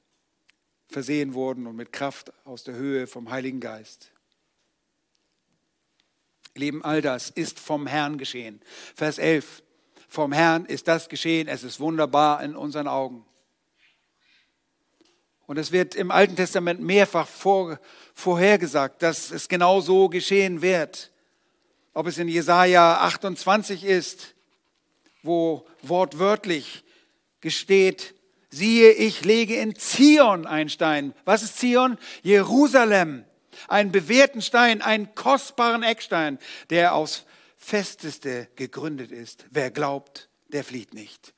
versehen 0.89 1.35
wurden 1.35 1.67
und 1.67 1.77
mit 1.77 1.93
Kraft 1.93 2.33
aus 2.45 2.63
der 2.65 2.75
Höhe 2.75 3.07
vom 3.07 3.31
Heiligen 3.31 3.61
Geist. 3.61 4.13
Leben, 6.55 6.85
all 6.85 7.01
das 7.01 7.31
ist 7.31 7.59
vom 7.59 7.87
Herrn 7.87 8.19
geschehen. 8.19 8.61
Vers 8.95 9.19
11. 9.19 9.63
Vom 10.09 10.33
Herrn 10.33 10.67
ist 10.67 10.87
das 10.87 11.09
geschehen. 11.09 11.49
Es 11.49 11.65
ist 11.65 11.81
wunderbar 11.81 12.43
in 12.43 12.55
unseren 12.55 12.87
Augen. 12.87 13.25
Und 15.47 15.59
es 15.59 15.73
wird 15.73 15.95
im 15.95 16.11
Alten 16.11 16.37
Testament 16.37 16.81
mehrfach 16.81 17.27
vor, 17.27 17.81
vorhergesagt, 18.15 19.03
dass 19.03 19.31
es 19.31 19.49
genau 19.49 19.81
so 19.81 20.11
geschehen 20.11 20.61
wird. 20.61 21.11
Ob 21.95 22.07
es 22.07 22.19
in 22.19 22.29
Jesaja 22.29 22.99
28 23.01 23.85
ist, 23.85 24.32
wo 25.23 25.67
wortwörtlich 25.83 26.85
gesteht, 27.41 28.15
siehe, 28.51 28.93
ich 28.93 29.25
lege 29.25 29.57
in 29.57 29.75
Zion 29.75 30.47
einen 30.47 30.69
Stein. 30.69 31.15
Was 31.25 31.43
ist 31.43 31.59
Zion? 31.59 31.99
Jerusalem. 32.23 33.25
Einen 33.69 33.93
bewährten 33.93 34.41
Stein, 34.41 34.81
einen 34.81 35.15
kostbaren 35.15 35.83
Eckstein, 35.83 36.39
der 36.71 36.95
aus 36.95 37.27
Festeste 37.57 38.49
gegründet 38.57 39.13
ist. 39.13 39.45
Wer 39.51 39.71
glaubt, 39.71 40.29
der 40.49 40.65
flieht 40.65 40.95
nicht. 40.95 41.35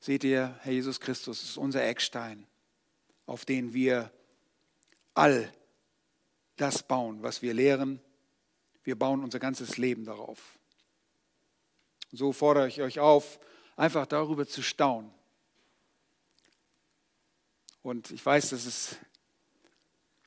Seht 0.00 0.24
ihr, 0.24 0.58
Herr 0.62 0.72
Jesus 0.72 1.00
Christus 1.00 1.42
ist 1.42 1.56
unser 1.56 1.84
Eckstein, 1.84 2.46
auf 3.26 3.44
den 3.44 3.74
wir 3.74 4.12
all 5.14 5.52
das 6.56 6.82
bauen, 6.82 7.22
was 7.22 7.42
wir 7.42 7.54
lehren. 7.54 8.00
Wir 8.82 8.98
bauen 8.98 9.22
unser 9.22 9.38
ganzes 9.38 9.76
Leben 9.76 10.04
darauf. 10.04 10.58
So 12.16 12.32
fordere 12.32 12.68
ich 12.68 12.80
euch 12.82 13.00
auf, 13.00 13.38
einfach 13.76 14.06
darüber 14.06 14.46
zu 14.46 14.62
staunen. 14.62 15.10
Und 17.82 18.10
ich 18.10 18.24
weiß, 18.24 18.50
dass 18.50 18.64
es 18.64 18.96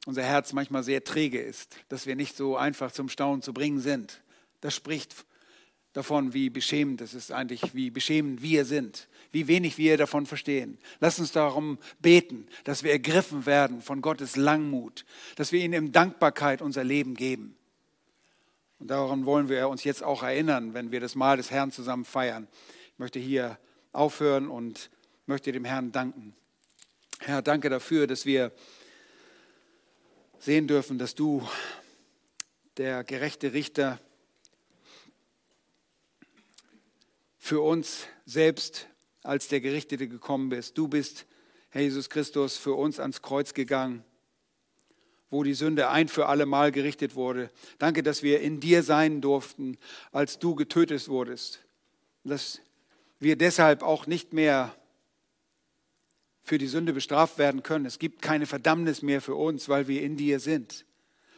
unser 0.05 0.23
Herz 0.23 0.53
manchmal 0.53 0.83
sehr 0.83 1.03
träge 1.03 1.41
ist, 1.41 1.75
dass 1.89 2.05
wir 2.05 2.15
nicht 2.15 2.37
so 2.37 2.55
einfach 2.55 2.91
zum 2.91 3.09
Staunen 3.09 3.41
zu 3.41 3.53
bringen 3.53 3.79
sind. 3.79 4.21
Das 4.61 4.73
spricht 4.73 5.25
davon, 5.93 6.33
wie 6.33 6.49
beschämend 6.49 7.01
es 7.01 7.13
ist 7.13 7.31
eigentlich, 7.31 7.73
wie 7.73 7.89
beschämend 7.89 8.41
wir 8.41 8.63
sind, 8.63 9.07
wie 9.31 9.47
wenig 9.47 9.77
wir 9.77 9.97
davon 9.97 10.25
verstehen. 10.25 10.77
Lass 10.99 11.19
uns 11.19 11.31
darum 11.31 11.77
beten, 11.99 12.47
dass 12.63 12.83
wir 12.83 12.91
ergriffen 12.91 13.45
werden 13.45 13.81
von 13.81 14.01
Gottes 14.01 14.35
Langmut, 14.35 15.05
dass 15.35 15.51
wir 15.51 15.59
ihm 15.59 15.73
in 15.73 15.91
Dankbarkeit 15.91 16.61
unser 16.61 16.83
Leben 16.83 17.15
geben. 17.15 17.56
Und 18.79 18.87
daran 18.87 19.25
wollen 19.25 19.49
wir 19.49 19.69
uns 19.69 19.83
jetzt 19.83 20.03
auch 20.03 20.23
erinnern, 20.23 20.73
wenn 20.73 20.91
wir 20.91 20.99
das 20.99 21.15
Mahl 21.15 21.37
des 21.37 21.51
Herrn 21.51 21.71
zusammen 21.71 22.05
feiern. 22.05 22.47
Ich 22.93 22.99
möchte 22.99 23.19
hier 23.19 23.57
aufhören 23.91 24.47
und 24.47 24.89
möchte 25.25 25.51
dem 25.51 25.65
Herrn 25.65 25.91
danken. 25.91 26.35
Herr, 27.19 27.41
danke 27.41 27.69
dafür, 27.69 28.05
dass 28.05 28.25
wir 28.25 28.51
sehen 30.39 30.67
dürfen, 30.67 30.99
dass 30.99 31.15
du 31.15 31.47
der 32.77 33.03
gerechte 33.03 33.53
Richter 33.53 33.99
für 37.39 37.61
uns 37.61 38.05
selbst 38.25 38.87
als 39.23 39.47
der 39.47 39.61
Gerichtete 39.61 40.07
gekommen 40.07 40.49
bist. 40.49 40.77
Du 40.77 40.87
bist, 40.87 41.25
Herr 41.69 41.81
Jesus 41.81 42.09
Christus, 42.09 42.57
für 42.57 42.73
uns 42.73 42.99
ans 42.99 43.21
Kreuz 43.23 43.53
gegangen 43.53 44.05
wo 45.29 45.43
die 45.43 45.53
Sünde 45.53 45.89
ein 45.89 46.07
für 46.07 46.27
alle 46.27 46.45
Mal 46.45 46.71
gerichtet 46.71 47.15
wurde. 47.15 47.49
Danke, 47.79 48.03
dass 48.03 48.23
wir 48.23 48.41
in 48.41 48.59
dir 48.59 48.83
sein 48.83 49.21
durften, 49.21 49.77
als 50.11 50.39
du 50.39 50.55
getötet 50.55 51.07
wurdest. 51.09 51.59
Dass 52.23 52.61
wir 53.19 53.35
deshalb 53.37 53.83
auch 53.83 54.07
nicht 54.07 54.33
mehr 54.33 54.73
für 56.43 56.57
die 56.57 56.67
Sünde 56.67 56.93
bestraft 56.93 57.37
werden 57.37 57.61
können. 57.61 57.85
Es 57.85 57.99
gibt 57.99 58.21
keine 58.21 58.45
Verdammnis 58.45 59.01
mehr 59.01 59.21
für 59.21 59.35
uns, 59.35 59.67
weil 59.67 59.87
wir 59.87 60.01
in 60.01 60.15
dir 60.15 60.39
sind. 60.39 60.85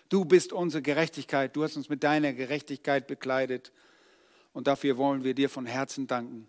Du 0.09 0.25
bist 0.25 0.53
unsere 0.53 0.83
Gerechtigkeit. 0.83 1.55
Du 1.55 1.63
hast 1.63 1.77
uns 1.77 1.89
mit 1.89 2.03
deiner 2.03 2.33
Gerechtigkeit 2.33 3.07
bekleidet. 3.07 3.71
Und 4.53 4.67
dafür 4.67 4.97
wollen 4.97 5.23
wir 5.23 5.33
dir 5.33 5.49
von 5.49 5.65
Herzen 5.65 6.05
danken. 6.05 6.47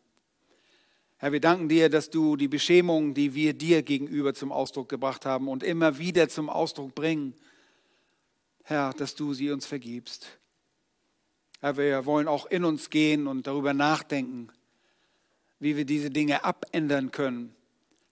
Herr, 1.22 1.32
wir 1.32 1.40
danken 1.40 1.68
dir, 1.68 1.90
dass 1.90 2.08
du 2.08 2.34
die 2.36 2.48
Beschämung, 2.48 3.12
die 3.12 3.34
wir 3.34 3.52
dir 3.52 3.82
gegenüber 3.82 4.32
zum 4.32 4.50
Ausdruck 4.52 4.88
gebracht 4.88 5.26
haben 5.26 5.48
und 5.48 5.62
immer 5.62 5.98
wieder 5.98 6.30
zum 6.30 6.48
Ausdruck 6.48 6.94
bringen, 6.94 7.34
Herr, 8.64 8.94
dass 8.94 9.16
du 9.16 9.34
sie 9.34 9.50
uns 9.50 9.66
vergibst. 9.66 10.38
Herr, 11.60 11.76
wir 11.76 12.06
wollen 12.06 12.26
auch 12.26 12.46
in 12.46 12.64
uns 12.64 12.88
gehen 12.88 13.26
und 13.26 13.46
darüber 13.46 13.74
nachdenken, 13.74 14.48
wie 15.58 15.76
wir 15.76 15.84
diese 15.84 16.08
Dinge 16.08 16.42
abändern 16.42 17.10
können. 17.10 17.54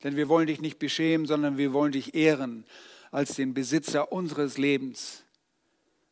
Denn 0.04 0.16
wir 0.16 0.28
wollen 0.28 0.46
dich 0.46 0.60
nicht 0.60 0.78
beschämen, 0.78 1.26
sondern 1.26 1.56
wir 1.56 1.72
wollen 1.72 1.92
dich 1.92 2.14
ehren 2.14 2.66
als 3.10 3.36
den 3.36 3.54
Besitzer 3.54 4.12
unseres 4.12 4.58
Lebens, 4.58 5.24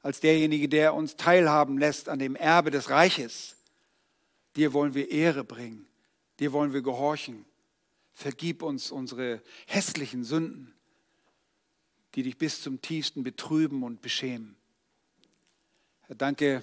als 0.00 0.20
derjenige, 0.20 0.70
der 0.70 0.94
uns 0.94 1.16
teilhaben 1.16 1.76
lässt 1.76 2.08
an 2.08 2.18
dem 2.18 2.36
Erbe 2.36 2.70
des 2.70 2.88
Reiches. 2.88 3.54
Dir 4.56 4.72
wollen 4.72 4.94
wir 4.94 5.10
Ehre 5.10 5.44
bringen. 5.44 5.85
Dir 6.38 6.52
wollen 6.52 6.72
wir 6.72 6.82
gehorchen. 6.82 7.44
Vergib 8.12 8.62
uns 8.62 8.90
unsere 8.90 9.42
hässlichen 9.66 10.24
Sünden, 10.24 10.74
die 12.14 12.22
dich 12.22 12.38
bis 12.38 12.62
zum 12.62 12.80
tiefsten 12.80 13.22
betrüben 13.22 13.82
und 13.82 14.00
beschämen. 14.00 14.56
Herr, 16.02 16.16
danke, 16.16 16.62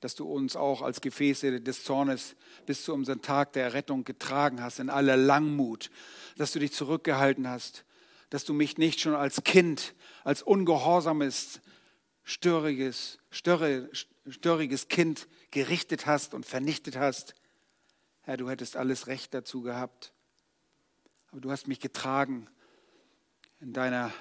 dass 0.00 0.14
du 0.14 0.26
uns 0.26 0.56
auch 0.56 0.82
als 0.82 1.00
Gefäße 1.00 1.60
des 1.60 1.84
Zornes 1.84 2.34
bis 2.66 2.84
zu 2.84 2.92
unserem 2.94 3.22
Tag 3.22 3.52
der 3.52 3.64
Errettung 3.64 4.04
getragen 4.04 4.62
hast, 4.62 4.80
in 4.80 4.90
aller 4.90 5.16
Langmut, 5.16 5.90
dass 6.36 6.52
du 6.52 6.58
dich 6.58 6.72
zurückgehalten 6.72 7.48
hast, 7.48 7.84
dass 8.30 8.44
du 8.44 8.54
mich 8.54 8.78
nicht 8.78 9.00
schon 9.00 9.14
als 9.14 9.44
Kind, 9.44 9.94
als 10.24 10.42
ungehorsames, 10.42 11.60
störriges, 12.22 13.18
störriges 13.30 14.88
Kind 14.88 15.28
gerichtet 15.50 16.06
hast 16.06 16.32
und 16.32 16.46
vernichtet 16.46 16.96
hast. 16.96 17.34
Herr, 18.22 18.36
du 18.36 18.50
hättest 18.50 18.76
alles 18.76 19.06
Recht 19.06 19.32
dazu 19.34 19.62
gehabt. 19.62 20.12
Aber 21.30 21.40
du 21.40 21.50
hast 21.50 21.68
mich 21.68 21.80
getragen 21.80 22.48
in 23.60 23.72
deiner 23.72 24.12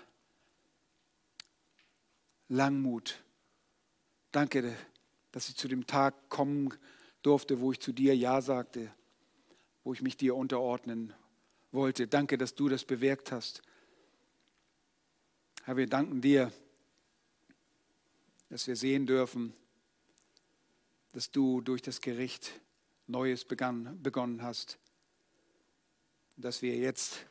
Langmut. 2.47 3.23
Danke, 4.31 4.75
dass 5.31 5.49
ich 5.49 5.55
zu 5.55 5.67
dem 5.67 5.87
Tag 5.87 6.29
kommen 6.29 6.73
durfte, 7.21 7.59
wo 7.59 7.71
ich 7.71 7.79
zu 7.79 7.91
dir 7.91 8.15
Ja 8.15 8.41
sagte, 8.41 8.93
wo 9.83 9.93
ich 9.93 10.01
mich 10.01 10.17
dir 10.17 10.35
unterordnen 10.35 11.13
wollte. 11.71 12.07
Danke, 12.07 12.37
dass 12.37 12.55
du 12.55 12.69
das 12.69 12.85
bewirkt 12.85 13.31
hast. 13.31 13.61
Herr, 15.63 15.77
wir 15.77 15.87
danken 15.87 16.21
dir, 16.21 16.51
dass 18.49 18.65
wir 18.67 18.75
sehen 18.75 19.05
dürfen, 19.05 19.53
dass 21.11 21.31
du 21.31 21.61
durch 21.61 21.81
das 21.81 22.01
Gericht 22.01 22.59
Neues 23.09 23.43
begann, 23.43 24.01
begonnen 24.03 24.43
hast. 24.43 24.77
Dass 26.37 26.61
wir 26.61 26.77
jetzt 26.77 27.25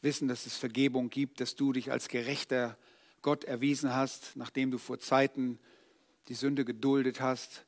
wissen, 0.00 0.28
dass 0.28 0.46
es 0.46 0.56
Vergebung 0.56 1.10
gibt, 1.10 1.40
dass 1.40 1.56
du 1.56 1.72
dich 1.72 1.90
als 1.90 2.06
gerechter 2.06 2.78
Gott 3.22 3.42
erwiesen 3.42 3.92
hast, 3.92 4.36
nachdem 4.36 4.70
du 4.70 4.78
vor 4.78 5.00
Zeiten 5.00 5.58
die 6.28 6.34
Sünde 6.34 6.64
geduldet 6.64 7.20
hast 7.20 7.66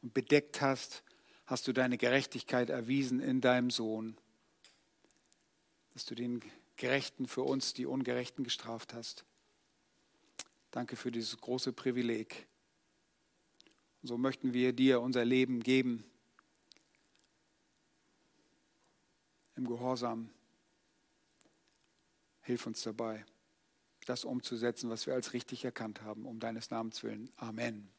und 0.00 0.14
bedeckt 0.14 0.60
hast, 0.60 1.02
hast 1.44 1.66
du 1.66 1.72
deine 1.72 1.98
Gerechtigkeit 1.98 2.70
erwiesen 2.70 3.18
in 3.18 3.40
deinem 3.40 3.70
Sohn, 3.70 4.16
dass 5.94 6.04
du 6.04 6.14
den 6.14 6.40
Gerechten 6.76 7.26
für 7.26 7.42
uns 7.42 7.74
die 7.74 7.84
Ungerechten 7.84 8.44
gestraft 8.44 8.94
hast. 8.94 9.24
Danke 10.70 10.94
für 10.94 11.10
dieses 11.10 11.36
große 11.36 11.72
Privileg. 11.72 12.46
Und 14.02 14.08
so 14.08 14.16
möchten 14.18 14.54
wir 14.54 14.72
dir 14.72 15.00
unser 15.00 15.24
Leben 15.24 15.64
geben 15.64 16.04
im 19.56 19.66
Gehorsam. 19.66 20.30
Hilf 22.42 22.66
uns 22.66 22.82
dabei, 22.82 23.24
das 24.06 24.24
umzusetzen, 24.24 24.90
was 24.90 25.06
wir 25.06 25.14
als 25.14 25.32
richtig 25.32 25.64
erkannt 25.64 26.02
haben, 26.02 26.26
um 26.26 26.40
deines 26.40 26.70
Namens 26.70 27.02
willen. 27.02 27.30
Amen. 27.36 27.91